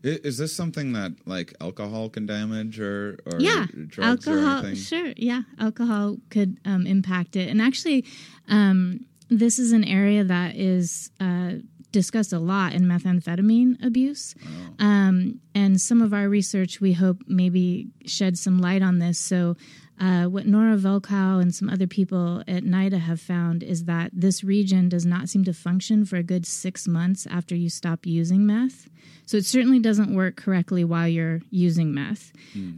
I- 0.03 0.19
Is 0.23 0.37
this 0.37 0.53
something 0.53 0.93
that 0.93 1.13
like 1.25 1.53
alcohol 1.59 2.09
can 2.09 2.25
damage 2.25 2.79
or, 2.79 3.17
or 3.25 3.39
yeah. 3.39 3.65
drugs 3.87 4.27
or 4.27 4.31
alcohol 4.33 4.57
anything? 4.65 4.75
sure. 4.75 5.13
Yeah. 5.17 5.41
Alcohol 5.59 6.17
could 6.29 6.59
um, 6.65 6.85
impact 6.85 7.35
it. 7.35 7.49
And 7.49 7.61
actually 7.61 8.05
um, 8.47 9.05
this 9.29 9.59
is 9.59 9.71
an 9.71 9.83
area 9.83 10.23
that 10.23 10.55
is 10.55 11.11
uh, 11.19 11.53
discussed 11.91 12.33
a 12.33 12.39
lot 12.39 12.73
in 12.73 12.83
methamphetamine 12.83 13.83
abuse 13.85 14.35
Oh. 14.45 14.85
um, 14.85 15.39
and 15.55 15.79
some 15.81 16.01
of 16.01 16.13
our 16.13 16.27
research 16.29 16.79
we 16.81 16.93
hope 16.93 17.23
maybe 17.27 17.87
shed 18.05 18.37
some 18.37 18.59
light 18.59 18.81
on 18.81 18.99
this 18.99 19.17
so 19.19 19.55
uh, 19.99 20.25
what 20.25 20.45
Nora 20.45 20.77
Volkow 20.77 21.41
and 21.41 21.55
some 21.55 21.69
other 21.71 21.87
people 21.87 22.43
at 22.47 22.63
NIDA 22.63 22.99
have 22.99 23.19
found 23.19 23.63
is 23.63 23.85
that 23.85 24.11
this 24.13 24.43
region 24.43 24.89
does 24.89 25.07
not 25.07 25.27
seem 25.27 25.43
to 25.45 25.53
function 25.53 26.05
for 26.05 26.17
a 26.17 26.23
good 26.23 26.45
six 26.45 26.87
months 26.87 27.25
after 27.31 27.55
you 27.55 27.67
stop 27.67 28.05
using 28.05 28.45
meth. 28.45 28.87
So 29.25 29.37
it 29.37 29.45
certainly 29.45 29.79
doesn't 29.79 30.13
work 30.13 30.35
correctly 30.35 30.83
while 30.83 31.07
you're 31.07 31.41
using 31.49 31.95
meth. 31.95 32.31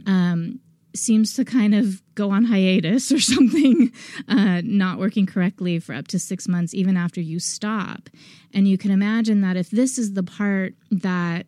Um, 0.06 0.60
seems 0.94 1.34
to 1.34 1.44
kind 1.44 1.74
of 1.74 2.02
go 2.14 2.30
on 2.30 2.44
hiatus 2.44 3.12
or 3.12 3.20
something, 3.20 3.92
uh, 4.28 4.62
not 4.64 4.98
working 4.98 5.26
correctly 5.26 5.78
for 5.78 5.94
up 5.94 6.08
to 6.08 6.18
six 6.18 6.48
months, 6.48 6.74
even 6.74 6.96
after 6.96 7.20
you 7.20 7.38
stop. 7.38 8.08
And 8.52 8.66
you 8.66 8.78
can 8.78 8.90
imagine 8.90 9.40
that 9.42 9.56
if 9.56 9.70
this 9.70 9.98
is 9.98 10.14
the 10.14 10.22
part 10.22 10.74
that, 10.90 11.46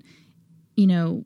you 0.77 0.87
know, 0.87 1.25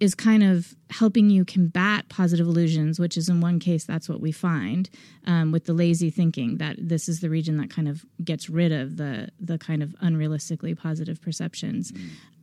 is 0.00 0.14
kind 0.14 0.42
of 0.42 0.74
helping 0.88 1.28
you 1.28 1.44
combat 1.44 2.08
positive 2.08 2.46
illusions, 2.46 2.98
which 2.98 3.18
is 3.18 3.28
in 3.28 3.42
one 3.42 3.60
case 3.60 3.84
that's 3.84 4.08
what 4.08 4.20
we 4.20 4.32
find 4.32 4.88
um, 5.26 5.52
with 5.52 5.66
the 5.66 5.74
lazy 5.74 6.08
thinking 6.08 6.56
that 6.56 6.76
this 6.78 7.06
is 7.06 7.20
the 7.20 7.28
region 7.28 7.58
that 7.58 7.68
kind 7.68 7.86
of 7.86 8.04
gets 8.24 8.48
rid 8.48 8.72
of 8.72 8.96
the 8.96 9.28
the 9.38 9.58
kind 9.58 9.82
of 9.82 9.90
unrealistically 10.02 10.76
positive 10.76 11.20
perceptions. 11.20 11.92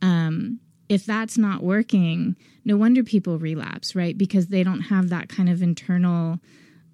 Um, 0.00 0.60
if 0.88 1.04
that's 1.04 1.36
not 1.36 1.62
working, 1.62 2.36
no 2.64 2.76
wonder 2.76 3.02
people 3.02 3.38
relapse, 3.38 3.94
right? 3.94 4.16
Because 4.16 4.48
they 4.48 4.62
don't 4.62 4.82
have 4.82 5.08
that 5.10 5.28
kind 5.28 5.48
of 5.48 5.62
internal 5.62 6.40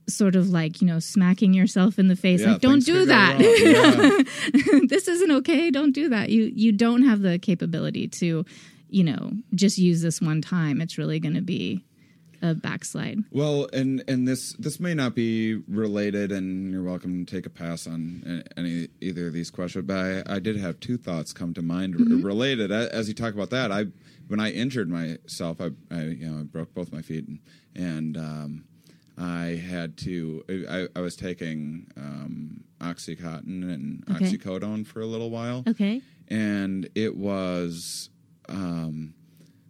sort 0.06 0.36
of 0.36 0.50
like 0.50 0.82
you 0.82 0.86
know 0.86 0.98
smacking 0.98 1.54
yourself 1.54 1.98
in 1.98 2.08
the 2.08 2.16
face 2.16 2.42
Yeah, 2.42 2.52
like 2.52 2.60
don't 2.60 2.84
do 2.84 3.06
that. 3.06 3.40
Yeah. 3.40 4.80
this 4.88 5.08
isn't 5.08 5.30
okay 5.30 5.70
don't 5.70 5.92
do 5.92 6.10
that 6.10 6.28
you 6.28 6.52
you 6.54 6.72
don't 6.72 7.04
have 7.04 7.22
the 7.22 7.38
capability 7.38 8.06
to 8.08 8.44
you 8.90 9.02
know 9.02 9.32
just 9.54 9.78
use 9.78 10.02
this 10.02 10.20
one 10.20 10.42
time 10.42 10.82
it's 10.82 10.98
really 10.98 11.18
going 11.18 11.34
to 11.34 11.40
be 11.40 11.82
a 12.44 12.54
backslide 12.54 13.20
Well, 13.30 13.68
and 13.72 14.04
and 14.06 14.28
this 14.28 14.52
this 14.58 14.78
may 14.78 14.92
not 14.94 15.14
be 15.14 15.54
related, 15.66 16.30
and 16.30 16.70
you're 16.70 16.82
welcome 16.82 17.24
to 17.24 17.34
take 17.36 17.46
a 17.46 17.50
pass 17.50 17.86
on 17.86 18.42
any 18.56 18.88
either 19.00 19.28
of 19.28 19.32
these 19.32 19.50
questions. 19.50 19.86
But 19.86 19.96
I, 19.96 20.22
I 20.36 20.38
did 20.40 20.56
have 20.56 20.78
two 20.80 20.98
thoughts 20.98 21.32
come 21.32 21.54
to 21.54 21.62
mind 21.62 21.96
r- 21.98 22.16
related. 22.18 22.70
As 22.70 23.08
you 23.08 23.14
talk 23.14 23.32
about 23.34 23.50
that, 23.50 23.72
I 23.72 23.86
when 24.28 24.40
I 24.40 24.50
injured 24.50 24.88
myself, 24.90 25.60
I, 25.60 25.70
I 25.90 26.02
you 26.20 26.28
know 26.30 26.40
I 26.40 26.42
broke 26.42 26.74
both 26.74 26.92
my 26.92 27.00
feet, 27.02 27.26
and, 27.26 27.38
and 27.74 28.16
um, 28.18 28.64
I 29.16 29.60
had 29.72 29.96
to. 29.98 30.44
I, 30.68 30.88
I 30.94 31.00
was 31.00 31.16
taking 31.16 31.86
um, 31.96 32.64
OxyContin 32.80 33.62
and 33.72 34.04
Okay. 34.10 34.26
oxycodone 34.36 34.86
for 34.86 35.00
a 35.00 35.06
little 35.06 35.30
while, 35.30 35.64
okay 35.66 36.02
and 36.28 36.88
it 36.94 37.14
was 37.16 38.08
um 38.48 39.14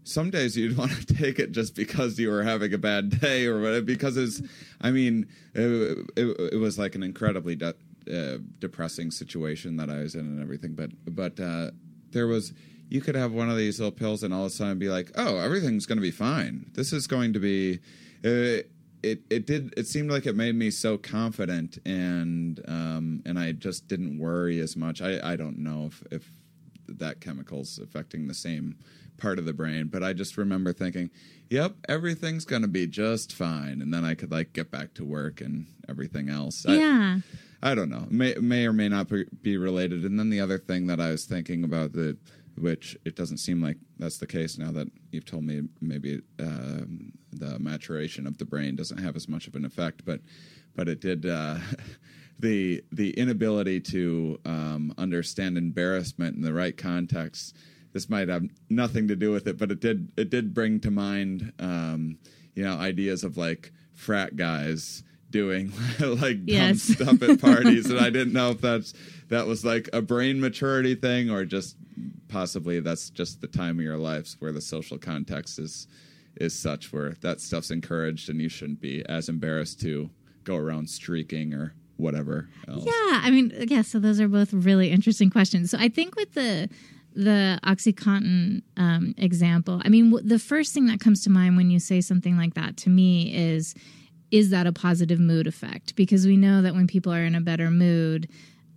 some 0.05 0.31
days 0.31 0.57
you'd 0.57 0.77
want 0.79 0.93
to 0.93 1.15
take 1.15 1.39
it 1.39 1.53
just 1.53 1.75
because 1.75 2.19
you 2.19 2.31
were 2.31 2.43
having 2.43 2.73
a 2.73 2.79
bad 2.79 3.21
day 3.21 3.47
or 3.47 3.61
whatever 3.61 3.83
because 3.83 4.17
it's 4.17 4.43
i 4.81 4.91
mean 4.91 5.27
it, 5.55 6.07
it, 6.17 6.53
it 6.53 6.57
was 6.59 6.79
like 6.79 6.95
an 6.95 7.03
incredibly 7.03 7.57
de- 7.57 7.75
uh, 8.13 8.39
depressing 8.59 9.11
situation 9.11 9.77
that 9.77 9.91
i 9.91 9.99
was 9.99 10.15
in 10.15 10.21
and 10.21 10.41
everything 10.41 10.75
but 10.75 10.91
but 11.07 11.39
uh 11.41 11.71
there 12.11 12.27
was 12.27 12.53
you 12.91 13.01
could 13.01 13.15
have 13.15 13.33
one 13.33 13.51
of 13.51 13.57
these 13.57 13.81
little 13.81 13.91
pills 13.91 14.23
and 14.23 14.33
all 14.33 14.43
of 14.43 14.47
a 14.47 14.51
sudden 14.51 14.79
be 14.79 14.89
like 14.89 15.11
oh 15.17 15.39
everything's 15.39 15.87
going 15.87 15.99
to 15.99 16.03
be 16.03 16.11
fine 16.11 16.71
this 16.75 16.93
is 16.93 17.07
going 17.07 17.33
to 17.33 17.41
be 17.41 17.81
uh, 18.25 18.63
it 19.05 19.21
it 19.31 19.47
did 19.47 19.75
it 19.77 19.87
seemed 19.87 20.11
like 20.11 20.27
it 20.27 20.35
made 20.35 20.55
me 20.55 20.71
so 20.71 20.97
confident 20.97 21.79
and 21.85 22.61
um 22.67 23.23
and 23.27 23.39
I 23.39 23.53
just 23.53 23.87
didn't 23.87 24.19
worry 24.19 24.61
as 24.61 24.77
much. 24.77 25.03
I 25.03 25.21
I 25.33 25.37
don't 25.37 25.59
know 25.59 25.87
if 25.87 26.03
if 26.11 26.31
that 26.89 27.21
chemical's 27.21 27.79
affecting 27.79 28.27
the 28.27 28.35
same 28.35 28.77
part 29.17 29.39
of 29.39 29.45
the 29.45 29.53
brain, 29.53 29.89
but 29.89 30.03
I 30.03 30.13
just 30.13 30.37
remember 30.37 30.73
thinking, 30.73 31.11
"Yep, 31.51 31.77
everything's 31.89 32.45
going 32.45 32.63
to 32.63 32.69
be 32.69 32.87
just 32.87 33.33
fine." 33.33 33.81
And 33.81 33.93
then 33.93 34.05
I 34.05 34.15
could 34.15 34.31
like 34.31 34.53
get 34.53 34.71
back 34.71 34.95
to 34.95 35.05
work 35.05 35.41
and 35.41 35.67
everything 35.89 36.29
else. 36.29 36.67
I- 36.67 36.77
yeah 36.77 37.19
I 37.63 37.75
don't 37.75 37.89
know. 37.89 38.07
May 38.11 38.35
may 38.35 38.67
or 38.67 38.75
may 38.75 38.91
not 38.91 39.09
be- 39.09 39.25
be 39.43 39.57
related. 39.57 40.05
And 40.05 40.19
then 40.19 40.29
the 40.29 40.41
other 40.41 40.59
thing 40.59 40.87
that 40.89 41.01
I 41.01 41.11
was 41.11 41.25
thinking 41.25 41.65
about 41.65 41.93
the 41.93 42.17
which 42.57 42.97
it 43.05 43.17
doesn't 43.17 43.39
seem 43.39 43.61
like 43.61 43.79
that's 43.99 44.19
the 44.19 44.27
case 44.27 44.59
now 44.59 44.71
that 44.71 44.87
you've 45.11 45.25
told 45.25 45.43
me 45.45 45.63
maybe 45.81 46.21
um, 46.39 47.11
the 47.33 47.59
maturation 47.59 48.27
of 48.29 48.39
the 48.39 48.45
brain 48.45 48.77
doesn't 48.77 48.99
have 48.99 49.17
as 49.17 49.29
much 49.29 49.49
of 49.49 49.55
an 49.57 49.65
effect, 49.65 50.05
but 50.05 50.21
but 50.77 50.89
it 50.89 51.01
did 51.01 51.25
uh, 51.27 51.57
the 52.39 52.85
the 52.93 53.11
inability 53.13 53.81
to 53.81 54.39
um, 54.45 54.93
understand 54.99 55.57
embarrassment 55.57 56.37
in 56.37 56.43
the 56.43 56.53
right 56.53 56.77
context. 56.77 57.57
This 57.95 58.11
might 58.11 58.29
have 58.29 58.45
nothing 58.69 59.09
to 59.09 59.17
do 59.17 59.31
with 59.31 59.47
it, 59.47 59.57
but 59.57 59.71
it 59.71 59.81
did 59.81 60.11
it 60.19 60.29
did 60.29 60.53
bring 60.53 60.81
to 60.81 60.91
mind 60.91 61.53
um, 61.59 62.19
you 62.55 62.63
know 62.65 62.77
ideas 62.77 63.25
of 63.25 63.39
like 63.39 63.73
frat 63.95 64.37
guys 64.37 65.03
doing 65.31 65.73
like 66.01 66.45
dumb 66.45 66.45
Yes. 66.47 66.83
stuff 66.83 67.23
at 67.23 67.41
parties, 67.41 67.89
and 67.91 67.99
I 67.99 68.11
didn't 68.11 68.35
know 68.35 68.51
if 68.51 68.61
that's 68.61 68.93
that 69.31 69.47
was 69.47 69.65
like 69.65 69.89
a 69.95 70.03
brain 70.03 70.41
maturity 70.41 70.95
thing 70.95 71.31
or 71.31 71.45
just 71.47 71.77
possibly 72.29 72.81
that's 72.81 73.09
just 73.11 73.41
the 73.41 73.47
time 73.47 73.79
of 73.79 73.85
your 73.85 73.97
lives 73.97 74.37
where 74.41 74.53
the 74.53 74.61
social 74.61 74.99
context 74.99 75.59
is 75.59 75.87
is 76.41 76.53
such 76.59 76.93
where 76.93 77.15
that 77.21 77.41
stuff's 77.41 77.71
encouraged 77.71 78.29
and 78.29 78.41
you 78.41 78.49
shouldn't 78.49 78.81
be 78.81 79.05
as 79.09 79.29
embarrassed 79.29 79.81
to 79.81 80.11
go 80.43 80.57
around 80.57 80.91
streaking 80.91 81.55
or 81.55 81.75
whatever 81.97 82.49
else. 82.67 82.85
Yeah, 82.85 83.21
I 83.23 83.31
mean, 83.31 83.53
yeah. 83.69 83.83
So 83.83 84.01
those 84.01 84.21
are 84.21 84.27
both 84.27 84.53
really 84.53 84.91
interesting 84.91 85.31
questions. 85.31 85.71
So 85.71 85.79
I 85.79 85.89
think 85.89 86.17
with 86.17 86.35
the 86.35 86.69
the 87.15 87.59
OxyContin 87.65 88.63
um, 88.77 89.15
example, 89.17 89.81
I 89.85 89.89
mean, 89.89 90.11
w- 90.11 90.27
the 90.29 90.39
first 90.39 90.75
thing 90.75 90.87
that 90.87 91.01
comes 91.01 91.23
to 91.25 91.31
mind 91.31 91.57
when 91.57 91.71
you 91.71 91.79
say 91.79 92.01
something 92.01 92.37
like 92.37 92.55
that 92.55 92.77
to 92.79 92.91
me 92.91 93.35
is 93.35 93.75
is 94.31 94.51
that 94.51 94.67
a 94.67 94.73
positive 94.73 95.21
mood 95.21 95.47
effect? 95.47 95.95
Because 95.95 96.27
we 96.27 96.37
know 96.37 96.61
that 96.63 96.75
when 96.75 96.89
people 96.89 97.13
are 97.13 97.25
in 97.25 97.37
a 97.37 97.41
better 97.41 97.71
mood, 97.71 98.29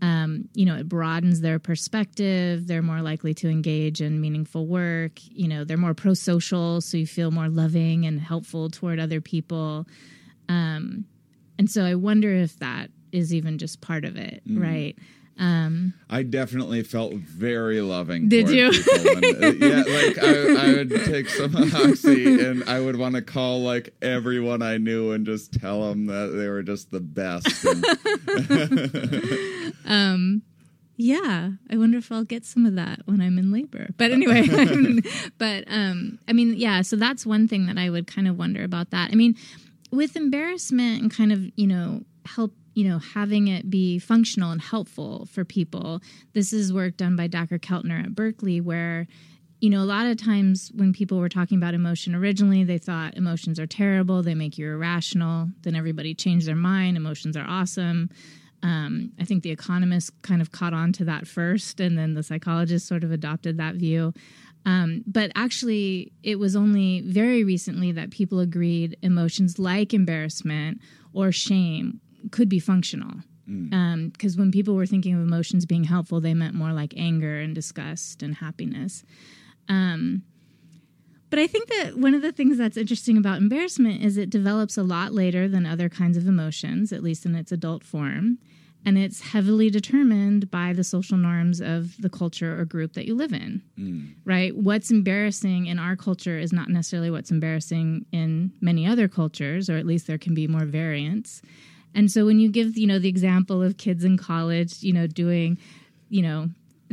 um, 0.04 0.48
you 0.54 0.66
know, 0.66 0.76
it 0.76 0.88
broadens 0.88 1.42
their 1.42 1.58
perspective. 1.58 2.68
They're 2.68 2.84
more 2.84 3.02
likely 3.02 3.34
to 3.36 3.50
engage 3.50 4.00
in 4.00 4.22
meaningful 4.22 4.68
work. 4.68 5.14
You 5.32 5.48
know, 5.48 5.64
they're 5.64 5.76
more 5.78 5.96
pro 5.96 6.14
social, 6.14 6.80
so 6.82 6.98
you 6.98 7.08
feel 7.08 7.32
more 7.32 7.50
loving 7.50 8.06
and 8.06 8.20
helpful 8.20 8.70
toward 8.70 9.00
other 9.00 9.20
people. 9.20 9.88
Um, 10.48 11.06
and 11.58 11.72
so 11.72 11.84
I 11.84 11.96
wonder 11.96 12.32
if 12.32 12.60
that 12.60 12.92
is 13.12 13.34
even 13.34 13.58
just 13.58 13.82
part 13.82 14.06
of 14.06 14.16
it, 14.16 14.44
Mm. 14.48 14.62
right? 14.62 14.96
I 16.10 16.24
definitely 16.24 16.84
felt 16.84 17.14
very 17.14 17.82
loving. 17.82 18.30
Did 18.30 18.50
you? 18.50 18.72
yeah, 18.72 19.84
like 19.86 20.18
I, 20.18 20.70
I 20.70 20.74
would 20.74 20.90
take 21.06 21.30
some 21.30 21.56
oxy 21.76 22.44
and 22.44 22.64
I 22.70 22.80
would 22.80 22.96
want 22.98 23.16
to 23.16 23.22
call 23.22 23.62
like 23.62 23.94
everyone 24.02 24.62
I 24.62 24.78
knew 24.78 25.12
and 25.12 25.26
just 25.26 25.54
tell 25.54 25.90
them 25.90 26.08
that 26.08 26.34
they 26.36 26.48
were 26.48 26.64
just 26.64 26.92
the 26.92 27.00
best. 27.00 27.66
And, 29.86 30.42
Yeah, 31.00 31.52
I 31.70 31.78
wonder 31.78 32.00
if 32.00 32.12
I'll 32.12 32.24
get 32.24 32.44
some 32.44 32.66
of 32.66 32.74
that 32.76 33.02
when 33.06 33.22
I'm 33.22 33.38
in 33.38 33.52
labor. 33.52 33.90
But 33.98 34.12
anyway, 34.12 34.48
but 35.38 35.66
um, 35.68 36.18
I 36.28 36.34
mean, 36.34 36.56
yeah. 36.58 36.82
So 36.82 36.96
that's 36.96 37.24
one 37.24 37.48
thing 37.48 37.68
that 37.68 37.78
I 37.78 37.92
would 37.92 38.08
kind 38.08 38.28
of 38.28 38.38
wonder 38.40 38.64
about 38.64 38.90
that. 38.90 39.12
I 39.12 39.16
mean, 39.16 39.36
with 39.92 40.16
embarrassment 40.16 41.04
and 41.04 41.14
kind 41.14 41.32
of 41.32 41.52
you 41.56 41.68
know 41.68 42.02
help 42.26 42.52
you 42.78 42.88
know 42.88 43.00
having 43.00 43.48
it 43.48 43.72
be 43.72 43.98
functional 43.98 44.52
and 44.52 44.62
helpful 44.62 45.26
for 45.32 45.44
people. 45.44 46.00
This 46.34 46.54
is 46.54 46.72
work 46.72 46.96
done 46.96 47.16
by 47.16 47.26
Dr. 47.26 47.58
Keltner 47.58 48.04
at 48.04 48.14
Berkeley, 48.14 48.62
where 48.62 49.08
you 49.60 49.72
know, 49.72 49.82
a 49.82 49.90
lot 49.90 50.06
of 50.06 50.18
times 50.18 50.72
when 50.76 50.94
people 50.94 51.18
were 51.18 51.28
talking 51.28 51.58
about 51.58 51.74
emotion 51.74 52.14
originally, 52.14 52.64
they 52.64 52.78
thought 52.78 53.18
emotions 53.18 53.60
are 53.60 53.66
terrible, 53.66 54.22
they 54.22 54.36
make 54.36 54.60
you 54.60 54.68
irrational. 54.68 55.50
Then 55.64 55.76
everybody 55.76 56.14
changed 56.14 56.48
their 56.48 56.56
mind, 56.56 56.96
emotions 56.96 57.36
are 57.36 57.48
awesome. 57.48 58.12
Um, 58.62 59.12
I 59.20 59.26
think 59.26 59.42
the 59.42 59.50
economists 59.50 60.12
kind 60.22 60.44
of 60.44 60.52
caught 60.52 60.74
on 60.74 60.94
to 60.94 61.06
that 61.06 61.28
first, 61.28 61.80
and 61.80 61.98
then 61.98 62.14
the 62.14 62.22
psychologists 62.22 62.88
sort 62.88 63.04
of 63.04 63.12
adopted 63.12 63.58
that 63.58 63.74
view. 63.74 64.14
Um, 64.68 65.04
but 65.08 65.32
actually, 65.34 66.12
it 66.22 66.38
was 66.38 66.56
only 66.56 67.02
very 67.02 67.44
recently 67.44 67.92
that 67.94 68.12
people 68.12 68.40
agreed 68.40 68.98
emotions 69.02 69.58
like 69.58 69.96
embarrassment 69.96 70.80
or 71.14 71.32
shame 71.32 72.02
could 72.32 72.50
be 72.50 72.60
functional. 72.60 73.22
Mm. 73.50 73.74
Um, 73.74 74.10
because 74.10 74.38
when 74.38 74.52
people 74.52 74.76
were 74.76 74.86
thinking 74.86 75.14
of 75.14 75.22
emotions 75.22 75.66
being 75.66 75.86
helpful, 75.86 76.20
they 76.20 76.34
meant 76.34 76.54
more 76.54 76.74
like 76.74 76.94
anger 76.98 77.40
and 77.40 77.56
disgust 77.56 78.22
and 78.22 78.36
happiness. 78.36 79.04
Um, 79.70 80.24
but 81.30 81.40
I 81.40 81.48
think 81.48 81.68
that 81.70 81.98
one 81.98 82.14
of 82.14 82.22
the 82.22 82.32
things 82.32 82.58
that's 82.58 82.78
interesting 82.78 83.18
about 83.18 83.38
embarrassment 83.38 84.04
is 84.04 84.18
it 84.18 84.30
develops 84.30 84.78
a 84.78 84.84
lot 84.84 85.14
later 85.14 85.48
than 85.48 85.66
other 85.66 85.90
kinds 85.90 86.18
of 86.18 86.28
emotions, 86.28 86.94
at 86.94 87.04
least 87.04 87.26
in 87.26 87.36
its 87.36 87.52
adult 87.52 87.84
form. 87.84 88.38
And 88.86 88.98
it's 88.98 89.20
heavily 89.20 89.70
determined 89.70 90.50
by 90.50 90.72
the 90.72 90.84
social 90.84 91.18
norms 91.18 91.60
of 91.60 92.02
the 92.02 92.10
culture 92.10 92.58
or 92.58 92.64
group 92.64 92.94
that 92.94 93.06
you 93.06 93.16
live 93.16 93.34
in, 93.34 93.62
mm. 93.78 94.14
right? 94.24 94.56
What's 94.56 94.92
embarrassing 94.92 95.66
in 95.66 95.80
our 95.80 95.98
culture 95.98 96.38
is 96.38 96.54
not 96.54 96.70
necessarily 96.70 97.12
what's 97.12 97.32
embarrassing 97.32 98.06
in 98.14 98.54
many 98.62 98.86
other 98.86 99.10
cultures, 99.10 99.70
or 99.70 99.76
at 99.76 99.86
least 99.86 100.08
there 100.08 100.18
can 100.18 100.34
be 100.34 100.48
more 100.48 100.64
variance. 100.64 101.42
And 101.98 102.12
so 102.12 102.26
when 102.28 102.40
you 102.40 102.50
give, 102.50 102.78
you 102.78 102.86
know, 102.86 103.00
the 103.00 103.10
example 103.10 103.64
of 103.64 103.78
kids 103.78 104.04
in 104.04 104.18
college, 104.18 104.84
you 104.84 104.94
know, 104.94 105.08
doing, 105.08 105.58
you 106.10 106.22
know, 106.22 106.50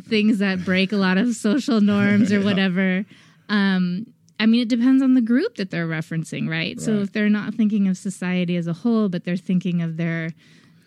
things 0.08 0.38
that 0.38 0.64
break 0.64 0.92
a 0.92 0.96
lot 0.96 1.18
of 1.18 1.34
social 1.36 1.80
norms 1.80 2.32
or 2.32 2.40
whatever, 2.48 3.04
um, 3.50 4.06
I 4.40 4.46
mean, 4.46 4.62
it 4.62 4.68
depends 4.68 5.02
on 5.02 5.12
the 5.14 5.20
group 5.20 5.56
that 5.56 5.70
they're 5.70 5.86
referencing, 5.86 6.48
right? 6.48 6.80
So 6.80 6.94
if 7.00 7.12
they're 7.12 7.28
not 7.28 7.54
thinking 7.54 7.86
of 7.86 7.96
society 7.96 8.56
as 8.56 8.66
a 8.66 8.72
whole, 8.72 9.08
but 9.08 9.24
they're 9.24 9.36
thinking 9.36 9.82
of 9.82 9.96
their 9.96 10.30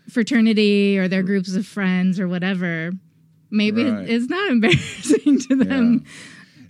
fraternity 0.10 0.98
or 0.98 1.08
their 1.08 1.24
groups 1.24 1.56
of 1.56 1.66
friends 1.66 2.20
or 2.20 2.28
whatever, 2.28 2.92
maybe 3.52 3.86
Right. 3.86 4.10
it's 4.10 4.30
not 4.30 4.50
embarrassing 4.56 5.40
to 5.42 5.56
them. 5.56 6.04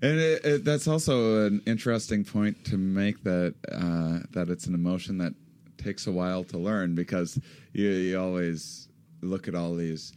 And 0.01 0.19
it, 0.19 0.45
it, 0.45 0.65
that's 0.65 0.87
also 0.87 1.47
an 1.47 1.61
interesting 1.65 2.23
point 2.23 2.63
to 2.65 2.77
make 2.77 3.23
that 3.23 3.55
uh, 3.71 4.19
that 4.33 4.49
it's 4.49 4.67
an 4.67 4.75
emotion 4.75 5.17
that 5.17 5.33
takes 5.78 6.07
a 6.07 6.11
while 6.11 6.43
to 6.45 6.57
learn 6.57 6.95
because 6.95 7.39
you, 7.73 7.89
you 7.89 8.19
always 8.19 8.88
look 9.21 9.47
at 9.47 9.55
all 9.55 9.75
these. 9.75 10.13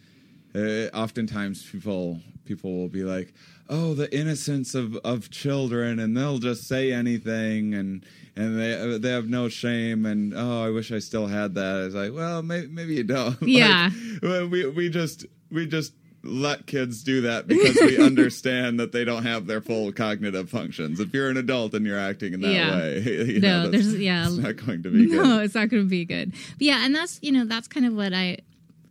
Uh, 0.55 0.89
oftentimes, 0.95 1.63
people 1.71 2.21
people 2.45 2.73
will 2.77 2.89
be 2.89 3.05
like, 3.05 3.33
"Oh, 3.69 3.95
the 3.95 4.13
innocence 4.17 4.75
of, 4.75 4.97
of 4.99 5.31
children," 5.31 6.01
and 6.01 6.17
they'll 6.17 6.39
just 6.39 6.67
say 6.67 6.93
anything, 6.93 7.75
and 7.75 8.05
and 8.35 8.59
they 8.59 8.99
they 8.99 9.11
have 9.11 9.29
no 9.29 9.49
shame, 9.49 10.07
and 10.07 10.35
oh, 10.35 10.65
I 10.65 10.71
wish 10.71 10.91
I 10.91 10.99
still 10.99 11.29
had 11.29 11.55
that. 11.55 11.85
It's 11.87 11.95
like, 11.95 12.13
well, 12.13 12.43
maybe 12.43 12.67
maybe 12.67 12.95
you 12.95 13.05
don't. 13.05 13.41
Yeah. 13.47 13.91
well, 14.23 14.49
we 14.49 14.67
we 14.69 14.89
just 14.89 15.27
we 15.51 15.67
just 15.67 15.93
let 16.23 16.67
kids 16.67 17.03
do 17.03 17.23
that 17.23 17.47
because 17.47 17.77
we 17.81 17.99
understand 18.05 18.79
that 18.79 18.93
they 18.93 19.05
don't 19.05 19.23
have 19.23 19.47
their 19.47 19.61
full 19.61 19.91
cognitive 19.93 20.51
functions. 20.51 21.01
If 21.01 21.15
you're 21.15 21.31
an 21.31 21.37
adult 21.39 21.73
and 21.75 21.87
you're 21.87 21.99
acting 21.99 22.35
in 22.35 22.41
that 22.43 22.53
Yeah. 22.53 22.77
way, 22.79 22.99
you 23.35 23.41
No, 23.41 23.63
know, 23.65 23.71
there's- 23.71 23.95
yeah. 23.95 24.27
it's 24.27 24.37
not 24.37 24.57
going 24.57 24.83
to 24.83 24.91
be 24.91 25.07
no, 25.07 25.23
good. 25.23 25.45
it's 25.45 25.55
not 25.55 25.69
going 25.71 25.83
to 25.85 25.89
be 25.89 26.05
good. 26.05 26.33
But 26.33 26.61
yeah, 26.63 26.85
and 26.85 26.95
that's 26.95 27.19
you 27.23 27.33
know 27.33 27.45
that's 27.47 27.69
kind 27.69 27.87
of 27.87 27.95
what 27.95 28.13
I 28.13 28.39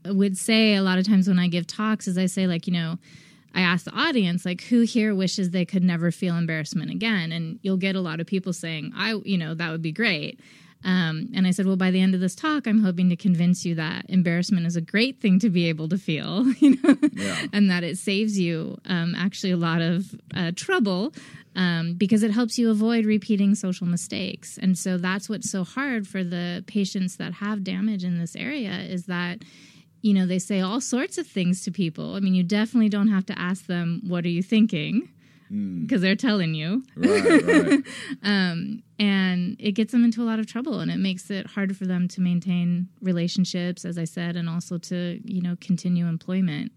would 0.06 0.38
say 0.38 0.76
a 0.76 0.82
lot 0.82 0.98
of 0.98 1.06
times 1.06 1.28
when 1.28 1.38
I 1.40 1.48
give 1.48 1.68
talks 1.68 2.08
is 2.08 2.18
I 2.18 2.26
say 2.26 2.48
like 2.48 2.66
you 2.68 2.74
know 2.74 2.98
I 3.54 3.62
ask 3.62 3.86
the 3.86 3.92
audience 3.92 4.46
like 4.46 4.62
who 4.62 4.82
here 4.82 5.14
wishes 5.14 5.50
they 5.52 5.66
could 5.66 5.84
never 5.84 6.12
feel 6.12 6.36
embarrassment 6.36 6.90
again, 6.92 7.32
and 7.32 7.60
you'll 7.62 7.78
get 7.78 7.96
a 7.96 8.02
lot 8.02 8.20
of 8.20 8.26
people 8.28 8.54
saying 8.54 8.92
I 8.96 9.20
you 9.24 9.38
know 9.38 9.54
that 9.54 9.72
would 9.72 9.82
be 9.84 9.92
great. 9.92 10.40
Um, 10.84 11.30
and 11.36 11.46
I 11.46 11.52
said, 11.52 11.66
well, 11.66 11.76
by 11.76 11.92
the 11.92 12.00
end 12.00 12.16
of 12.16 12.22
this 12.22 12.36
talk, 12.36 12.66
I'm 12.66 12.82
hoping 12.82 13.10
to 13.10 13.16
convince 13.18 13.66
you 13.66 13.76
that 13.76 14.06
embarrassment 14.10 14.66
is 14.66 14.78
a 14.78 14.82
great 14.82 15.20
thing 15.20 15.38
to 15.40 15.50
be 15.50 15.66
able 15.68 15.90
to 15.90 15.98
feel, 15.98 16.48
you 16.60 16.78
know, 16.82 16.96
Yeah. 17.14 17.46
and 17.52 17.70
that 17.70 17.84
it 17.84 17.98
saves 17.98 18.40
you 18.40 18.78
um, 18.86 19.14
actually 19.16 19.52
a 19.52 19.58
lot 19.58 19.82
of 19.82 20.16
uh, 20.34 20.52
trouble 20.56 21.14
um, 21.56 21.96
because 21.96 22.24
it 22.24 22.32
helps 22.32 22.58
you 22.58 22.70
avoid 22.72 23.06
repeating 23.06 23.56
social 23.56 23.88
mistakes. 23.88 24.58
And 24.62 24.78
so 24.78 24.98
that's 24.98 25.28
what's 25.28 25.52
so 25.52 25.66
hard 25.66 26.08
for 26.08 26.24
the 26.24 26.64
patients 26.68 27.18
that 27.18 27.34
have 27.34 27.64
damage 27.64 28.06
in 28.06 28.18
this 28.18 28.36
area 28.38 28.72
is 28.80 29.06
that 29.08 29.40
you 30.02 30.14
know 30.14 30.26
they 30.26 30.40
say 30.40 30.62
all 30.62 30.80
sorts 30.80 31.18
of 31.18 31.28
things 31.28 31.62
to 31.66 31.72
people. 31.72 32.16
I 32.16 32.22
mean, 32.22 32.34
you 32.34 32.44
definitely 32.44 32.88
don't 32.88 33.10
have 33.10 33.26
to 33.26 33.38
ask 33.38 33.66
them, 33.66 34.02
"What 34.08 34.24
are 34.24 34.30
you 34.30 34.42
thinking?" 34.42 35.10
Because 35.52 36.02
they're 36.02 36.16
telling 36.16 36.54
you 36.54 36.84
Right, 36.96 37.44
right. 37.44 37.84
and 38.24 39.56
it 39.60 39.72
gets 39.74 39.92
them 39.92 40.04
into 40.04 40.22
a 40.22 40.26
lot 40.26 40.40
of 40.40 40.48
trouble 40.48 40.80
and 40.80 40.92
it 40.92 40.98
makes 41.00 41.30
it 41.32 41.48
harder 41.48 41.74
for 41.74 41.86
them 41.86 42.08
to 42.10 42.22
maintain 42.22 42.88
relationships 43.02 43.86
as 43.86 43.98
i 43.98 44.04
said 44.04 44.36
and 44.36 44.48
also 44.50 44.78
to 44.78 45.20
you 45.24 45.42
know 45.42 45.56
continue 45.62 46.06
employment 46.08 46.72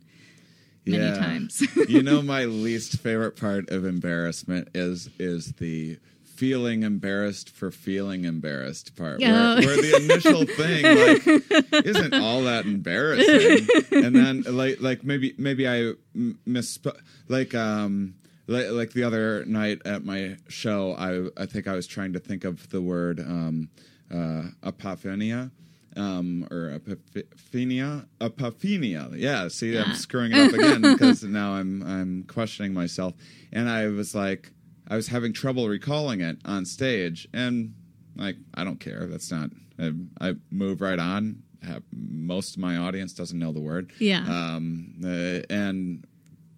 many 0.87 1.05
Yeah. 1.05 1.15
times 1.15 1.63
you 1.89 2.03
know, 2.03 2.23
my 2.37 2.45
least 2.47 2.99
favorite 3.01 3.37
part 3.37 3.71
of 3.71 3.85
embarrassment 3.85 4.69
is 4.75 5.11
is 5.19 5.53
the 5.55 5.99
feeling 6.25 6.83
embarrassed 6.83 7.51
for 7.51 7.71
feeling 7.71 8.25
embarrassed 8.25 8.97
part, 8.97 9.21
Yeah. 9.21 9.57
where, 9.61 9.67
where 9.67 9.77
the 9.77 9.97
initial 10.03 10.45
thing 10.47 10.83
like 10.85 11.85
isn't 11.87 12.15
all 12.15 12.43
that 12.45 12.65
embarrassing, 12.65 13.69
and 13.93 14.17
then 14.17 14.43
like 14.49 14.81
like 14.81 15.05
maybe 15.05 15.35
maybe 15.39 15.69
i 15.69 15.93
misspoke, 16.49 16.99
like 17.29 17.55
um. 17.55 18.15
Like, 18.49 18.71
like 18.71 18.93
the 18.93 19.05
other 19.05 19.45
night 19.47 19.81
at 19.85 20.05
my 20.05 20.37
show, 20.49 20.95
I 20.95 21.43
I 21.43 21.47
think 21.47 21.69
I 21.69 21.75
was 21.75 21.87
trying 21.87 22.13
to 22.15 22.19
think 22.19 22.45
of 22.45 22.69
the 22.71 22.83
word 22.83 23.21
um, 23.21 23.69
uh, 24.13 24.45
apophenia, 24.65 25.51
um, 25.97 26.47
or 26.51 26.77
apophenia, 26.79 28.07
epiphania. 28.21 29.15
Yeah, 29.17 29.49
see, 29.49 29.75
Yeah. 29.75 29.85
I'm 29.85 29.95
screwing 29.95 30.33
it 30.33 30.39
up 30.39 30.53
again 30.55 30.81
because 30.93 31.23
now 31.23 31.53
I'm 31.53 31.83
I'm 31.83 32.25
questioning 32.25 32.75
myself, 32.75 33.15
and 33.53 33.69
I 33.69 33.87
was 33.89 34.15
like, 34.15 34.51
I 34.89 34.97
was 34.97 35.09
having 35.09 35.33
trouble 35.33 35.69
recalling 35.69 36.21
it 36.21 36.39
on 36.45 36.65
stage, 36.65 37.29
and 37.33 37.75
like 38.17 38.37
I 38.55 38.65
don't 38.65 38.81
care. 38.81 39.07
That's 39.07 39.31
not. 39.31 39.51
I, 39.79 39.93
I 40.21 40.35
move 40.51 40.81
right 40.81 40.99
on. 40.99 41.43
Have, 41.63 41.85
most 41.93 42.57
of 42.57 42.61
my 42.61 42.77
audience 42.77 43.13
doesn't 43.15 43.39
know 43.39 43.53
the 43.53 43.61
word. 43.61 43.93
Yeah. 44.01 44.25
Um, 44.29 44.95
uh, 45.05 45.43
and 45.49 46.05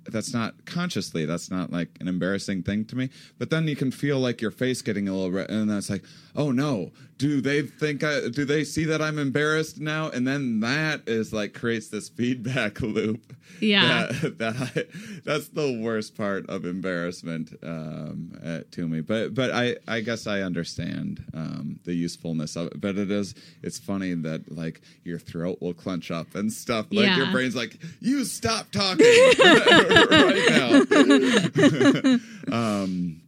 that's 0.07 0.33
not 0.33 0.55
consciously 0.67 1.25
that's 1.25 1.51
not 1.51 1.73
like 1.73 1.89
an 2.01 2.09
embarrassing 2.09 2.63
thing 2.63 2.85
to 2.87 2.97
me. 2.97 3.11
But 3.39 3.51
then 3.51 3.67
you 3.69 3.77
can 3.77 3.91
feel 3.91 4.19
like 4.19 4.41
your 4.41 4.51
face 4.51 4.83
getting 4.83 5.09
a 5.09 5.13
little 5.13 5.31
red 5.31 5.51
and 5.51 5.71
then 5.71 5.79
it's 5.79 5.91
like 5.91 6.05
oh 6.35 6.51
no. 6.51 6.91
Do 7.17 7.41
they 7.41 7.63
think 7.63 8.03
I, 8.03 8.29
do 8.29 8.45
they 8.45 8.65
see 8.65 8.85
that 8.87 9.01
i'm 9.01 9.19
embarrassed 9.21 9.79
now? 9.81 10.11
And 10.11 10.27
then 10.27 10.59
that 10.61 11.03
is 11.07 11.33
like 11.33 11.55
creates 11.55 11.89
this 11.89 12.09
feedback 12.09 12.81
loop 12.97 13.33
Yeah. 13.61 14.09
that, 14.11 14.39
that 14.39 14.57
I, 14.57 14.85
that's 15.25 15.49
the 15.49 15.79
worst 15.81 16.17
part 16.17 16.45
of 16.51 16.65
embarrassment 16.65 17.55
um, 17.63 18.33
uh, 18.45 18.61
to 18.73 18.89
me. 18.89 19.01
But 19.01 19.33
but 19.35 19.53
i 19.53 19.77
i 19.87 20.01
guess 20.01 20.27
i 20.27 20.41
understand 20.43 21.25
um, 21.35 21.79
the 21.85 21.95
usefulness 21.95 22.57
of 22.57 22.67
it. 22.67 22.81
But 22.81 22.99
it 22.99 23.13
is 23.13 23.37
it's 23.63 23.79
funny 23.79 24.13
that 24.15 24.51
like 24.51 24.81
your 25.05 25.21
throat 25.21 25.59
will 25.61 25.73
clench 25.75 26.11
up 26.11 26.35
and 26.35 26.53
stuff. 26.53 26.87
Like 26.91 27.07
your 27.17 27.31
brain's 27.31 27.55
like 27.55 27.79
you 28.01 28.25
stop 28.25 28.73
talking 28.73 29.07
right 29.39 30.47
now. 30.51 32.17
Um 32.53 33.21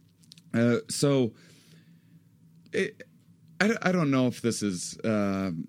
uh, 0.53 0.77
so 0.89 1.31
it, 2.73 3.03
I, 3.59 3.75
I 3.81 3.91
don't 3.91 4.11
know 4.11 4.27
if 4.27 4.41
this 4.41 4.61
is 4.61 4.97
um, 5.03 5.67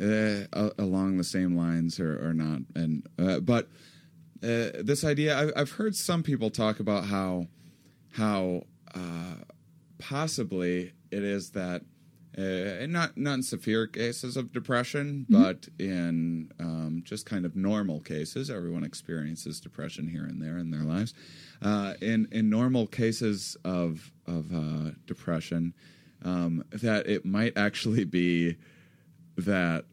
uh, 0.00 0.70
along 0.78 1.16
the 1.16 1.24
same 1.24 1.56
lines 1.56 1.98
or, 1.98 2.28
or 2.28 2.34
not 2.34 2.60
and 2.74 3.06
uh, 3.18 3.40
but 3.40 3.68
uh, 4.42 4.82
this 4.82 5.04
idea 5.04 5.38
I've, 5.38 5.52
I've 5.56 5.70
heard 5.72 5.94
some 5.94 6.22
people 6.22 6.50
talk 6.50 6.80
about 6.80 7.06
how 7.06 7.46
how 8.12 8.62
uh, 8.94 9.36
possibly 9.98 10.92
it 11.10 11.22
is 11.22 11.50
that 11.50 11.82
uh, 12.36 12.86
not 12.86 13.16
not 13.18 13.34
in 13.34 13.42
severe 13.42 13.86
cases 13.86 14.38
of 14.38 14.52
depression, 14.52 15.26
but 15.28 15.68
in 15.78 16.50
um, 16.58 17.02
just 17.04 17.26
kind 17.26 17.44
of 17.44 17.54
normal 17.54 18.00
cases. 18.00 18.50
Everyone 18.50 18.84
experiences 18.84 19.60
depression 19.60 20.08
here 20.08 20.24
and 20.24 20.40
there 20.40 20.56
in 20.56 20.70
their 20.70 20.82
lives. 20.82 21.12
Uh, 21.60 21.92
in 22.00 22.28
in 22.32 22.48
normal 22.48 22.86
cases 22.86 23.56
of 23.64 24.12
of 24.26 24.50
uh, 24.50 24.92
depression, 25.04 25.74
um, 26.24 26.64
that 26.70 27.06
it 27.06 27.24
might 27.24 27.56
actually 27.56 28.04
be 28.04 28.56
that 29.36 29.84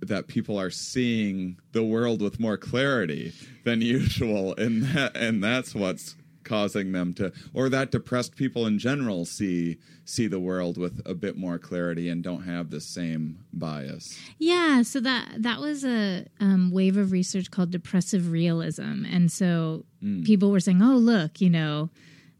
that 0.00 0.26
people 0.28 0.58
are 0.58 0.70
seeing 0.70 1.58
the 1.72 1.82
world 1.82 2.20
with 2.20 2.38
more 2.38 2.56
clarity 2.56 3.32
than 3.64 3.80
usual, 3.80 4.54
and 4.56 4.82
that 4.82 5.16
and 5.16 5.42
that's 5.42 5.74
what's 5.74 6.16
causing 6.44 6.92
them 6.92 7.14
to 7.14 7.32
or 7.54 7.70
that 7.70 7.90
depressed 7.90 8.36
people 8.36 8.66
in 8.66 8.78
general 8.78 9.24
see 9.24 9.78
see 10.04 10.26
the 10.26 10.38
world 10.38 10.76
with 10.76 11.00
a 11.06 11.14
bit 11.14 11.38
more 11.38 11.58
clarity 11.58 12.10
and 12.10 12.22
don't 12.22 12.42
have 12.42 12.68
the 12.68 12.80
same 12.80 13.42
bias. 13.54 14.18
Yeah, 14.38 14.82
so 14.82 15.00
that 15.00 15.42
that 15.42 15.60
was 15.60 15.84
a 15.84 16.26
um, 16.40 16.70
wave 16.70 16.96
of 16.96 17.12
research 17.12 17.50
called 17.50 17.70
depressive 17.70 18.30
realism, 18.30 19.04
and 19.04 19.32
so 19.32 19.84
people 20.24 20.50
were 20.50 20.60
saying, 20.60 20.82
"Oh, 20.82 20.96
look, 20.96 21.40
you 21.40 21.50
know, 21.50 21.90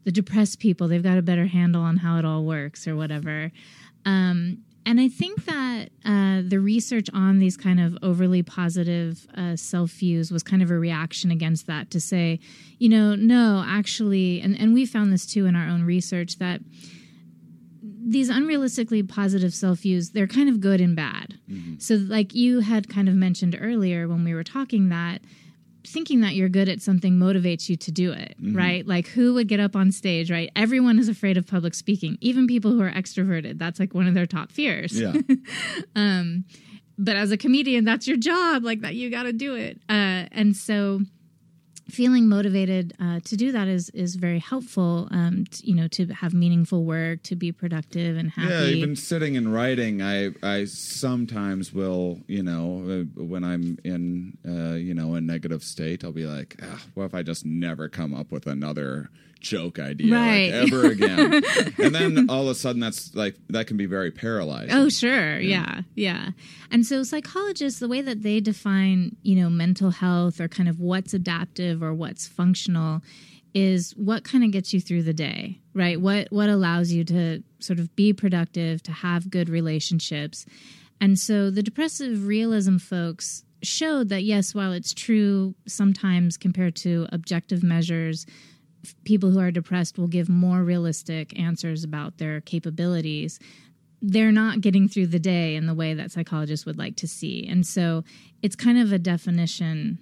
the 0.05 0.11
depressed 0.11 0.59
people 0.59 0.87
they've 0.87 1.03
got 1.03 1.17
a 1.17 1.21
better 1.21 1.47
handle 1.47 1.81
on 1.81 1.97
how 1.97 2.17
it 2.17 2.25
all 2.25 2.45
works, 2.45 2.87
or 2.87 2.95
whatever." 2.95 3.51
Um, 4.05 4.59
and 4.87 4.99
I 4.99 5.07
think 5.07 5.45
that 5.45 5.89
uh, 6.05 6.43
the 6.47 6.59
research 6.59 7.09
on 7.11 7.39
these 7.39 7.57
kind 7.57 7.79
of 7.79 7.97
overly 8.03 8.43
positive 8.43 9.25
uh, 9.35 9.55
self 9.55 9.91
views 9.91 10.31
was 10.31 10.43
kind 10.43 10.61
of 10.61 10.69
a 10.69 10.77
reaction 10.77 11.31
against 11.31 11.65
that 11.67 11.89
to 11.91 11.99
say, 11.99 12.39
you 12.77 12.87
know, 12.87 13.15
no, 13.15 13.63
actually, 13.65 14.41
and, 14.41 14.55
and 14.59 14.75
we 14.75 14.85
found 14.85 15.11
this 15.11 15.25
too 15.25 15.47
in 15.47 15.55
our 15.55 15.67
own 15.67 15.83
research 15.83 16.37
that 16.37 16.61
these 18.07 18.29
unrealistically 18.29 19.07
positive 19.07 19.53
self 19.53 19.79
views 19.79 20.11
they're 20.11 20.27
kind 20.27 20.47
of 20.47 20.61
good 20.61 20.79
and 20.79 20.95
bad 20.95 21.39
so 21.79 21.95
like 21.95 22.35
you 22.35 22.59
had 22.59 22.87
kind 22.87 23.09
of 23.09 23.15
mentioned 23.15 23.57
earlier 23.59 24.07
when 24.07 24.23
we 24.23 24.33
were 24.33 24.43
talking 24.43 24.89
that 24.89 25.21
thinking 25.85 26.21
that 26.21 26.35
you're 26.35 26.49
good 26.49 26.69
at 26.69 26.81
something 26.81 27.17
motivates 27.17 27.69
you 27.69 27.75
to 27.77 27.91
do 27.91 28.11
it 28.11 28.35
right? 28.53 28.85
Like 28.87 29.07
who 29.07 29.33
would 29.35 29.47
get 29.47 29.59
up 29.59 29.75
on 29.75 29.91
stage 29.91 30.31
right? 30.31 30.51
Everyone 30.55 30.99
is 30.99 31.09
afraid 31.09 31.37
of 31.37 31.47
public 31.47 31.73
speaking 31.73 32.17
even 32.21 32.47
people 32.47 32.71
who 32.71 32.81
are 32.81 32.91
extroverted. 32.91 33.57
That's 33.57 33.79
like 33.79 33.93
one 33.93 34.07
of 34.07 34.13
their 34.13 34.25
top 34.25 34.51
fears. 34.51 34.99
Yeah. 34.99 35.13
Um, 35.95 36.45
but 36.97 37.15
as 37.15 37.31
a 37.31 37.37
comedian 37.37 37.85
that's 37.85 38.07
your 38.07 38.17
job 38.17 38.63
like 38.63 38.81
that 38.81 38.95
you 38.95 39.09
got 39.09 39.23
to 39.23 39.33
do 39.33 39.55
it. 39.55 39.77
Uh, 39.89 40.27
and 40.31 40.55
so 40.55 41.01
feeling 41.87 42.27
motivated 42.27 42.93
uh, 42.99 43.19
to 43.25 43.35
do 43.35 43.51
that 43.51 43.67
is 43.67 43.89
is 43.91 44.15
very 44.15 44.39
helpful 44.39 45.07
um, 45.11 45.45
t- 45.49 45.67
you 45.67 45.75
know 45.75 45.87
to 45.89 46.07
have 46.07 46.33
meaningful 46.33 46.83
work 46.83 47.21
to 47.23 47.35
be 47.35 47.51
productive 47.51 48.17
and 48.17 48.31
happy. 48.31 48.49
Yeah, 48.53 48.65
even 48.65 48.95
sitting 48.95 49.37
and 49.37 49.53
writing, 49.53 50.01
I 50.01 50.31
I 50.43 50.65
sometimes 50.65 51.73
will, 51.73 52.19
you 52.27 52.43
know, 52.43 53.05
uh, 53.17 53.23
when 53.23 53.43
I'm 53.43 53.77
in, 53.83 54.37
uh, 54.47 54.75
you 54.75 54.93
know, 54.93 55.15
a 55.15 55.21
negative 55.21 55.63
state, 55.63 56.03
I'll 56.03 56.11
be 56.11 56.25
like, 56.25 56.55
ah, 56.61 56.81
what 56.93 57.05
if 57.05 57.15
I 57.15 57.23
just 57.23 57.45
never 57.45 57.89
come 57.89 58.13
up 58.13 58.31
with 58.31 58.47
another 58.47 59.09
joke 59.45 59.79
idea 59.79 60.13
like, 60.13 60.51
ever 60.51 60.87
again? 60.87 61.33
and 61.77 61.93
then 61.93 62.29
all 62.29 62.43
of 62.43 62.49
a 62.49 62.55
sudden, 62.55 62.81
that's 62.81 63.13
like 63.13 63.35
that 63.49 63.67
can 63.67 63.77
be 63.77 63.85
very 63.85 64.11
paralyzing. 64.11 64.75
Oh, 64.75 64.89
sure. 64.89 65.39
Yeah. 65.39 65.81
yeah. 65.93 66.29
And 66.71 66.85
so 66.85 67.03
psychologists, 67.03 67.79
the 67.79 67.87
way 67.87 68.01
that 68.01 68.23
they 68.23 68.39
define, 68.39 69.15
you 69.21 69.35
know, 69.35 69.49
mental 69.49 69.91
health 69.91 70.41
or 70.41 70.47
kind 70.47 70.67
of 70.67 70.79
what's 70.79 71.13
adaptive 71.13 71.83
or 71.83 71.93
what's 71.93 72.27
functional 72.27 73.01
is 73.53 73.91
what 73.91 74.23
kind 74.23 74.43
of 74.43 74.51
gets 74.51 74.73
you 74.73 74.81
through 74.81 75.03
the 75.03 75.13
day, 75.13 75.59
right? 75.73 76.01
What 76.01 76.27
what 76.31 76.49
allows 76.49 76.91
you 76.91 77.03
to 77.05 77.43
sort 77.59 77.79
of 77.79 77.95
be 77.95 78.13
productive, 78.13 78.83
to 78.83 78.91
have 78.91 79.29
good 79.29 79.47
relationships. 79.47 80.45
And 80.99 81.19
so 81.19 81.51
the 81.51 81.63
depressive 81.63 82.25
realism 82.25 82.77
folks 82.77 83.43
showed 83.61 84.09
that 84.09 84.23
yes, 84.23 84.55
while 84.55 84.73
it's 84.73 84.93
true 84.93 85.55
sometimes 85.67 86.37
compared 86.37 86.75
to 86.77 87.07
objective 87.11 87.63
measures, 87.63 88.25
people 89.03 89.31
who 89.31 89.39
are 89.39 89.51
depressed 89.51 89.97
will 89.97 90.07
give 90.07 90.29
more 90.29 90.63
realistic 90.63 91.37
answers 91.39 91.83
about 91.83 92.17
their 92.17 92.41
capabilities 92.41 93.39
they're 94.01 94.31
not 94.31 94.61
getting 94.61 94.87
through 94.87 95.07
the 95.07 95.19
day 95.19 95.55
in 95.55 95.65
the 95.65 95.73
way 95.73 95.93
that 95.93 96.11
psychologists 96.11 96.65
would 96.65 96.77
like 96.77 96.95
to 96.95 97.07
see 97.07 97.47
and 97.49 97.65
so 97.65 98.03
it's 98.41 98.55
kind 98.55 98.77
of 98.77 98.91
a 98.91 98.99
definition 98.99 99.99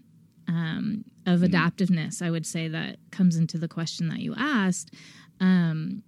um, 0.47 1.05
of 1.25 1.41
adaptiveness 1.41 2.21
i 2.21 2.29
would 2.29 2.45
say 2.45 2.67
that 2.67 2.97
comes 3.11 3.37
into 3.37 3.57
the 3.57 3.67
question 3.67 4.09
that 4.09 4.19
you 4.19 4.33
asked 4.37 4.93
um, 5.39 6.03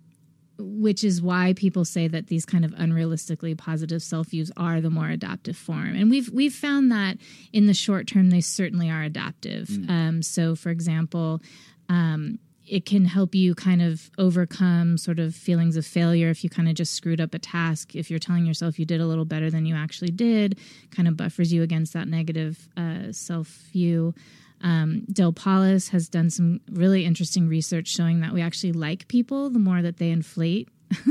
which 0.58 1.04
is 1.04 1.22
why 1.22 1.54
people 1.54 1.86
say 1.86 2.08
that 2.08 2.28
these 2.28 2.46
kind 2.46 2.64
of 2.64 2.72
unrealistically 2.72 3.58
positive 3.58 4.02
self 4.02 4.28
views 4.28 4.52
are 4.56 4.82
the 4.82 4.90
more 4.90 5.10
adaptive 5.10 5.58
form. 5.58 5.96
And 5.96 6.10
we've 6.10 6.30
we've 6.30 6.54
found 6.54 6.92
that 6.92 7.18
in 7.52 7.68
the 7.68 7.74
short 7.74 8.08
term 8.08 8.30
they 8.30 8.42
certainly 8.42 8.90
are 8.90 9.04
adaptive. 9.04 9.70
Um, 9.90 10.22
so, 10.22 10.56
for 10.56 10.70
example. 10.70 11.42
Um, 11.90 12.40
it 12.68 12.86
can 12.86 13.06
help 13.06 13.36
you 13.36 13.54
kind 13.56 13.82
of 13.82 14.10
overcome 14.18 14.98
sort 14.98 15.20
of 15.20 15.36
feelings 15.36 15.76
of 15.78 15.86
failure 15.86 16.30
if 16.30 16.44
you 16.44 16.50
kind 16.50 16.68
of 16.68 16.76
just 16.76 16.94
screwed 16.94 17.22
up 17.22 17.34
a 17.34 17.40
task. 17.40 17.96
If 17.96 18.10
you're 18.10 18.20
telling 18.20 18.46
yourself 18.46 18.80
you 18.80 18.86
did 18.86 19.02
a 19.02 19.06
little 19.06 19.26
better 19.26 19.50
than 19.52 19.66
you 19.66 19.76
actually 19.76 20.12
did, 20.12 20.60
kind 20.92 21.08
of 21.08 21.16
buffers 21.18 21.54
you 21.54 21.62
against 21.64 21.94
that 21.94 22.08
negative 22.08 22.68
uh, 22.78 23.12
self 23.12 23.48
view. 23.72 24.14
Um, 24.62 25.04
Del 25.12 25.34
Paulhus 25.34 25.90
has 25.90 26.08
done 26.10 26.30
some 26.30 26.60
really 26.72 27.06
interesting 27.06 27.48
research 27.48 27.88
showing 27.90 28.22
that 28.22 28.34
we 28.34 28.42
actually 28.42 28.72
like 28.72 29.08
people 29.10 29.50
the 29.50 29.60
more 29.60 29.82
that 29.82 29.98
they 29.98 30.10
inflate 30.10 30.70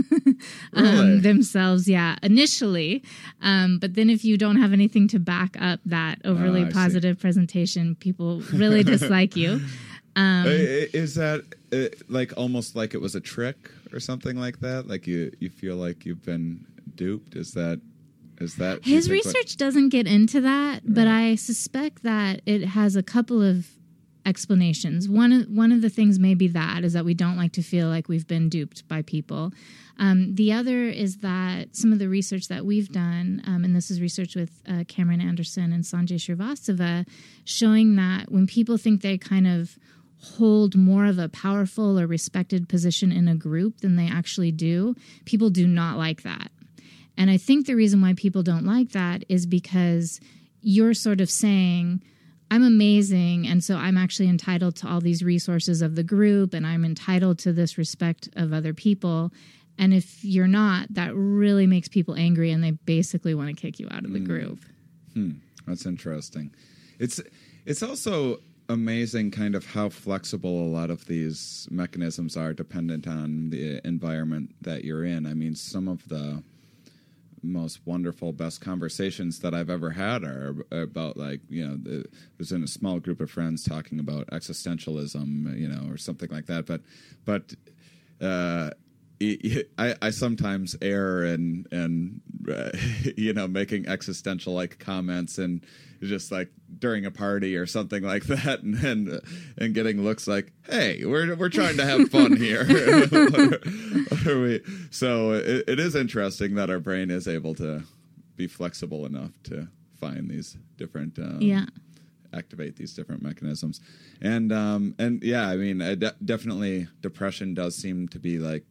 Really? 0.72 0.88
um, 0.88 1.20
themselves. 1.22 1.88
Yeah, 1.88 2.16
initially, 2.22 3.05
um, 3.42 3.78
but 3.78 3.94
then 3.94 4.11
if 4.11 4.24
you 4.24 4.36
don't 4.38 4.57
have 4.57 4.72
anything 4.72 5.09
to 5.09 5.18
back 5.18 5.57
up 5.61 5.80
that 5.86 6.20
overly 6.24 6.62
Oh, 6.62 6.66
I 6.66 6.68
see. 6.68 6.72
positive 6.74 7.18
presentation, 7.20 7.94
people 7.96 8.40
really 8.52 8.82
dislike 8.82 9.36
you. 9.36 9.61
Uh, 10.17 10.45
Is 10.47 11.15
that 11.17 11.45
uh, 11.73 11.89
like 12.09 12.33
almost 12.37 12.77
like 12.77 12.95
it 12.95 13.01
was 13.01 13.15
a 13.15 13.21
trick 13.21 13.71
or 13.93 14.01
something 14.01 14.37
like 14.37 14.61
that? 14.61 14.87
Like 14.87 15.07
you 15.07 15.33
you 15.41 15.51
feel 15.51 15.77
like 15.77 16.05
you've 16.07 16.23
been 16.23 16.65
duped? 16.95 17.35
Is 17.35 17.53
that 17.53 17.81
is 18.41 18.57
that 18.57 18.85
His 18.85 19.11
research 19.11 19.57
doesn't 19.57 19.89
get 19.89 20.07
into 20.07 20.41
that, 20.41 20.83
but 20.85 21.07
I 21.07 21.35
suspect 21.35 22.03
that 22.03 22.43
it 22.47 22.65
has 22.65 22.97
a 22.97 23.03
couple 23.03 23.43
of 23.43 23.67
explanations. 24.27 25.09
One 25.09 25.33
of, 25.33 25.49
one 25.49 25.71
of 25.71 25.83
the 25.83 25.91
things 25.91 26.19
may 26.19 26.35
be 26.35 26.49
that 26.49 26.85
is 26.85 26.95
that 26.95 27.05
we 27.05 27.15
don't 27.15 27.37
like 27.37 27.53
to 27.53 27.62
feel 27.62 27.89
like 27.89 28.09
we've 28.09 28.27
been 28.27 28.49
duped 28.49 28.87
by 28.89 29.03
people. 29.03 29.53
Um, 29.99 30.35
the 30.35 30.53
other 30.53 30.85
is 30.85 31.19
that 31.19 31.77
some 31.77 31.93
of 31.93 31.99
the 31.99 32.09
research 32.09 32.49
that 32.49 32.65
we've 32.65 32.89
done, 32.89 33.43
um, 33.47 33.65
and 33.65 33.77
this 33.77 33.91
is 33.91 34.01
research 34.01 34.35
with 34.35 34.62
uh, 34.69 34.85
Cameron 34.89 35.21
Anderson 35.21 35.73
and 35.73 35.85
Sanjay 35.85 36.17
Srivastava, 36.17 37.07
showing 37.45 37.97
that 37.97 38.33
when 38.33 38.47
people 38.47 38.77
think 38.77 39.03
they 39.03 39.19
kind 39.19 39.47
of 39.47 39.79
hold 40.21 40.75
more 40.75 41.07
of 41.07 41.19
a 41.19 41.29
powerful 41.29 41.99
or 41.99 42.07
respected 42.07 42.69
position 42.69 43.12
in 43.12 43.29
a 43.29 43.35
group 43.35 43.81
than 43.81 43.97
they 43.97 44.09
actually 44.09 44.53
do, 44.53 44.95
people 45.25 45.51
do 45.51 45.67
not 45.67 45.99
like 45.99 46.23
that. 46.23 46.51
And 47.17 47.31
I 47.31 47.37
think 47.37 47.67
the 47.67 47.75
reason 47.75 48.01
why 48.01 48.15
people 48.15 48.43
don't 48.43 48.65
like 48.65 48.91
that 48.93 49.25
is 49.29 49.47
because 49.47 50.21
you're 50.61 50.95
sort 50.95 51.21
of 51.21 51.31
saying, 51.31 52.03
I'm 52.51 52.62
amazing. 52.62 53.47
And 53.47 53.62
so 53.62 53.77
I'm 53.77 53.97
actually 53.97 54.29
entitled 54.29 54.77
to 54.77 54.89
all 54.89 55.01
these 55.01 55.23
resources 55.23 55.83
of 55.83 55.95
the 55.95 56.03
group 56.03 56.55
and 56.55 56.67
I'm 56.67 56.85
entitled 56.85 57.39
to 57.41 57.53
this 57.53 57.79
respect 57.79 58.29
of 58.37 58.53
other 58.53 58.75
people. 58.75 59.33
And 59.79 59.93
if 59.93 60.25
you're 60.25 60.47
not, 60.47 60.87
that 60.95 61.15
really 61.15 61.67
makes 61.67 61.89
people 61.89 62.15
angry 62.15 62.51
and 62.51 62.62
they 62.62 62.73
basically 62.73 63.35
want 63.35 63.49
to 63.49 63.55
kick 63.55 63.79
you 63.79 63.89
out 63.91 64.05
of 64.05 64.12
the 64.12 64.21
hmm. 64.21 64.25
group. 64.25 64.61
Hmm. 65.15 65.31
That's 65.67 65.87
interesting. 65.87 66.55
It's 66.99 67.21
it's 67.67 67.83
also 67.83 68.41
amazing 68.69 69.31
kind 69.31 69.55
of 69.55 69.67
how 69.67 69.89
flexible 69.89 70.62
a 70.62 70.69
lot 70.69 70.91
of 70.91 71.07
these 71.07 71.69
mechanisms 71.71 72.37
are 72.37 72.53
dependent 72.53 73.07
on 73.07 73.51
the 73.51 73.87
environment 73.87 74.55
that 74.62 74.85
you're 74.85 75.05
in. 75.05 75.27
I 75.27 75.35
mean, 75.35 75.55
some 75.55 75.89
of 75.89 76.09
the 76.09 76.43
most 77.43 77.81
wonderful 77.85 78.33
best 78.33 78.61
conversations 78.61 79.41
that 79.41 79.55
I've 79.55 79.69
ever 79.69 79.91
had 79.91 80.25
are 80.25 80.55
about 80.71 81.17
like, 81.17 81.41
you 81.49 81.67
know, 81.67 81.77
the, 81.77 82.07
was 82.39 82.53
in 82.53 82.62
a 82.62 82.69
small 82.69 82.99
group 83.01 83.21
of 83.21 83.31
friends 83.31 83.65
talking 83.65 84.01
about 84.01 84.27
existentialism, 84.29 85.59
you 85.59 85.69
know, 85.69 85.91
or 85.91 85.99
something 85.99 86.31
like 86.31 86.47
that, 86.47 86.67
but 86.67 86.81
but 87.25 87.55
uh 88.21 88.71
I, 89.23 89.95
I 90.03 90.11
sometimes 90.11 90.77
err 90.83 91.23
and 91.25 91.67
and 91.71 92.21
uh, 92.51 92.71
you 93.17 93.33
know 93.33 93.47
making 93.49 93.87
existential 93.89 94.53
like 94.55 94.79
comments 94.79 95.39
and 95.39 95.65
just 96.03 96.31
like 96.31 96.51
during 96.79 97.07
a 97.07 97.11
party 97.11 97.57
or 97.57 97.65
something 97.67 98.03
like 98.03 98.25
that 98.25 98.62
and 98.62 98.75
and, 98.85 99.21
and 99.57 99.75
getting 99.75 100.03
looks 100.03 100.27
like 100.27 100.53
hey 100.69 101.03
we're 101.05 101.35
we're 101.37 101.49
trying 101.49 101.77
to 101.77 101.85
have 101.85 102.11
fun 102.11 102.37
here 102.37 102.65
What 104.09 104.27
are 104.27 104.41
we 104.43 104.61
so 104.91 105.33
it, 105.33 105.65
it 105.69 105.79
is 105.81 105.95
interesting 105.95 106.55
that 106.57 106.69
our 106.71 106.81
brain 106.81 107.11
is 107.11 107.27
able 107.29 107.55
to 107.57 107.85
be 108.37 108.47
flexible 108.47 109.07
enough 109.07 109.31
to 109.45 109.69
find 110.01 110.29
these 110.29 110.57
different 110.77 111.19
um, 111.19 111.39
Yeah. 111.41 111.67
activate 112.33 112.77
these 112.77 112.93
different 112.95 113.23
mechanisms 113.23 113.81
and 114.21 114.53
um 114.53 114.95
and 114.99 115.23
yeah 115.23 115.49
i 115.49 115.57
mean 115.57 115.81
uh, 115.81 115.95
de- 115.95 116.17
definitely 116.25 116.89
depression 117.01 117.55
does 117.55 117.77
seem 117.77 118.09
to 118.09 118.19
be 118.19 118.39
like 118.39 118.65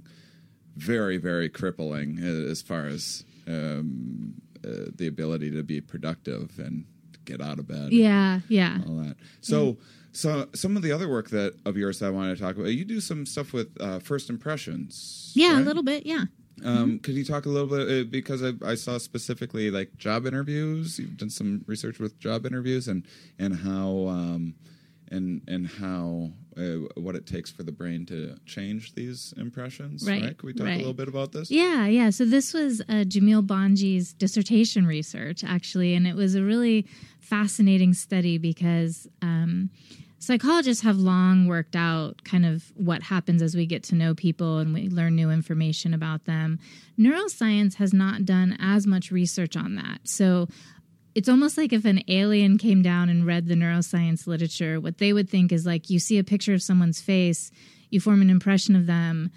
very 0.76 1.17
very 1.17 1.49
crippling 1.49 2.19
uh, 2.21 2.49
as 2.51 2.61
far 2.61 2.86
as 2.88 3.24
um 3.47 4.34
uh, 4.65 4.89
the 4.95 5.07
ability 5.07 5.51
to 5.51 5.61
be 5.63 5.82
productive 5.82 6.57
and 6.57 6.86
get 7.26 7.41
out 7.41 7.59
of 7.59 7.67
bed 7.67 7.91
Yeah, 7.91 8.39
yeah. 8.49 8.80
all 8.88 8.95
that 8.97 9.15
so 9.41 9.78
so 10.13 10.47
some 10.53 10.76
of 10.78 10.84
the 10.84 10.91
other 10.91 11.09
work 11.09 11.30
that 11.32 11.53
of 11.65 11.76
yours 11.78 11.99
that 11.99 12.07
i 12.07 12.09
wanted 12.09 12.36
to 12.36 12.41
talk 12.41 12.55
about 12.55 12.67
you 12.69 12.86
do 12.86 12.99
some 13.01 13.26
stuff 13.26 13.51
with 13.53 13.76
uh, 13.80 13.99
first 13.99 14.30
impressions 14.30 15.32
Yeah, 15.36 15.59
a 15.59 15.61
little 15.61 15.84
bit. 15.84 16.05
Yeah. 16.05 16.26
um, 16.63 16.99
could 16.99 17.15
you 17.15 17.26
talk 17.26 17.45
a 17.45 17.49
little 17.49 17.67
bit 17.67 17.89
uh, 17.89 18.09
because 18.09 18.43
I, 18.43 18.53
I 18.65 18.76
saw 18.76 18.97
specifically 18.99 19.71
like 19.71 19.97
job 19.97 20.26
interviews. 20.26 20.99
You've 20.99 21.17
done 21.17 21.30
some 21.32 21.63
research 21.67 21.99
with 21.99 22.19
job 22.19 22.45
interviews 22.45 22.88
and 22.88 23.05
and 23.39 23.55
how 23.57 24.07
um, 24.07 24.53
and 25.14 25.41
and 25.47 25.68
how 25.68 26.32
uh, 26.57 26.88
what 26.95 27.16
it 27.16 27.26
takes 27.26 27.49
for 27.51 27.64
the 27.64 27.72
brain 27.72 28.05
to 28.07 28.36
change 28.45 28.93
these 28.95 29.34
impressions. 29.38 30.07
Right, 30.07 30.38
Can 30.38 30.47
we 30.47 30.53
talk 30.53 30.68
right. 30.68 30.76
a 30.76 30.78
little 30.78 30.93
bit 30.93 31.07
about 31.07 31.32
this? 31.32 31.49
Yeah, 31.49 31.86
yeah. 31.88 32.09
So 32.09 32.26
this 32.26 32.53
was 32.53 32.82
uh, 32.82 33.05
Jamil 33.05 33.45
Bhanji's 33.45 34.14
dissertation 34.14 34.86
research, 34.86 35.43
actually, 35.43 35.93
and 35.95 36.05
it 36.05 36.16
was 36.16 36.36
a 36.36 36.43
really 36.43 36.86
fascinating 37.20 37.93
study 37.93 38.38
because 38.38 39.07
um, 39.22 39.70
psychologists 40.20 40.84
have 40.84 40.97
long 40.97 41.47
worked 41.47 41.76
out 41.76 42.24
kind 42.24 42.45
of 42.45 42.72
what 42.76 43.03
happens 43.03 43.41
as 43.41 43.55
we 43.55 43.66
get 43.66 43.84
to 43.84 43.95
know 43.95 44.14
people 44.14 44.59
and 44.59 44.74
we 44.74 44.89
learn 44.89 45.16
new 45.16 45.30
information 45.30 45.93
about 45.93 46.26
them. 46.26 46.59
Neuroscience 46.99 47.76
has 47.76 47.93
not 47.93 48.26
done 48.26 48.57
as 48.59 48.86
much 48.86 49.11
research 49.11 49.57
on 49.57 49.76
that. 49.76 49.99
So 50.03 50.47
it's 51.16 51.30
almost 51.30 51.57
like 51.57 51.72
if 51.74 51.86
an 51.86 52.01
alien 52.07 52.57
came 52.57 52.82
down 52.82 53.09
and 53.09 53.26
read 53.26 53.47
the 53.47 53.55
neuroscience 53.55 54.26
literature, 54.28 54.80
what 54.80 54.97
they 54.97 55.14
would 55.14 55.30
think 55.30 55.51
is 55.51 55.66
like 55.66 55.89
you 55.89 55.99
see 55.99 56.18
a 56.18 56.24
picture 56.24 56.53
of 56.53 56.61
someone's 56.64 57.01
face, 57.01 57.51
you 57.89 57.99
form 57.99 58.22
an 58.22 58.30
impression 58.30 58.76
of 58.76 58.88
them, 58.88 59.30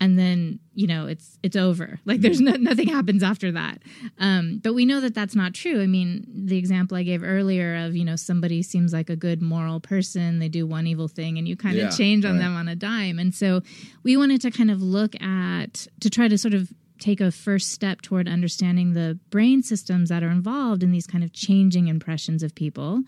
and 0.00 0.16
then 0.18 0.60
you 0.74 0.86
know 0.86 1.06
it's 1.06 1.38
it's 1.42 1.56
over. 1.56 1.98
Like 2.06 2.20
there's 2.22 2.40
no, 2.40 2.52
nothing 2.52 2.88
happens 2.88 3.22
after 3.22 3.52
that. 3.52 3.82
Um, 4.18 4.60
but 4.62 4.72
we 4.72 4.86
know 4.86 5.00
that 5.00 5.12
that's 5.14 5.34
not 5.34 5.52
true. 5.52 5.82
I 5.82 5.86
mean, 5.86 6.24
the 6.46 6.56
example 6.56 6.96
I 6.96 7.02
gave 7.02 7.22
earlier 7.22 7.76
of 7.84 7.94
you 7.94 8.04
know 8.04 8.16
somebody 8.16 8.62
seems 8.62 8.92
like 8.94 9.10
a 9.10 9.16
good 9.16 9.42
moral 9.42 9.80
person, 9.80 10.38
they 10.38 10.48
do 10.48 10.66
one 10.66 10.86
evil 10.86 11.08
thing, 11.08 11.36
and 11.36 11.46
you 11.46 11.56
kind 11.56 11.76
of 11.76 11.82
Yeah, 11.84 11.90
change 11.90 12.24
on 12.24 12.34
right. 12.34 12.38
them 12.40 12.54
on 12.56 12.68
a 12.68 12.76
dime. 12.76 13.18
And 13.18 13.34
so 13.34 13.60
we 14.04 14.16
wanted 14.16 14.40
to 14.42 14.50
kind 14.50 14.70
of 14.70 14.80
look 14.80 15.20
at 15.20 15.86
to 16.00 16.08
try 16.08 16.28
to 16.28 16.38
sort 16.38 16.54
of 16.54 16.72
take 16.98 17.20
a 17.20 17.30
first 17.30 17.70
step 17.70 18.02
toward 18.02 18.28
understanding 18.28 18.92
the 18.92 19.18
brain 19.30 19.62
systems 19.62 20.08
that 20.08 20.22
are 20.22 20.30
involved 20.30 20.82
in 20.82 20.92
these 20.92 21.06
kind 21.06 21.24
of 21.24 21.32
changing 21.32 21.88
impressions 21.88 22.42
of 22.42 22.54
people. 22.54 23.02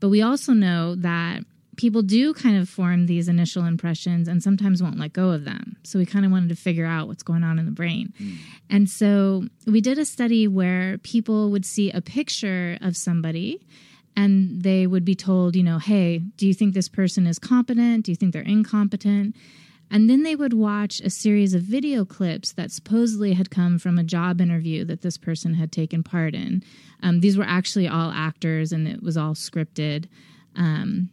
But 0.00 0.08
we 0.08 0.22
also 0.22 0.52
know 0.52 0.94
that 0.96 1.42
people 1.76 2.02
do 2.02 2.32
kind 2.34 2.56
of 2.56 2.68
form 2.68 3.06
these 3.06 3.28
initial 3.28 3.64
impressions 3.64 4.28
and 4.28 4.42
sometimes 4.42 4.82
won't 4.82 4.98
let 4.98 5.12
go 5.12 5.30
of 5.30 5.44
them. 5.44 5.76
So 5.84 5.98
we 5.98 6.06
kind 6.06 6.24
of 6.24 6.32
wanted 6.32 6.48
to 6.48 6.56
figure 6.56 6.86
out 6.86 7.06
what's 7.06 7.22
going 7.22 7.44
on 7.44 7.58
in 7.58 7.66
the 7.66 7.70
brain. 7.70 8.12
Hmm. 8.18 8.34
And 8.70 8.90
so 8.90 9.44
we 9.66 9.80
did 9.80 9.98
a 9.98 10.04
study 10.04 10.48
where 10.48 10.98
people 10.98 11.50
would 11.50 11.64
see 11.64 11.90
a 11.90 12.00
picture 12.00 12.78
of 12.80 12.96
somebody 12.96 13.60
and 14.16 14.62
they 14.62 14.86
would 14.86 15.04
be 15.04 15.14
told, 15.14 15.54
you 15.54 15.62
know, 15.62 15.78
hey, 15.78 16.18
do 16.18 16.46
you 16.46 16.54
think 16.54 16.72
this 16.72 16.88
person 16.88 17.26
is 17.26 17.38
competent? 17.38 18.06
Do 18.06 18.12
you 18.12 18.16
think 18.16 18.32
they're 18.32 18.42
incompetent? 18.42 19.36
And 19.90 20.10
then 20.10 20.22
they 20.24 20.34
would 20.34 20.52
watch 20.52 21.00
a 21.00 21.10
series 21.10 21.54
of 21.54 21.62
video 21.62 22.04
clips 22.04 22.52
that 22.54 22.70
supposedly 22.70 23.34
had 23.34 23.50
come 23.50 23.78
from 23.78 23.98
a 23.98 24.04
job 24.04 24.40
interview 24.40 24.84
that 24.84 25.02
this 25.02 25.16
person 25.16 25.54
had 25.54 25.70
taken 25.70 26.02
part 26.02 26.34
in. 26.34 26.62
Um, 27.02 27.20
these 27.20 27.38
were 27.38 27.44
actually 27.44 27.86
all 27.86 28.10
actors 28.10 28.72
and 28.72 28.88
it 28.88 29.02
was 29.02 29.16
all 29.16 29.34
scripted. 29.34 30.06
Um, 30.56 31.10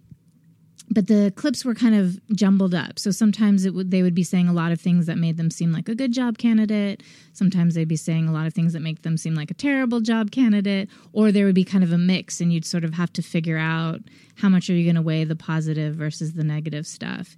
but 0.89 1.07
the 1.07 1.33
clips 1.35 1.65
were 1.65 1.73
kind 1.73 1.95
of 1.95 2.19
jumbled 2.35 2.75
up. 2.75 2.99
So 2.99 3.09
sometimes 3.09 3.63
they 3.63 4.01
would 4.03 4.15
be 4.15 4.23
saying 4.23 4.47
a 4.47 4.53
lot 4.53 4.71
of 4.71 4.79
things 4.79 5.05
that 5.05 5.17
made 5.17 5.37
them 5.37 5.49
seem 5.49 5.71
like 5.71 5.89
a 5.89 5.95
good 5.95 6.11
job 6.11 6.37
candidate. 6.37 7.01
Sometimes 7.31 7.73
they'd 7.73 7.87
be 7.87 7.95
saying 7.95 8.27
a 8.27 8.33
lot 8.33 8.47
of 8.47 8.53
things 8.53 8.73
that 8.73 8.81
make 8.81 9.01
them 9.01 9.17
seem 9.17 9.33
like 9.33 9.49
a 9.49 9.55
terrible 9.55 10.01
job 10.01 10.31
candidate. 10.31 10.89
Or 11.11 11.31
there 11.31 11.45
would 11.45 11.55
be 11.55 11.63
kind 11.63 11.83
of 11.83 11.91
a 11.91 11.97
mix, 11.97 12.41
and 12.41 12.53
you'd 12.53 12.65
sort 12.65 12.83
of 12.83 12.93
have 12.93 13.11
to 13.13 13.21
figure 13.21 13.57
out 13.57 14.01
how 14.35 14.49
much 14.49 14.69
are 14.69 14.73
you 14.73 14.83
going 14.83 14.95
to 14.95 15.01
weigh 15.01 15.23
the 15.23 15.35
positive 15.35 15.95
versus 15.95 16.33
the 16.33 16.43
negative 16.43 16.85
stuff. 16.85 17.35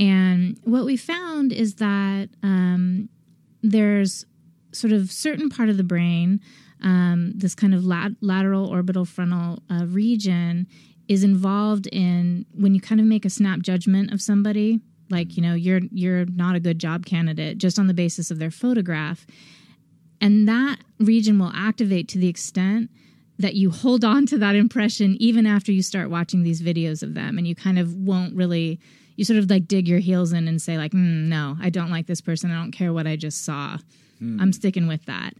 And 0.00 0.58
what 0.64 0.86
we 0.86 0.96
found 0.96 1.52
is 1.52 1.74
that 1.74 2.30
um, 2.42 3.10
there's 3.62 4.24
sort 4.72 4.94
of 4.94 5.12
certain 5.12 5.50
part 5.50 5.68
of 5.68 5.76
the 5.76 5.84
brain, 5.84 6.40
um, 6.82 7.32
this 7.36 7.54
kind 7.54 7.74
of 7.74 7.84
lat- 7.84 8.12
lateral 8.22 8.66
orbital 8.66 9.04
frontal 9.04 9.62
uh, 9.70 9.84
region, 9.84 10.66
is 11.06 11.22
involved 11.22 11.86
in 11.88 12.46
when 12.54 12.74
you 12.74 12.80
kind 12.80 13.00
of 13.00 13.06
make 13.06 13.26
a 13.26 13.30
snap 13.30 13.60
judgment 13.60 14.10
of 14.12 14.22
somebody, 14.22 14.80
like 15.10 15.36
you 15.36 15.42
know 15.42 15.54
you're 15.54 15.80
you're 15.90 16.24
not 16.26 16.54
a 16.54 16.60
good 16.60 16.78
job 16.78 17.04
candidate 17.04 17.58
just 17.58 17.78
on 17.78 17.86
the 17.86 17.94
basis 17.94 18.30
of 18.30 18.38
their 18.38 18.50
photograph, 18.50 19.26
and 20.20 20.48
that 20.48 20.78
region 20.98 21.38
will 21.38 21.52
activate 21.54 22.08
to 22.08 22.18
the 22.18 22.28
extent 22.28 22.90
that 23.40 23.54
you 23.54 23.70
hold 23.70 24.04
on 24.04 24.26
to 24.26 24.38
that 24.38 24.54
impression 24.54 25.16
even 25.18 25.46
after 25.46 25.72
you 25.72 25.82
start 25.82 26.10
watching 26.10 26.42
these 26.42 26.62
videos 26.62 27.02
of 27.02 27.14
them 27.14 27.38
and 27.38 27.46
you 27.46 27.54
kind 27.54 27.78
of 27.78 27.94
won't 27.94 28.34
really 28.34 28.78
you 29.16 29.24
sort 29.24 29.38
of 29.38 29.50
like 29.50 29.66
dig 29.66 29.88
your 29.88 29.98
heels 29.98 30.32
in 30.32 30.46
and 30.46 30.62
say 30.62 30.78
like 30.78 30.92
mm, 30.92 31.26
no 31.26 31.56
i 31.60 31.68
don't 31.70 31.90
like 31.90 32.06
this 32.06 32.20
person. 32.20 32.50
I 32.50 32.54
don't 32.54 32.72
care 32.72 32.92
what 32.92 33.06
i 33.06 33.16
just 33.16 33.44
saw. 33.44 33.78
I'm 34.40 34.52
sticking 34.52 34.86
with 34.86 35.06
that. 35.06 35.32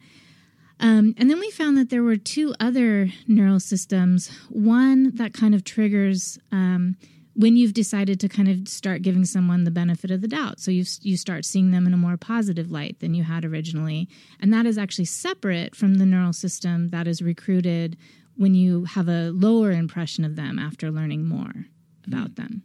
Um, 0.80 1.14
and 1.18 1.28
then 1.28 1.38
we 1.38 1.50
found 1.50 1.76
that 1.76 1.90
there 1.90 2.02
were 2.02 2.16
two 2.16 2.54
other 2.58 3.10
neural 3.28 3.60
systems. 3.60 4.30
One 4.48 5.14
that 5.16 5.34
kind 5.34 5.54
of 5.54 5.62
triggers 5.62 6.38
um, 6.50 6.96
when 7.34 7.56
you've 7.56 7.74
decided 7.74 8.18
to 8.20 8.28
kind 8.28 8.48
of 8.48 8.68
start 8.68 9.02
giving 9.02 9.24
someone 9.24 9.64
the 9.64 9.70
benefit 9.70 10.10
of 10.10 10.20
the 10.20 10.28
doubt. 10.28 10.60
So 10.60 10.70
you 10.70 10.84
you 11.02 11.16
start 11.16 11.44
seeing 11.44 11.70
them 11.70 11.86
in 11.86 11.94
a 11.94 11.96
more 11.96 12.16
positive 12.16 12.70
light 12.70 13.00
than 13.00 13.14
you 13.14 13.24
had 13.24 13.44
originally. 13.44 14.08
And 14.40 14.52
that 14.52 14.66
is 14.66 14.78
actually 14.78 15.06
separate 15.06 15.74
from 15.74 15.96
the 15.96 16.06
neural 16.06 16.32
system 16.32 16.88
that 16.88 17.06
is 17.06 17.22
recruited 17.22 17.96
when 18.36 18.54
you 18.54 18.84
have 18.84 19.08
a 19.08 19.30
lower 19.30 19.70
impression 19.70 20.24
of 20.24 20.36
them 20.36 20.58
after 20.58 20.90
learning 20.90 21.26
more 21.26 21.66
about 22.06 22.36
them. 22.36 22.62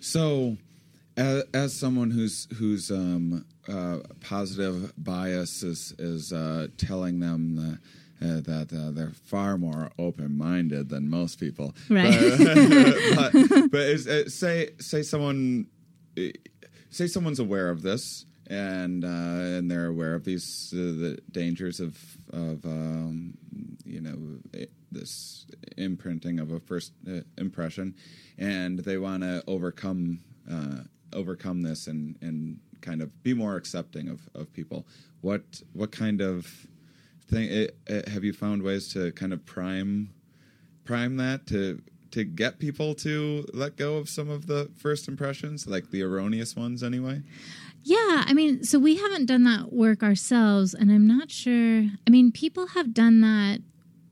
So, 0.00 0.58
as, 1.16 1.44
as 1.54 1.72
someone 1.72 2.10
who's 2.10 2.48
whose 2.56 2.90
um, 2.90 3.44
uh, 3.68 3.98
positive 4.20 4.92
bias 4.96 5.62
is 5.62 5.94
is 5.98 6.32
uh, 6.32 6.68
telling 6.76 7.20
them 7.20 7.56
that, 7.56 7.78
uh, 8.22 8.40
that 8.40 8.72
uh, 8.72 8.90
they're 8.92 9.10
far 9.10 9.58
more 9.58 9.90
open 9.98 10.36
minded 10.36 10.88
than 10.88 11.08
most 11.08 11.40
people, 11.40 11.74
Right. 11.88 12.12
But, 12.38 13.32
but, 13.50 13.70
but 13.70 13.80
is, 13.80 14.06
uh, 14.06 14.28
say 14.28 14.70
say 14.78 15.02
someone 15.02 15.66
uh, 16.18 16.22
say 16.90 17.06
someone's 17.06 17.40
aware 17.40 17.70
of 17.70 17.82
this 17.82 18.26
and 18.48 19.04
uh, 19.04 19.08
and 19.08 19.70
they're 19.70 19.86
aware 19.86 20.14
of 20.14 20.24
these 20.24 20.72
uh, 20.74 20.76
the 20.76 21.18
dangers 21.30 21.80
of 21.80 21.98
of 22.32 22.64
um, 22.64 23.34
you 23.84 24.00
know 24.00 24.18
it, 24.52 24.70
this 24.90 25.46
imprinting 25.76 26.38
of 26.38 26.52
a 26.52 26.60
first 26.60 26.92
uh, 27.08 27.20
impression, 27.38 27.94
and 28.38 28.80
they 28.80 28.98
want 28.98 29.22
to 29.22 29.42
overcome 29.46 30.20
uh, 30.50 30.82
overcome 31.12 31.62
this 31.62 31.86
and 31.86 32.16
and 32.20 32.60
kind 32.80 33.00
of 33.00 33.22
be 33.22 33.32
more 33.32 33.56
accepting 33.56 34.08
of, 34.08 34.28
of 34.34 34.52
people. 34.52 34.86
What 35.20 35.62
what 35.72 35.90
kind 35.92 36.20
of 36.20 36.66
thing 37.32 37.48
it, 37.50 37.76
eh, 37.88 37.94
it, 37.94 38.08
eh, 38.08 38.10
have 38.10 38.24
you 38.24 38.32
found 38.32 38.62
ways 38.62 38.88
to 38.92 39.12
kind 39.12 39.32
of 39.32 39.44
prime 39.44 40.10
prime 40.84 41.16
that 41.16 41.46
to 41.48 41.82
to 42.12 42.24
get 42.24 42.58
people 42.58 42.94
to 42.94 43.46
let 43.54 43.76
go 43.76 43.96
of 43.96 44.08
some 44.08 44.28
of 44.28 44.46
the 44.46 44.70
first 44.76 45.08
impressions, 45.08 45.66
like 45.66 45.90
the 45.90 46.02
erroneous 46.02 46.54
ones, 46.54 46.82
anyway? 46.82 47.22
Yeah, 47.84 48.24
I 48.26 48.32
mean, 48.34 48.62
so 48.62 48.78
we 48.78 48.96
haven't 48.96 49.26
done 49.26 49.44
that 49.44 49.72
work 49.72 50.02
ourselves, 50.02 50.74
and 50.74 50.92
I'm 50.92 51.06
not 51.06 51.30
sure. 51.30 51.84
I 52.06 52.10
mean, 52.10 52.30
people 52.30 52.68
have 52.68 52.94
done 52.94 53.22
that 53.22 53.60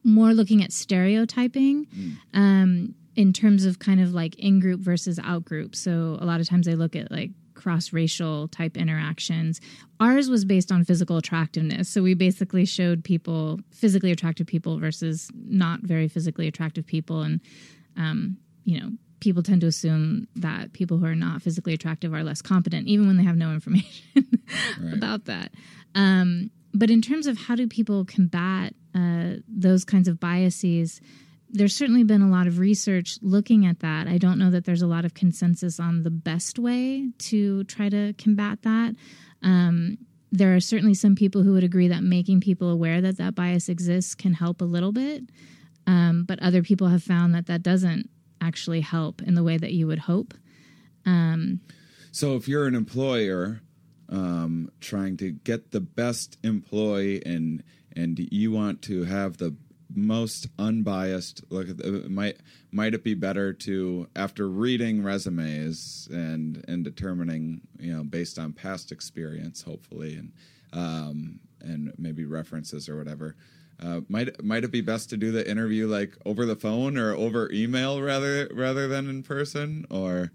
more 0.03 0.33
looking 0.33 0.63
at 0.63 0.73
stereotyping 0.73 1.87
mm. 1.87 2.17
um, 2.33 2.95
in 3.17 3.33
terms 3.33 3.65
of 3.67 3.79
kind 3.79 4.01
of 4.01 4.13
like 4.13 4.35
in 4.37 4.61
group 4.61 4.81
versus 4.81 5.21
out 5.23 5.45
group. 5.45 5.77
So 5.77 6.17
a 6.21 6.25
lot 6.25 6.41
of 6.41 6.49
times 6.49 6.67
they 6.67 6.75
look 6.75 6.97
at 6.97 7.13
like 7.13 7.31
cross 7.61 7.93
racial 7.93 8.49
type 8.49 8.77
interactions. 8.77 9.61
Ours 10.01 10.29
was 10.29 10.45
based 10.45 10.73
on 10.73 10.85
physical 10.85 11.17
attractiveness. 11.17 11.89
So 11.89 12.03
we 12.03 12.15
basically 12.15 12.65
showed 12.65 13.05
people, 13.05 13.61
physically 13.73 14.11
attractive 14.11 14.47
people 14.47 14.79
versus 14.79 15.31
not 15.35 15.81
very 15.83 16.09
physically 16.09 16.49
attractive 16.49 16.87
people. 16.87 17.23
And, 17.23 17.41
um, 17.97 18.39
you 18.65 18.81
know, 18.81 18.93
people 19.21 19.43
tend 19.43 19.61
to 19.61 19.67
assume 19.67 20.27
that 20.37 20.73
people 20.73 20.99
who 20.99 21.07
are 21.07 21.15
not 21.15 21.43
physically 21.43 21.75
attractive 21.75 22.15
are 22.15 22.25
less 22.25 22.43
competent, 22.43 22.87
even 22.89 23.07
when 23.07 23.17
they 23.17 23.25
have 23.25 23.37
no 23.37 23.53
information 23.53 24.27
about 24.93 25.27
that. 25.27 25.53
Um, 25.95 26.51
but 26.73 26.91
in 26.91 27.03
terms 27.03 27.27
of 27.27 27.37
how 27.37 27.55
do 27.55 27.67
people 27.67 28.05
combat 28.05 28.75
uh, 28.95 29.35
those 29.49 29.85
kinds 29.85 30.09
of 30.09 30.19
biases, 30.19 31.01
there's 31.53 31.75
certainly 31.75 32.05
been 32.05 32.23
a 32.23 32.31
lot 32.31 32.47
of 32.47 32.59
research 32.59 33.19
looking 33.23 33.67
at 33.67 33.81
that. 33.81 34.07
I 34.07 34.19
don't 34.19 34.39
know 34.39 34.51
that 34.51 34.65
there's 34.65 34.83
a 34.83 34.87
lot 34.87 35.05
of 35.05 35.15
consensus 35.15 35.81
on 35.81 36.03
the 36.03 36.11
best 36.11 36.59
way 36.59 37.11
to 37.19 37.65
try 37.65 37.89
to 37.89 38.13
combat 38.15 38.63
that. 38.63 38.95
Um, 39.43 39.99
there 40.33 40.55
are 40.55 40.61
certainly 40.61 40.95
some 40.95 41.17
people 41.17 41.43
who 41.43 41.53
would 41.53 41.65
agree 41.65 41.89
that 41.89 42.03
making 42.03 42.41
people 42.41 42.71
aware 42.71 43.01
that 43.01 43.19
that 43.19 43.35
bias 43.35 43.69
exists 43.69 44.15
can 44.15 44.33
help 44.33 44.61
a 44.61 44.65
little 44.65 44.93
bit, 44.93 45.25
um, 45.87 46.25
but 46.27 46.41
other 46.41 46.63
people 46.63 46.89
have 46.89 47.03
found 47.03 47.35
that 47.35 47.47
that 47.47 47.63
doesn't 47.63 48.09
actually 48.41 48.81
help 48.81 49.23
in 49.23 49.35
the 49.35 49.43
way 49.43 49.57
that 49.57 49.73
you 49.73 49.87
would 49.87 49.99
hope. 49.99 50.35
So 52.13 52.37
if 52.37 52.49
you're 52.49 52.67
an 52.67 52.75
employer 52.75 53.61
um, 54.09 54.71
trying 54.81 55.17
to 55.19 55.31
get 55.33 55.71
the 55.71 55.81
best 55.81 56.39
employee 56.43 57.25
and 57.25 57.63
and 57.97 58.21
you 58.31 58.53
want 58.53 58.83
to 58.83 59.05
have 59.05 59.39
the 59.39 59.57
most 59.95 60.49
unbiased 60.59 61.43
look 61.51 61.69
at 61.69 61.79
the, 61.79 62.07
might 62.09 62.37
might 62.71 62.95
it 62.95 63.03
be 63.03 63.15
better 63.15 63.53
to 63.53 64.09
after 64.17 64.49
reading 64.49 65.03
resumes 65.03 66.09
and 66.11 66.65
and 66.69 66.85
determining 66.85 67.61
you 67.79 67.95
know 67.95 68.05
based 68.05 68.39
on 68.39 68.53
past 68.53 68.93
experience 68.93 69.63
hopefully 69.63 70.17
and 70.17 70.33
um, 70.73 71.41
and 71.61 71.93
maybe 71.99 72.25
references 72.25 72.89
or 72.89 72.97
whatever 72.97 73.37
uh, 73.83 74.01
might 74.09 74.43
might 74.45 74.65
it 74.65 74.71
be 74.71 74.81
best 74.81 75.11
to 75.11 75.17
do 75.17 75.33
the 75.33 75.49
interview 75.49 75.87
like 75.87 76.17
over 76.27 76.45
the 76.45 76.57
phone 76.57 76.99
or 76.99 77.15
over 77.15 77.51
email 77.53 78.03
rather 78.03 78.49
rather 78.53 78.87
than 78.89 79.09
in 79.09 79.23
person? 79.23 79.87
Or 79.91 80.33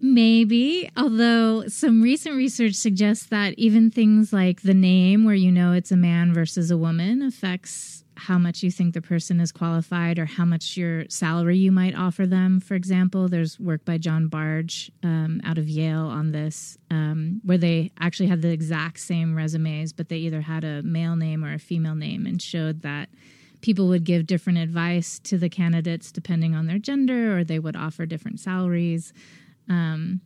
Maybe, 0.00 0.90
although 0.96 1.68
some 1.68 2.02
recent 2.02 2.36
research 2.36 2.74
suggests 2.74 3.26
that 3.26 3.54
even 3.58 3.90
things 3.90 4.32
like 4.32 4.62
the 4.62 4.74
name, 4.74 5.24
where 5.24 5.34
you 5.34 5.50
know 5.50 5.72
it's 5.72 5.90
a 5.90 5.96
man 5.96 6.34
versus 6.34 6.70
a 6.70 6.76
woman, 6.76 7.22
affects 7.22 8.04
how 8.16 8.38
much 8.38 8.62
you 8.62 8.70
think 8.70 8.94
the 8.94 9.02
person 9.02 9.40
is 9.40 9.52
qualified 9.52 10.18
or 10.18 10.24
how 10.24 10.44
much 10.44 10.76
your 10.76 11.04
salary 11.08 11.58
you 11.58 11.70
might 11.70 11.94
offer 11.94 12.26
them. 12.26 12.60
For 12.60 12.74
example, 12.74 13.28
there's 13.28 13.60
work 13.60 13.84
by 13.84 13.98
John 13.98 14.28
Bargh 14.28 14.72
um, 15.02 15.40
out 15.44 15.58
of 15.58 15.68
Yale 15.68 16.06
on 16.06 16.32
this, 16.32 16.78
um, 16.90 17.40
where 17.44 17.58
they 17.58 17.92
actually 18.00 18.28
had 18.28 18.42
the 18.42 18.50
exact 18.50 19.00
same 19.00 19.34
resumes, 19.34 19.92
but 19.92 20.08
they 20.08 20.16
either 20.16 20.40
had 20.40 20.64
a 20.64 20.82
male 20.82 21.16
name 21.16 21.44
or 21.44 21.52
a 21.52 21.58
female 21.58 21.94
name 21.94 22.26
and 22.26 22.40
showed 22.40 22.82
that 22.82 23.10
people 23.60 23.88
would 23.88 24.04
give 24.04 24.26
different 24.26 24.58
advice 24.58 25.18
to 25.20 25.36
the 25.36 25.48
candidates 25.48 26.12
depending 26.12 26.54
on 26.54 26.66
their 26.66 26.78
gender 26.78 27.36
or 27.36 27.44
they 27.44 27.58
would 27.58 27.76
offer 27.76 28.06
different 28.06 28.40
salaries. 28.40 29.12
Um, 29.68 30.20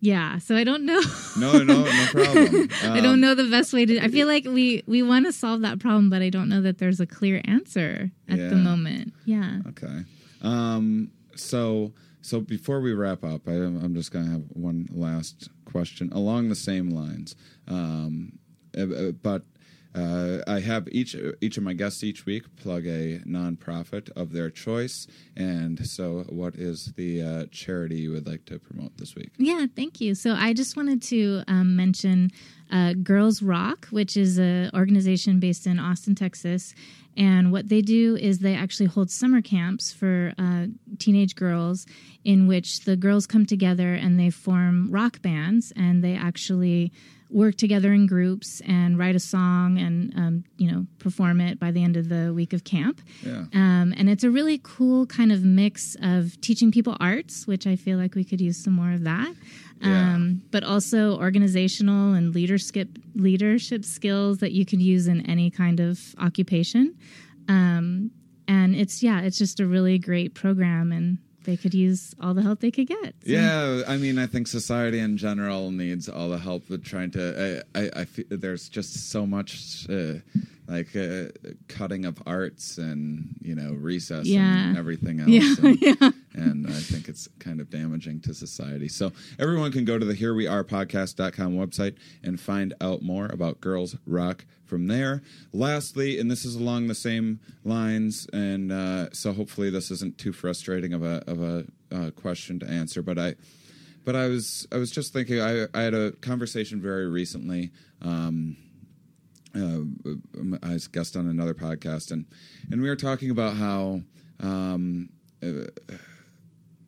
Yeah, 0.00 0.38
so 0.38 0.56
I 0.56 0.64
don't 0.64 0.84
know. 0.84 1.00
no 1.38 1.62
no 1.62 1.84
no 1.84 2.06
problem 2.10 2.68
I 2.82 2.98
Um, 2.98 3.02
don't 3.02 3.20
know 3.20 3.34
the 3.36 3.48
best 3.48 3.72
way 3.72 3.86
to. 3.86 3.98
I 4.00 4.08
feel 4.08 4.26
like 4.26 4.44
we 4.44 4.82
we 4.86 5.02
want 5.02 5.26
to 5.26 5.32
solve 5.32 5.60
that 5.62 5.78
problem, 5.78 6.10
but 6.10 6.22
I 6.22 6.28
don't 6.30 6.48
know 6.48 6.60
that 6.62 6.78
there's 6.78 6.98
a 7.00 7.06
clear 7.06 7.40
answer 7.44 8.10
at 8.28 8.38
the 8.50 8.56
moment. 8.56 9.12
Yeah. 9.26 9.60
Okay. 9.68 10.00
Um, 10.42 11.10
so 11.36 11.92
so 12.22 12.40
before 12.40 12.80
we 12.80 12.92
wrap 12.94 13.22
up, 13.24 13.46
I, 13.48 13.52
I'm 13.52 13.94
just 13.94 14.10
going 14.12 14.24
to 14.26 14.30
have 14.32 14.44
one 14.52 14.88
last 14.90 15.48
question 15.64 16.10
along 16.12 16.48
the 16.48 16.54
same 16.56 16.90
lines. 16.90 17.36
Um, 17.68 18.38
but 19.22 19.42
uh, 19.94 20.38
I 20.46 20.60
have 20.60 20.88
each 20.92 21.16
each 21.40 21.56
of 21.56 21.64
my 21.64 21.72
guests 21.72 22.04
each 22.04 22.24
week 22.24 22.44
plug 22.56 22.86
a 22.86 23.18
nonprofit 23.26 24.10
of 24.10 24.32
their 24.32 24.48
choice, 24.48 25.08
and 25.36 25.84
so 25.86 26.24
what 26.28 26.54
is 26.54 26.92
the 26.96 27.22
uh, 27.22 27.46
charity 27.50 27.96
you 27.96 28.12
would 28.12 28.26
like 28.26 28.44
to 28.46 28.58
promote 28.58 28.96
this 28.98 29.16
week? 29.16 29.30
Yeah, 29.36 29.66
thank 29.74 30.00
you. 30.00 30.14
So 30.14 30.34
I 30.34 30.52
just 30.52 30.76
wanted 30.76 31.02
to 31.02 31.42
um, 31.48 31.74
mention 31.74 32.30
uh, 32.70 32.94
Girls 32.94 33.42
Rock, 33.42 33.88
which 33.88 34.16
is 34.16 34.38
an 34.38 34.70
organization 34.74 35.40
based 35.40 35.66
in 35.66 35.80
Austin, 35.80 36.14
Texas. 36.14 36.72
And 37.16 37.50
what 37.50 37.68
they 37.68 37.82
do 37.82 38.16
is 38.16 38.38
they 38.38 38.54
actually 38.54 38.86
hold 38.86 39.10
summer 39.10 39.42
camps 39.42 39.92
for 39.92 40.32
uh, 40.38 40.66
teenage 40.98 41.34
girls 41.34 41.86
in 42.24 42.46
which 42.46 42.84
the 42.84 42.96
girls 42.96 43.26
come 43.26 43.44
together 43.44 43.94
and 43.94 44.18
they 44.18 44.30
form 44.30 44.90
rock 44.90 45.20
bands 45.20 45.72
and 45.74 46.04
they 46.04 46.14
actually 46.14 46.92
work 47.30 47.54
together 47.56 47.92
in 47.92 48.06
groups 48.06 48.60
and 48.66 48.98
write 48.98 49.14
a 49.14 49.20
song 49.20 49.78
and 49.78 50.12
um, 50.16 50.44
you 50.58 50.70
know 50.70 50.84
perform 50.98 51.40
it 51.40 51.58
by 51.60 51.70
the 51.70 51.82
end 51.82 51.96
of 51.96 52.08
the 52.08 52.32
week 52.34 52.52
of 52.52 52.64
camp 52.64 53.00
Yeah. 53.24 53.44
um, 53.54 53.94
and 53.96 54.10
it's 54.10 54.24
a 54.24 54.30
really 54.30 54.60
cool 54.62 55.06
kind 55.06 55.30
of 55.30 55.44
mix 55.44 55.96
of 56.02 56.40
teaching 56.40 56.72
people 56.72 56.96
arts, 57.00 57.46
which 57.46 57.66
I 57.66 57.76
feel 57.76 57.98
like 57.98 58.14
we 58.16 58.24
could 58.24 58.40
use 58.40 58.62
some 58.62 58.72
more 58.74 58.92
of 58.92 59.04
that. 59.04 59.32
Yeah. 59.80 60.14
Um, 60.14 60.42
but 60.50 60.62
also 60.64 61.16
organizational 61.18 62.12
and 62.14 62.34
leadership 62.34 62.88
leadership 63.14 63.84
skills 63.84 64.38
that 64.38 64.52
you 64.52 64.66
could 64.66 64.82
use 64.82 65.06
in 65.06 65.24
any 65.30 65.50
kind 65.50 65.80
of 65.80 65.98
occupation. 66.18 66.94
Um, 67.48 68.10
and 68.48 68.74
it's 68.74 69.02
yeah, 69.02 69.20
it's 69.22 69.38
just 69.38 69.60
a 69.60 69.66
really 69.66 69.98
great 69.98 70.34
program, 70.34 70.92
and 70.92 71.18
they 71.44 71.56
could 71.56 71.74
use 71.74 72.14
all 72.20 72.34
the 72.34 72.42
help 72.42 72.60
they 72.60 72.70
could 72.70 72.86
get. 72.88 73.14
So- 73.24 73.30
Yeah, 73.32 73.82
I 73.88 73.96
mean, 73.96 74.18
I 74.18 74.26
think 74.26 74.46
society 74.46 74.98
in 74.98 75.16
general 75.16 75.70
needs 75.70 76.08
all 76.08 76.28
the 76.30 76.38
help 76.38 76.68
with 76.68 76.84
trying 76.84 77.10
to. 77.12 77.64
I, 77.74 77.80
I, 77.80 77.90
I 77.96 78.04
feel 78.04 78.24
there's 78.30 78.68
just 78.68 79.10
so 79.10 79.26
much 79.26 79.86
uh, 79.88 80.14
like 80.68 80.94
uh, 80.94 81.24
cutting 81.68 82.04
of 82.04 82.22
arts 82.26 82.78
and 82.78 83.34
you 83.40 83.54
know 83.54 83.72
recess 83.72 84.26
Yeah. 84.26 84.68
and 84.68 84.78
everything 84.78 85.20
else. 85.20 85.30
Yeah, 85.30 85.54
and, 85.62 85.80
yeah. 85.80 86.10
and 86.34 86.66
I 86.68 86.72
think 86.80 87.08
it's 87.08 87.28
kind 87.38 87.60
of 87.60 87.70
damaging 87.70 88.20
to 88.20 88.34
society. 88.34 88.88
So 88.88 89.12
everyone 89.38 89.72
can 89.72 89.84
go 89.84 89.98
to 89.98 90.04
the 90.04 90.14
Here 90.14 90.34
We 90.34 90.46
Are 90.46 90.62
podcast.com 90.62 91.56
website 91.56 91.96
and 92.22 92.38
find 92.40 92.74
out 92.80 93.02
more 93.02 93.26
about 93.26 93.60
Girls 93.60 93.96
Rock 94.06 94.44
from 94.70 94.86
there. 94.86 95.22
Lastly, 95.52 96.18
and 96.18 96.30
this 96.30 96.46
is 96.46 96.54
along 96.54 96.86
the 96.86 96.94
same 96.94 97.40
lines, 97.64 98.26
and 98.32 98.72
uh, 98.72 99.10
so 99.12 99.32
hopefully 99.32 99.68
this 99.68 99.90
isn't 99.90 100.16
too 100.16 100.32
frustrating 100.32 100.94
of 100.94 101.02
a 101.02 101.22
of 101.26 101.42
a 101.42 101.66
uh, 101.92 102.10
question 102.12 102.58
to 102.60 102.66
answer, 102.66 103.02
but 103.02 103.18
I. 103.18 103.34
But 104.02 104.16
I 104.16 104.28
was 104.28 104.66
I 104.72 104.78
was 104.78 104.90
just 104.90 105.12
thinking 105.12 105.42
I 105.42 105.66
I 105.74 105.82
had 105.82 105.92
a 105.92 106.12
conversation 106.12 106.80
very 106.80 107.06
recently 107.06 107.70
um, 108.00 108.56
uh, 109.54 109.80
I 110.62 110.72
was 110.74 110.88
guest 110.88 111.16
on 111.16 111.26
another 111.26 111.54
podcast, 111.54 112.10
and 112.10 112.26
and 112.70 112.80
we 112.80 112.88
were 112.88 112.96
talking 112.96 113.30
about 113.30 113.56
how 113.56 114.02
um, 114.40 115.10
uh, 115.42 115.66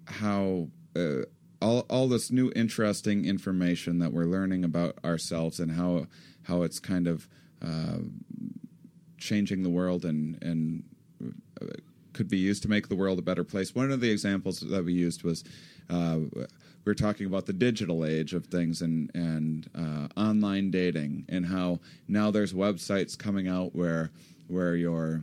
how 0.06 0.68
uh, 0.96 1.22
all 1.60 1.80
all 1.90 2.08
this 2.08 2.30
new 2.30 2.52
interesting 2.54 3.24
information 3.24 3.98
that 3.98 4.12
we're 4.12 4.26
learning 4.26 4.64
about 4.64 4.98
ourselves 5.04 5.58
and 5.58 5.72
how 5.72 6.06
how 6.44 6.62
it's 6.62 6.78
kind 6.78 7.08
of 7.08 7.28
uh, 7.62 7.98
changing 9.18 9.62
the 9.62 9.70
world 9.70 10.04
and 10.04 10.42
and 10.42 10.82
uh, 11.60 11.66
could 12.12 12.28
be 12.28 12.38
used 12.38 12.62
to 12.62 12.68
make 12.68 12.88
the 12.88 12.96
world 12.96 13.18
a 13.18 13.22
better 13.22 13.44
place. 13.44 13.74
One 13.74 13.90
of 13.90 14.00
the 14.00 14.10
examples 14.10 14.60
that 14.60 14.84
we 14.84 14.92
used 14.92 15.22
was 15.22 15.44
uh, 15.88 16.18
we 16.34 16.44
were 16.84 16.94
talking 16.94 17.26
about 17.26 17.46
the 17.46 17.52
digital 17.54 18.04
age 18.04 18.34
of 18.34 18.46
things 18.46 18.82
and 18.82 19.10
and 19.14 19.68
uh, 19.74 20.08
online 20.20 20.70
dating 20.70 21.24
and 21.28 21.46
how 21.46 21.80
now 22.08 22.30
there's 22.30 22.52
websites 22.52 23.16
coming 23.16 23.48
out 23.48 23.74
where 23.74 24.10
where 24.48 24.76
you're 24.76 25.22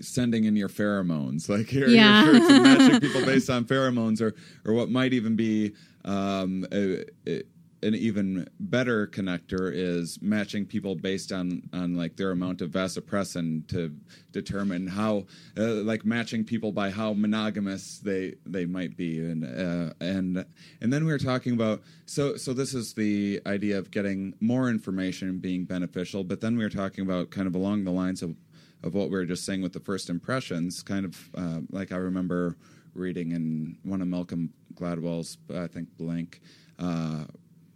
sending 0.00 0.44
in 0.44 0.54
your 0.54 0.68
pheromones 0.68 1.48
like 1.48 1.66
here 1.66 1.88
Yeah. 1.88 2.24
you're 2.24 2.34
sure 2.46 2.60
matching 2.62 3.00
people 3.08 3.24
based 3.24 3.48
on 3.48 3.64
pheromones 3.64 4.20
or 4.20 4.34
or 4.66 4.74
what 4.74 4.90
might 4.90 5.12
even 5.14 5.34
be 5.34 5.72
um, 6.04 6.66
a, 6.72 7.04
a- 7.26 7.42
an 7.82 7.94
even 7.94 8.48
better 8.58 9.06
connector 9.06 9.70
is 9.72 10.18
matching 10.20 10.66
people 10.66 10.94
based 10.94 11.32
on 11.32 11.62
on 11.72 11.94
like 11.94 12.16
their 12.16 12.30
amount 12.32 12.60
of 12.60 12.70
vasopressin 12.70 13.66
to 13.68 13.94
determine 14.32 14.86
how 14.86 15.24
uh, 15.56 15.82
like 15.84 16.04
matching 16.04 16.44
people 16.44 16.72
by 16.72 16.90
how 16.90 17.12
monogamous 17.12 17.98
they 17.98 18.34
they 18.46 18.66
might 18.66 18.96
be. 18.96 19.18
And 19.18 19.44
uh, 19.44 19.92
and 20.00 20.44
and 20.80 20.92
then 20.92 21.04
we 21.04 21.12
were 21.12 21.18
talking 21.18 21.52
about 21.52 21.82
so 22.06 22.36
so 22.36 22.52
this 22.52 22.74
is 22.74 22.94
the 22.94 23.40
idea 23.46 23.78
of 23.78 23.90
getting 23.90 24.34
more 24.40 24.68
information 24.68 25.38
being 25.38 25.64
beneficial 25.64 26.24
but 26.24 26.40
then 26.40 26.56
we 26.56 26.64
were 26.64 26.70
talking 26.70 27.04
about 27.04 27.30
kind 27.30 27.46
of 27.46 27.54
along 27.54 27.84
the 27.84 27.90
lines 27.90 28.22
of 28.22 28.34
of 28.82 28.94
what 28.94 29.10
we 29.10 29.16
were 29.16 29.24
just 29.24 29.44
saying 29.44 29.62
with 29.62 29.72
the 29.72 29.80
first 29.80 30.08
impressions 30.08 30.82
kind 30.82 31.04
of 31.04 31.30
uh, 31.36 31.60
like 31.70 31.92
I 31.92 31.96
remember 31.96 32.56
reading 32.94 33.32
in 33.32 33.76
one 33.82 34.00
of 34.02 34.08
Malcolm 34.08 34.52
Gladwell's 34.74 35.38
I 35.54 35.66
think 35.66 35.96
Blink 35.96 36.40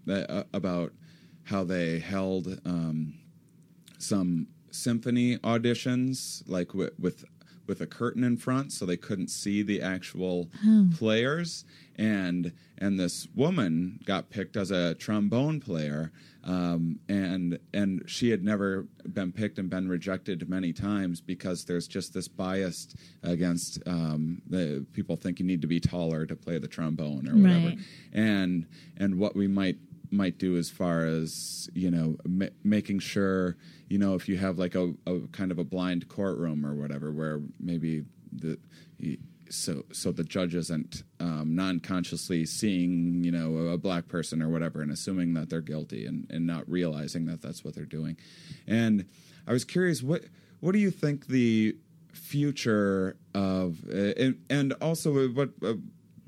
uh, 0.09 0.13
uh, 0.13 0.43
about 0.53 0.93
how 1.45 1.65
they 1.65 1.99
held 1.99 2.61
um, 2.65 3.15
some 3.99 4.47
symphony 4.71 5.37
auditions 5.39 6.43
like 6.47 6.69
wi- 6.69 6.91
with 6.99 7.25
with 7.69 7.81
a 7.81 7.87
curtain 7.87 8.25
in 8.25 8.37
front 8.37 8.73
so 8.73 8.85
they 8.85 8.97
couldn't 8.97 9.29
see 9.29 9.63
the 9.63 9.81
actual 9.81 10.49
players. 10.99 11.65
And 11.97 12.53
and 12.79 12.99
this 12.99 13.29
woman 13.37 14.01
got 14.05 14.31
picked 14.31 14.57
as 14.57 14.71
a 14.73 14.95
trombone 14.95 15.61
player 15.61 16.11
um, 16.45 16.99
and 17.09 17.59
and 17.73 18.03
she 18.07 18.31
had 18.31 18.43
never 18.43 18.89
been 19.13 19.31
picked 19.31 19.59
and 19.59 19.71
been 19.71 19.89
rejected 19.89 20.49
many 20.49 20.73
times 20.73 21.21
because 21.21 21.65
there's 21.65 21.87
just 21.87 22.13
this 22.15 22.27
bias 22.27 22.89
against 23.23 23.79
um, 23.87 24.43
the 24.49 24.85
people 24.93 25.15
think 25.17 25.39
you 25.39 25.47
need 25.47 25.61
to 25.61 25.69
be 25.69 25.79
taller 25.79 26.27
to 26.27 26.35
play 26.35 26.59
the 26.59 26.67
trombone 26.69 27.29
or 27.29 27.37
whatever. 27.37 27.67
Right. 27.69 27.79
and 28.13 28.67
and 28.97 29.19
what 29.19 29.37
we 29.37 29.47
might 29.47 29.77
might 30.13 30.39
do 30.39 30.57
as 30.57 30.71
far 30.71 31.05
as 31.05 31.69
you 31.75 31.91
know 31.91 32.17
ma- 32.27 32.47
making 32.63 32.99
sure 32.99 33.57
you 33.89 33.99
know 33.99 34.15
if 34.15 34.29
you 34.29 34.37
have 34.37 34.59
like 34.59 34.75
a, 34.75 34.93
a 35.07 35.21
kind 35.33 35.51
of 35.51 35.59
a 35.59 35.65
blind 35.65 36.09
courtroom 36.09 36.65
or 36.65 36.75
whatever 36.75 37.11
where 37.11 37.41
maybe 37.59 38.05
the 38.33 38.59
so 39.49 39.85
so 39.93 40.11
the 40.13 40.25
judge 40.25 40.55
isn't 40.55 41.03
um, 41.21 41.55
non-consciously 41.55 42.47
seeing 42.47 43.23
you 43.23 43.31
know 43.31 43.69
a 43.69 43.79
black 43.79 44.09
person 44.09 44.43
or 44.43 44.49
whatever 44.49 44.81
and 44.81 44.91
assuming 44.91 45.35
that 45.35 45.51
they're 45.51 45.61
guilty 45.61 46.07
and, 46.07 46.27
and 46.31 46.47
not 46.47 46.69
realizing 46.69 47.27
that 47.27 47.43
that's 47.43 47.63
what 47.65 47.75
they're 47.75 47.85
doing. 47.85 48.17
And 48.67 49.07
i 49.47 49.53
was 49.53 49.65
curious 49.65 50.03
what 50.03 50.23
what 50.61 50.73
do 50.73 50.79
you 50.79 50.91
think 50.91 51.27
the 51.27 51.77
future 52.13 53.17
of 53.35 53.79
uh, 53.93 54.13
and, 54.17 54.41
and 54.49 54.73
also 54.81 55.29
what 55.29 55.51
uh, 55.65 55.75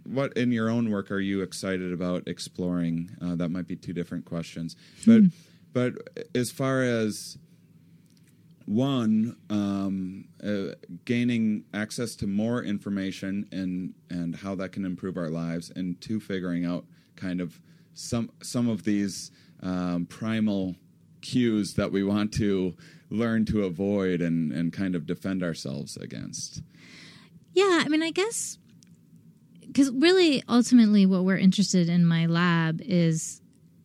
what 0.05 0.37
in 0.37 0.53
your 0.53 0.69
own 0.69 0.91
work 0.91 1.11
are 1.11 1.21
you 1.21 1.43
excited 1.43 1.93
about 1.93 2.29
exploring? 2.29 3.11
Uh, 3.23 3.35
that 3.37 3.51
might 3.51 3.67
be 3.67 3.77
two 3.77 3.93
different 3.93 4.25
questions. 4.25 4.77
But 5.07 5.23
but 5.73 5.95
as 6.35 6.51
far 6.51 6.83
as 6.83 7.37
one 8.67 9.37
um, 9.51 10.27
uh, 10.43 10.75
gaining 11.05 11.65
access 11.75 12.15
to 12.17 12.27
more 12.27 12.63
information 12.63 13.47
and 13.53 13.95
and 14.09 14.37
how 14.37 14.55
that 14.55 14.73
can 14.73 14.85
improve 14.85 15.17
our 15.17 15.29
lives 15.29 15.71
and 15.75 16.01
two 16.01 16.21
figuring 16.21 16.65
out 16.65 16.85
kind 17.17 17.41
of 17.41 17.61
some 17.95 18.31
some 18.43 18.69
of 18.69 18.85
these 18.85 19.31
um, 19.63 20.07
primal 20.07 20.77
cues 21.21 21.75
that 21.75 21.91
we 21.91 22.05
want 22.05 22.33
to 22.35 22.75
learn 23.11 23.45
to 23.47 23.65
avoid 23.65 24.21
and, 24.21 24.53
and 24.53 24.73
kind 24.73 24.95
of 24.95 25.07
defend 25.07 25.43
ourselves 25.43 25.97
against. 25.97 26.63
Yeah, 27.53 27.83
I 27.85 27.89
mean, 27.89 28.03
I 28.03 28.11
guess 28.11 28.59
because 29.75 29.91
really, 29.91 30.41
ultimately, 30.49 31.05
what 31.05 31.25
we're 31.25 31.37
interested 31.37 31.89
in 31.89 32.07
my 32.07 32.27
lab 32.27 32.81
is 32.81 33.41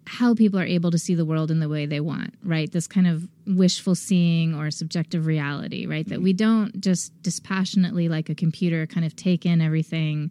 how 0.06 0.36
people 0.36 0.60
are 0.60 0.66
able 0.66 0.92
to 0.92 1.00
see 1.00 1.16
the 1.16 1.26
world 1.26 1.50
in 1.50 1.60
the 1.60 1.68
way 1.68 1.88
they 1.88 2.00
want, 2.00 2.36
right? 2.44 2.72
This 2.72 2.86
kind 2.86 3.08
of 3.08 3.28
wishful 3.48 3.96
seeing 3.96 4.54
or 4.54 4.70
subjective 4.70 5.26
reality, 5.26 5.88
right? 5.88 6.08
That 6.08 6.22
we 6.22 6.32
don't 6.32 6.80
just 6.80 7.20
dispassionately, 7.24 8.08
like 8.08 8.30
a 8.30 8.36
computer, 8.36 8.86
kind 8.86 9.04
of 9.04 9.16
take 9.16 9.48
in 9.48 9.62
everything 9.62 10.30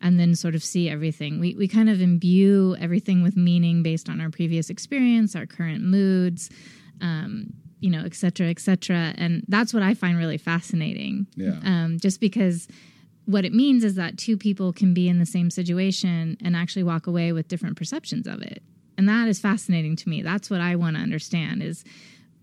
and 0.00 0.18
then 0.18 0.34
sort 0.34 0.54
of 0.54 0.64
see 0.64 0.88
everything. 0.88 1.38
We, 1.38 1.54
we 1.54 1.68
kind 1.68 1.90
of 1.90 2.00
imbue 2.00 2.74
everything 2.80 3.22
with 3.22 3.36
meaning 3.36 3.82
based 3.82 4.08
on 4.08 4.22
our 4.22 4.30
previous 4.30 4.70
experience, 4.70 5.36
our 5.36 5.44
current 5.44 5.84
moods, 5.84 6.48
um, 7.02 7.52
you 7.80 7.90
know, 7.90 8.04
et 8.06 8.14
cetera, 8.14 8.48
et 8.48 8.58
cetera. 8.58 9.12
And 9.18 9.44
that's 9.48 9.74
what 9.74 9.82
I 9.82 9.92
find 9.92 10.16
really 10.16 10.38
fascinating. 10.38 11.26
Yeah. 11.36 11.58
Um, 11.62 11.98
just 12.00 12.20
because 12.20 12.68
what 13.26 13.44
it 13.44 13.52
means 13.52 13.84
is 13.84 13.94
that 13.94 14.18
two 14.18 14.36
people 14.36 14.72
can 14.72 14.92
be 14.92 15.08
in 15.08 15.18
the 15.18 15.26
same 15.26 15.50
situation 15.50 16.36
and 16.42 16.54
actually 16.54 16.82
walk 16.82 17.06
away 17.06 17.32
with 17.32 17.48
different 17.48 17.76
perceptions 17.76 18.26
of 18.26 18.42
it. 18.42 18.62
And 18.98 19.08
that 19.08 19.28
is 19.28 19.38
fascinating 19.38 19.96
to 19.96 20.08
me. 20.08 20.22
That's 20.22 20.50
what 20.50 20.60
i 20.60 20.76
want 20.76 20.96
to 20.96 21.02
understand 21.02 21.62
is 21.62 21.84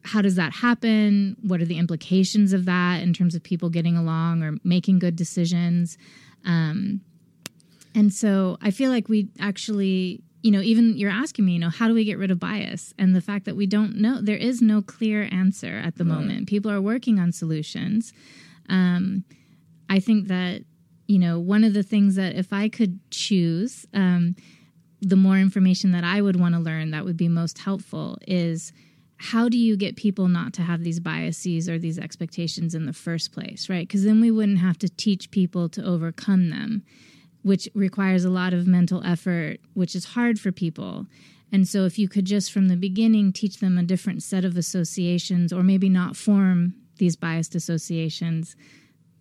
how 0.04 0.22
does 0.22 0.36
that 0.36 0.52
happen? 0.52 1.38
What 1.44 1.62
are 1.62 1.66
the 1.66 1.78
implications 1.78 2.54
of 2.54 2.66
that 2.66 3.02
in 3.04 3.14
terms 3.14 3.36
of 3.36 3.44
people 3.44 3.70
getting 3.70 3.96
along 3.96 4.42
or 4.42 4.58
making 4.64 4.98
good 4.98 5.16
decisions? 5.16 5.98
Um, 6.44 7.02
and 7.94 8.14
so 8.14 8.58
i 8.62 8.72
feel 8.72 8.90
like 8.90 9.10
we 9.10 9.28
actually 9.40 10.24
you 10.42 10.50
know 10.50 10.62
even 10.62 10.98
you're 10.98 11.12
asking 11.12 11.46
me 11.46 11.52
you 11.52 11.60
know 11.60 11.70
how 11.70 11.90
do 11.90 11.94
we 11.94 12.04
get 12.04 12.18
rid 12.18 12.32
of 12.32 12.40
bias? 12.40 12.94
And 12.98 13.16
the 13.16 13.22
fact 13.22 13.46
that 13.46 13.56
we 13.56 13.68
don't 13.68 13.96
know 13.96 14.20
there 14.22 14.38
is 14.38 14.62
no 14.62 14.82
clear 14.82 15.30
answer 15.32 15.78
at 15.78 15.98
the 15.98 16.06
right. 16.06 16.16
moment. 16.16 16.48
People 16.48 16.72
are 16.72 16.82
working 16.82 17.20
on 17.20 17.32
solutions. 17.32 18.14
Um, 18.70 19.24
i 19.90 20.00
think 20.00 20.28
that 20.28 20.64
you 21.12 21.20
know 21.20 21.40
one 21.40 21.64
of 21.64 21.74
the 21.74 21.84
things 21.84 22.16
that 22.16 22.36
if 22.36 22.52
i 22.54 22.70
could 22.70 23.00
choose 23.12 23.86
um, 23.94 24.36
the 25.02 25.16
more 25.16 25.38
information 25.38 25.92
that 25.92 26.04
I 26.04 26.22
would 26.22 26.40
want 26.40 26.54
to 26.54 26.62
learn 26.62 26.92
that 26.92 27.06
would 27.06 27.18
be 27.18 27.28
most 27.28 27.58
helpful 27.58 28.18
is 28.28 28.72
how 29.18 29.50
do 29.50 29.58
you 29.58 29.76
get 29.76 29.96
people 29.96 30.28
not 30.28 30.54
to 30.54 30.62
have 30.62 30.84
these 30.84 31.00
biases 31.00 31.68
or 31.68 31.78
these 31.78 32.00
expectations 32.00 32.74
in 32.74 32.86
the 32.86 32.94
first 32.94 33.32
place, 33.32 33.70
right? 33.70 33.88
Because 33.88 34.04
then 34.04 34.22
we 34.22 34.32
wouldn't 34.32 34.60
have 34.60 34.78
to 34.80 34.90
teach 34.90 35.30
people 35.32 35.70
to 35.70 35.86
overcome 35.86 36.50
them, 36.50 36.84
which 37.44 37.70
requires 37.76 38.24
a 38.24 38.30
lot 38.30 38.54
of 38.54 38.68
mental 38.68 39.04
effort, 39.04 39.60
which 39.74 39.96
is 39.96 40.06
hard 40.06 40.40
for 40.40 40.52
people. 40.52 41.08
And 41.52 41.68
so, 41.68 41.86
if 41.86 42.00
you 42.00 42.08
could 42.08 42.26
just 42.26 42.52
from 42.52 42.68
the 42.68 42.78
beginning 42.78 43.34
teach 43.34 43.58
them 43.58 43.78
a 43.78 43.84
different 43.84 44.24
set 44.24 44.46
of 44.46 44.56
associations, 44.56 45.52
or 45.52 45.64
maybe 45.64 45.90
not 45.90 46.16
form 46.16 46.76
these 46.98 47.16
biased 47.16 47.56
associations, 47.56 48.56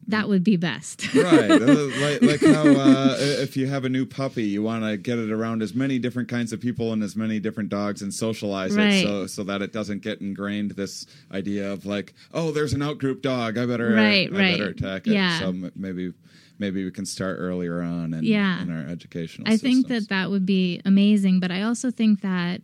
that 0.08 0.28
would 0.28 0.42
be 0.42 0.56
best. 0.56 1.14
right. 1.14 1.48
Like, 1.48 2.22
like 2.22 2.40
how 2.40 2.66
uh, 2.66 3.16
if 3.18 3.56
you 3.56 3.66
have 3.66 3.84
a 3.84 3.88
new 3.88 4.04
puppy, 4.04 4.44
you 4.44 4.62
want 4.62 4.84
to 4.84 4.96
get 4.96 5.18
it 5.18 5.30
around 5.30 5.62
as 5.62 5.74
many 5.74 5.98
different 5.98 6.28
kinds 6.28 6.52
of 6.52 6.60
people 6.60 6.92
and 6.92 7.02
as 7.02 7.16
many 7.16 7.38
different 7.38 7.68
dogs 7.68 8.02
and 8.02 8.12
socialize 8.12 8.74
right. 8.74 8.94
it 8.94 9.02
so 9.06 9.26
so 9.26 9.44
that 9.44 9.62
it 9.62 9.72
doesn't 9.72 10.02
get 10.02 10.20
ingrained 10.20 10.72
this 10.72 11.06
idea 11.32 11.70
of 11.70 11.86
like, 11.86 12.14
oh, 12.34 12.50
there's 12.50 12.72
an 12.72 12.80
outgroup 12.80 13.22
dog. 13.22 13.56
I 13.56 13.66
better 13.66 13.92
right, 13.92 14.32
I 14.32 14.36
right. 14.36 14.58
better 14.58 14.70
attack 14.70 15.06
it. 15.06 15.12
Yeah. 15.12 15.38
So 15.38 15.52
maybe 15.76 16.12
maybe 16.58 16.84
we 16.84 16.90
can 16.90 17.06
start 17.06 17.38
earlier 17.40 17.82
on 17.82 18.14
in, 18.14 18.22
yeah. 18.22 18.62
in 18.62 18.70
our 18.70 18.88
educational 18.90 19.48
I 19.48 19.52
systems. 19.52 19.72
think 19.72 19.88
that 19.88 20.08
that 20.10 20.30
would 20.30 20.46
be 20.46 20.80
amazing, 20.84 21.40
but 21.40 21.50
I 21.50 21.62
also 21.62 21.90
think 21.90 22.20
that 22.20 22.60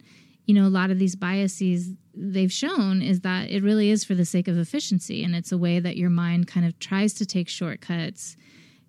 you 0.47 0.55
know 0.55 0.66
a 0.66 0.70
lot 0.70 0.90
of 0.90 0.99
these 0.99 1.14
biases 1.14 1.90
they've 2.14 2.53
shown 2.53 3.03
is 3.03 3.20
that 3.20 3.51
it 3.51 3.62
really 3.62 3.90
is 3.90 4.05
for 4.05 4.14
the 4.14 4.24
sake 4.24 4.49
of 4.49 4.57
efficiency 4.57 5.22
and 5.22 5.34
it's 5.36 5.53
a 5.53 5.59
way 5.59 5.78
that 5.78 5.97
your 5.97 6.11
mind 6.11 6.47
kind 6.47 6.64
of 6.64 6.78
tries 6.78 7.12
to 7.12 7.26
take 7.26 7.49
shortcuts 7.49 8.36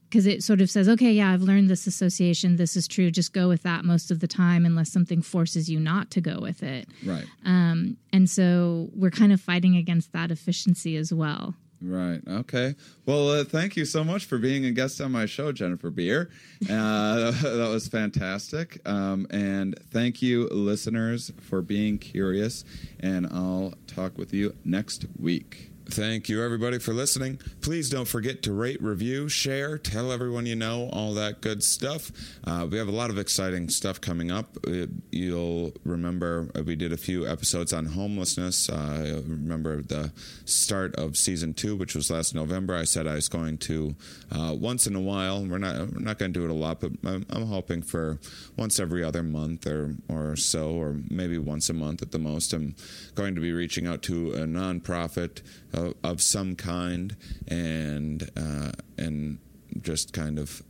because 0.09 0.25
it 0.25 0.41
sort 0.41 0.61
of 0.61 0.69
says 0.69 0.87
okay 0.87 1.11
yeah 1.11 1.33
i've 1.33 1.41
learned 1.41 1.69
this 1.69 1.87
association. 1.87 2.55
This 2.55 2.77
is 2.77 2.87
true. 2.87 3.11
Just 3.11 3.33
go 3.33 3.47
with 3.47 3.63
that 3.63 3.83
most 3.83 4.11
of 4.11 4.19
the 4.19 4.27
time 4.27 4.65
unless 4.65 4.91
something 4.91 5.21
forces 5.21 5.69
you 5.69 5.79
not 5.79 6.11
to 6.11 6.21
go 6.21 6.39
with 6.39 6.63
it. 6.63 6.87
Right. 7.05 7.25
Um, 7.43 7.97
and 8.13 8.29
so 8.29 8.89
we're 8.95 9.11
kind 9.11 9.33
of 9.33 9.41
fighting 9.41 9.75
against 9.75 10.13
that 10.13 10.31
efficiency 10.31 10.95
as 10.95 11.13
well 11.13 11.55
Right. 11.80 12.21
Okay. 12.28 12.75
Well, 13.05 13.30
uh, 13.30 13.43
thank 13.43 13.75
you 13.75 13.86
so 13.86 14.03
much 14.03 14.25
for 14.25 14.39
being 14.39 14.65
a 14.65 14.71
guest 14.71 14.99
on 14.99 15.11
my 15.11 15.28
show, 15.28 15.51
Jennifer 15.51 15.91
Beer. 15.91 16.30
Uh, 16.67 17.32
that 17.41 17.69
was 17.71 17.88
fantastic. 17.88 18.80
Um, 18.88 19.28
and 19.30 19.78
thank 19.91 20.21
you, 20.21 20.47
listeners, 20.47 21.32
for 21.39 21.61
being 21.61 21.99
curious. 21.99 22.65
And 22.99 23.28
I'll 23.28 23.75
talk 23.86 24.17
with 24.17 24.34
you 24.34 24.55
next 24.65 25.05
week. 25.19 25.71
Thank 25.89 26.27
you, 26.27 26.43
everybody, 26.43 26.79
for 26.79 26.93
listening. 26.93 27.39
Please 27.61 27.89
don't 27.89 28.07
forget 28.07 28.43
to 28.43 28.51
rate, 28.51 28.81
review, 28.83 29.29
share, 29.29 29.77
tell 29.77 30.11
everyone 30.11 30.45
you 30.45 30.55
know, 30.55 30.89
all 30.91 31.13
that 31.13 31.39
good 31.39 31.63
stuff. 31.63 32.11
Uh, 32.43 32.67
we 32.69 32.77
have 32.77 32.89
a 32.89 32.91
lot 32.91 33.09
of 33.09 33.17
exciting 33.17 33.69
stuff 33.69 34.01
coming 34.01 34.29
up. 34.29 34.57
Uh, 34.67 34.88
you'll 35.11 35.71
remember 35.85 36.49
uh, 36.57 36.61
we 36.61 36.75
did 36.75 36.91
a 36.91 36.97
few 36.97 37.25
episodes 37.25 37.71
on 37.71 37.85
homelessness. 37.85 38.69
Uh, 38.69 39.21
remember 39.25 39.81
the 39.81 40.11
start 40.43 40.93
of 40.95 41.15
season 41.15 41.53
two, 41.53 41.75
which 41.77 41.95
was 41.95 42.11
last 42.11 42.35
November. 42.35 42.75
I 42.75 42.83
said 42.83 43.07
I 43.07 43.15
was 43.15 43.29
going 43.29 43.57
to 43.59 43.95
uh, 44.31 44.53
once 44.59 44.88
in 44.88 44.95
a 44.95 45.01
while. 45.01 45.45
We're 45.45 45.57
not 45.57 45.77
we're 45.93 45.99
not 45.99 46.19
going 46.19 46.33
to 46.33 46.39
do 46.39 46.45
it 46.45 46.51
a 46.51 46.53
lot, 46.53 46.81
but 46.81 46.91
I'm, 47.05 47.25
I'm, 47.29 47.47
hoping 47.47 47.81
for 47.81 48.19
once 48.57 48.77
every 48.77 49.05
other 49.05 49.23
month 49.23 49.65
or 49.65 49.95
or 50.09 50.35
so, 50.35 50.71
or 50.71 50.97
maybe 51.09 51.38
once 51.38 51.69
a 51.69 51.73
month 51.73 52.01
at 52.01 52.11
the 52.11 52.19
most. 52.19 52.51
I'm 52.51 52.75
going 53.15 53.35
to 53.35 53.41
be 53.41 53.53
reaching 53.53 53.88
out 53.88 54.01
to 54.03 54.33
a 54.33 54.39
nonprofit 54.39 55.41
of, 55.74 55.93
of 56.03 56.22
some 56.22 56.55
kind 56.55 57.15
and 57.47 58.30
uh, 58.36 58.72
and 58.97 59.39
just 59.82 60.13
kind 60.13 60.39
of 60.39 60.63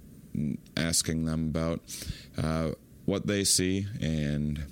asking 0.76 1.26
them 1.26 1.48
about 1.50 1.82
uh, 2.38 2.72
what 3.06 3.28
they 3.28 3.44
see 3.44 3.88
and 4.02 4.64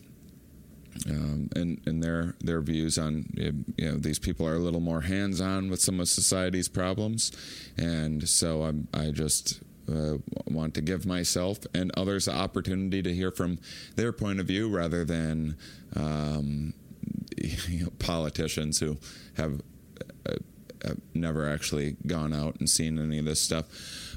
um, 1.10 1.50
and, 1.56 1.82
and 1.86 2.02
their 2.02 2.36
their 2.40 2.62
views 2.62 2.98
on 2.98 3.26
you 3.36 3.64
know 3.78 3.98
these 3.98 4.20
people 4.20 4.48
are 4.48 4.56
a 4.56 4.60
little 4.60 4.80
more 4.80 5.02
hands 5.02 5.42
on 5.42 5.70
with 5.70 5.82
some 5.82 6.00
of 6.00 6.08
society's 6.08 6.70
problems, 6.70 7.32
and 7.78 8.28
so 8.28 8.64
I'm 8.64 8.88
I 8.94 9.12
just 9.12 9.62
uh, 9.92 10.18
want 10.48 10.74
to 10.76 10.82
give 10.82 11.06
myself 11.06 11.60
and 11.74 11.92
others 11.98 12.26
the 12.26 12.34
opportunity 12.34 13.02
to 13.02 13.14
hear 13.14 13.32
from 13.32 13.60
their 13.96 14.12
point 14.12 14.40
of 14.40 14.48
view 14.48 14.70
rather 14.70 15.04
than 15.04 15.58
um, 15.96 16.74
you 17.38 17.84
know, 17.84 17.92
politicians 18.00 18.80
who 18.80 18.98
have 19.36 19.62
I've 20.86 21.02
never 21.14 21.50
actually 21.50 21.98
gone 22.06 22.34
out 22.34 22.58
and 22.60 22.70
seen 22.70 23.00
any 23.00 23.20
of 23.20 23.26
this 23.26 23.41
stuff. 23.41 23.66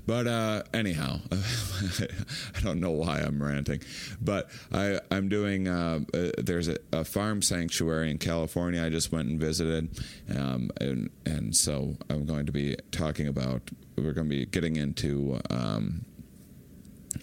But 0.07 0.27
uh, 0.27 0.63
anyhow, 0.73 1.21
I 1.33 2.61
don't 2.63 2.81
know 2.81 2.93
why 2.93 3.21
I'm 3.21 3.43
ranting, 3.43 3.83
but 4.23 4.49
I, 4.73 5.01
I'm 5.11 5.29
doing. 5.29 5.69
Uh, 5.69 6.01
uh, 6.15 6.31
there's 6.39 6.69
a, 6.69 6.79
a, 6.93 7.05
farm 7.05 7.43
sanctuary 7.43 8.11
in 8.11 8.17
California. 8.17 8.83
I 8.83 8.89
just 8.89 9.13
went 9.13 9.29
and 9.29 9.39
visited, 9.39 10.03
um, 10.35 10.71
and 10.81 11.11
and 11.27 11.55
so 11.55 11.99
I'm 12.09 12.25
going 12.25 12.47
to 12.47 12.53
be 12.53 12.77
talking 12.91 13.29
about. 13.29 13.71
We're 13.99 14.15
going 14.15 14.31
to 14.31 14.37
be 14.37 14.47
getting 14.47 14.77
into 14.77 15.41
um, 15.51 16.07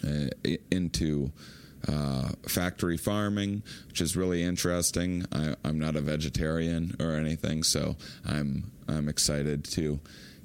uh, 0.03 0.28
into 0.70 1.32
uh, 1.88 2.30
factory 2.48 2.98
farming, 2.98 3.64
which 3.88 4.02
is 4.02 4.16
really 4.16 4.44
interesting. 4.44 5.26
I, 5.32 5.56
am 5.64 5.80
not 5.80 5.96
a 5.96 6.02
vegetarian 6.02 6.96
or 7.00 7.14
anything, 7.14 7.64
so 7.64 7.96
I'm 8.26 8.72
I'm 8.88 9.10
excited 9.10 9.66
to 9.66 10.00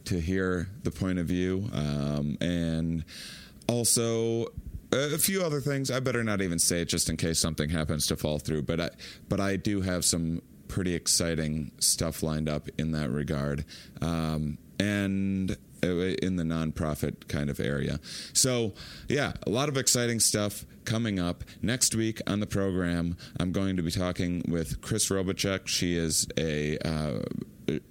to 0.04 0.20
hear 0.20 0.68
the 0.82 0.90
point 0.90 1.18
of 1.18 1.26
view 1.26 1.68
um, 1.72 2.38
and 2.40 3.04
also 3.68 4.46
a 4.92 5.18
few 5.18 5.42
other 5.42 5.60
things. 5.60 5.90
I 5.90 6.00
better 6.00 6.24
not 6.24 6.40
even 6.40 6.58
say 6.58 6.82
it 6.82 6.88
just 6.88 7.08
in 7.08 7.16
case 7.16 7.38
something 7.38 7.70
happens 7.70 8.06
to 8.08 8.16
fall 8.16 8.38
through. 8.38 8.62
But 8.62 8.80
I 8.80 8.90
but 9.28 9.40
I 9.40 9.56
do 9.56 9.80
have 9.82 10.04
some 10.04 10.42
pretty 10.68 10.94
exciting 10.94 11.72
stuff 11.80 12.22
lined 12.22 12.48
up 12.48 12.68
in 12.78 12.92
that 12.92 13.10
regard. 13.10 13.64
Um, 14.00 14.58
and 14.80 15.56
uh, 15.82 15.88
in 15.88 16.36
the 16.36 16.42
nonprofit 16.42 17.28
kind 17.28 17.48
of 17.50 17.60
area. 17.60 18.00
So, 18.32 18.74
yeah, 19.08 19.32
a 19.46 19.50
lot 19.50 19.68
of 19.68 19.76
exciting 19.76 20.20
stuff 20.20 20.64
coming 20.84 21.18
up. 21.18 21.44
Next 21.62 21.94
week 21.94 22.20
on 22.26 22.40
the 22.40 22.46
program, 22.46 23.16
I'm 23.38 23.52
going 23.52 23.76
to 23.76 23.82
be 23.82 23.90
talking 23.90 24.42
with 24.48 24.80
Chris 24.80 25.08
Robitschek. 25.08 25.66
She 25.66 25.96
is 25.96 26.26
a 26.36 26.78
uh, 26.78 27.20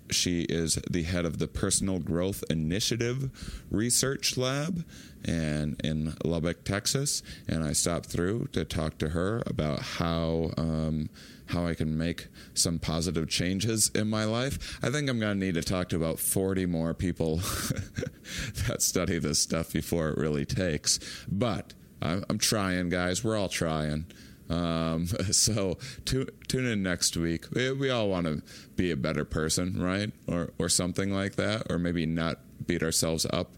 she 0.10 0.42
is 0.44 0.76
the 0.90 1.04
head 1.04 1.26
of 1.26 1.40
the 1.40 1.48
Personal 1.48 2.00
Growth 2.00 2.44
Initiative 2.50 3.64
Research 3.72 4.38
Lab 4.38 4.86
and 5.26 5.80
in 5.84 6.16
Lubbock, 6.24 6.64
Texas. 6.64 7.22
And 7.48 7.64
I 7.64 7.74
stopped 7.74 8.08
through 8.08 8.48
to 8.54 8.66
talk 8.66 8.98
to 9.00 9.10
her 9.10 9.44
about 9.46 9.80
how 9.80 10.52
um, 10.58 11.10
how 11.48 11.66
I 11.66 11.74
can 11.74 11.98
make 11.98 12.28
some 12.54 12.80
positive 12.80 13.28
changes 13.28 13.90
in 13.96 14.08
my 14.10 14.24
life. 14.24 14.80
I 14.84 14.90
think 14.90 15.10
I'm 15.10 15.20
going 15.20 15.40
to 15.40 15.46
need 15.46 15.56
to 15.56 15.64
talk 15.64 15.90
to 15.90 15.96
about 15.96 16.20
40 16.20 16.68
more 16.68 16.94
people 16.94 17.38
that 18.68 18.82
study 18.82 19.18
this 19.18 19.40
stuff 19.40 19.74
before 19.74 20.10
it 20.10 20.18
really 20.18 20.46
takes. 20.46 21.00
But 21.28 21.74
I'm, 22.02 22.24
I'm 22.30 22.38
trying, 22.38 22.90
guys. 22.90 23.24
We're 23.24 23.38
all 23.38 23.50
trying. 23.50 24.06
Um, 24.50 25.08
so 25.32 25.78
tu- 26.06 26.28
tune 26.48 26.66
in 26.66 26.84
next 26.84 27.16
week. 27.16 27.46
We, 27.52 27.72
we 27.72 27.90
all 27.90 28.10
want 28.10 28.26
to 28.26 28.42
be 28.76 28.92
a 28.92 28.98
better 28.98 29.26
person, 29.26 29.82
right? 29.82 30.12
Or 30.28 30.52
or 30.58 30.70
something 30.70 31.14
like 31.14 31.36
that, 31.36 31.68
or 31.70 31.78
maybe 31.78 32.06
not 32.06 32.40
beat 32.66 32.84
ourselves 32.84 33.26
up 33.32 33.52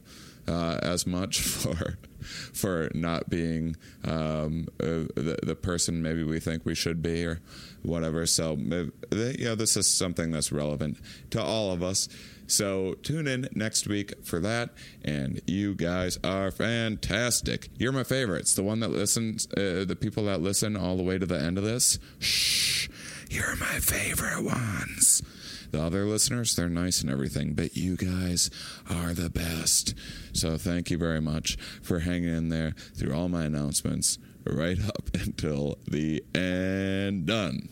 uh, 0.47 0.79
as 0.81 1.05
much 1.07 1.41
for 1.41 1.97
for 2.53 2.89
not 2.93 3.29
being 3.29 3.75
um, 4.03 4.67
uh, 4.79 5.09
the, 5.15 5.39
the 5.41 5.55
person 5.55 6.03
maybe 6.03 6.23
we 6.23 6.39
think 6.39 6.63
we 6.65 6.75
should 6.75 7.01
be 7.01 7.25
or 7.25 7.41
whatever. 7.81 8.27
So, 8.27 8.53
uh, 8.71 9.15
yeah, 9.39 9.55
this 9.55 9.75
is 9.75 9.89
something 9.89 10.31
that's 10.31 10.51
relevant 10.51 10.99
to 11.31 11.41
all 11.41 11.71
of 11.71 11.81
us. 11.81 12.07
So 12.51 12.95
tune 13.01 13.27
in 13.27 13.47
next 13.55 13.87
week 13.87 14.13
for 14.23 14.39
that. 14.41 14.71
And 15.03 15.41
you 15.47 15.73
guys 15.73 16.19
are 16.23 16.51
fantastic. 16.51 17.69
You're 17.77 17.91
my 17.91 18.03
favorites. 18.03 18.53
The 18.53 18.63
one 18.63 18.81
that 18.81 18.89
listens, 18.91 19.47
uh, 19.53 19.85
the 19.87 19.97
people 19.99 20.25
that 20.25 20.41
listen 20.41 20.75
all 20.75 20.97
the 20.97 21.03
way 21.03 21.17
to 21.17 21.25
the 21.25 21.39
end 21.39 21.57
of 21.57 21.63
this. 21.63 21.97
Shh, 22.19 22.89
you're 23.29 23.55
my 23.55 23.79
favorite 23.79 24.43
ones. 24.43 25.21
The 25.71 25.81
other 25.81 26.03
listeners, 26.03 26.53
they're 26.55 26.67
nice 26.67 27.01
and 27.01 27.09
everything, 27.09 27.53
but 27.53 27.77
you 27.77 27.95
guys 27.95 28.49
are 28.89 29.13
the 29.13 29.29
best. 29.29 29.95
So 30.33 30.57
thank 30.57 30.91
you 30.91 30.97
very 30.97 31.21
much 31.21 31.57
for 31.81 31.99
hanging 31.99 32.35
in 32.35 32.49
there 32.49 32.75
through 32.93 33.13
all 33.13 33.29
my 33.29 33.45
announcements 33.45 34.17
right 34.45 34.79
up 34.85 35.09
until 35.13 35.77
the 35.87 36.23
end. 36.35 37.27
Done. 37.27 37.69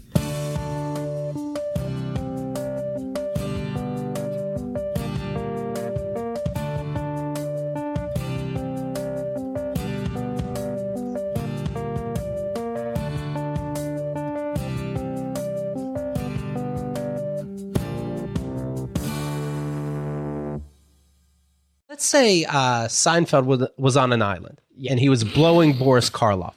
Say 22.10 22.46
uh, 22.46 22.88
Seinfeld 22.88 23.46
was, 23.46 23.68
was 23.78 23.96
on 23.96 24.12
an 24.12 24.22
island 24.22 24.60
and 24.90 25.00
he 25.00 25.10
was 25.10 25.24
blowing 25.24 25.78
Boris 25.78 26.10
Karloff. 26.10 26.54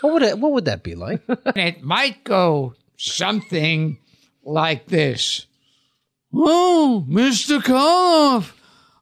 What 0.00 0.12
would 0.12 0.22
it, 0.22 0.38
what 0.38 0.52
would 0.52 0.64
that 0.66 0.82
be 0.82 0.94
like? 0.94 1.22
it 1.28 1.82
might 1.82 2.24
go 2.24 2.74
something 2.96 3.98
like 4.44 4.86
this. 4.86 5.46
Oh, 6.34 7.04
Mr. 7.08 7.60
Karloff, 7.60 8.52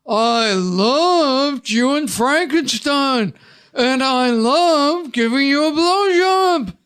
I 0.06 0.52
loved 0.52 1.70
you 1.70 1.96
in 1.96 2.08
Frankenstein, 2.08 3.34
and 3.72 4.02
I 4.02 4.30
love 4.30 5.12
giving 5.12 5.48
you 5.48 5.64
a 5.64 5.72
blowjob. 5.72 6.76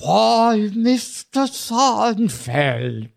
Why, 0.00 0.68
Mr. 0.72 1.48
Seinfeld, 1.48 3.08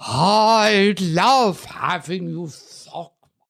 I 0.00 0.94
love 1.00 1.64
having 1.64 2.28
you 2.28 2.48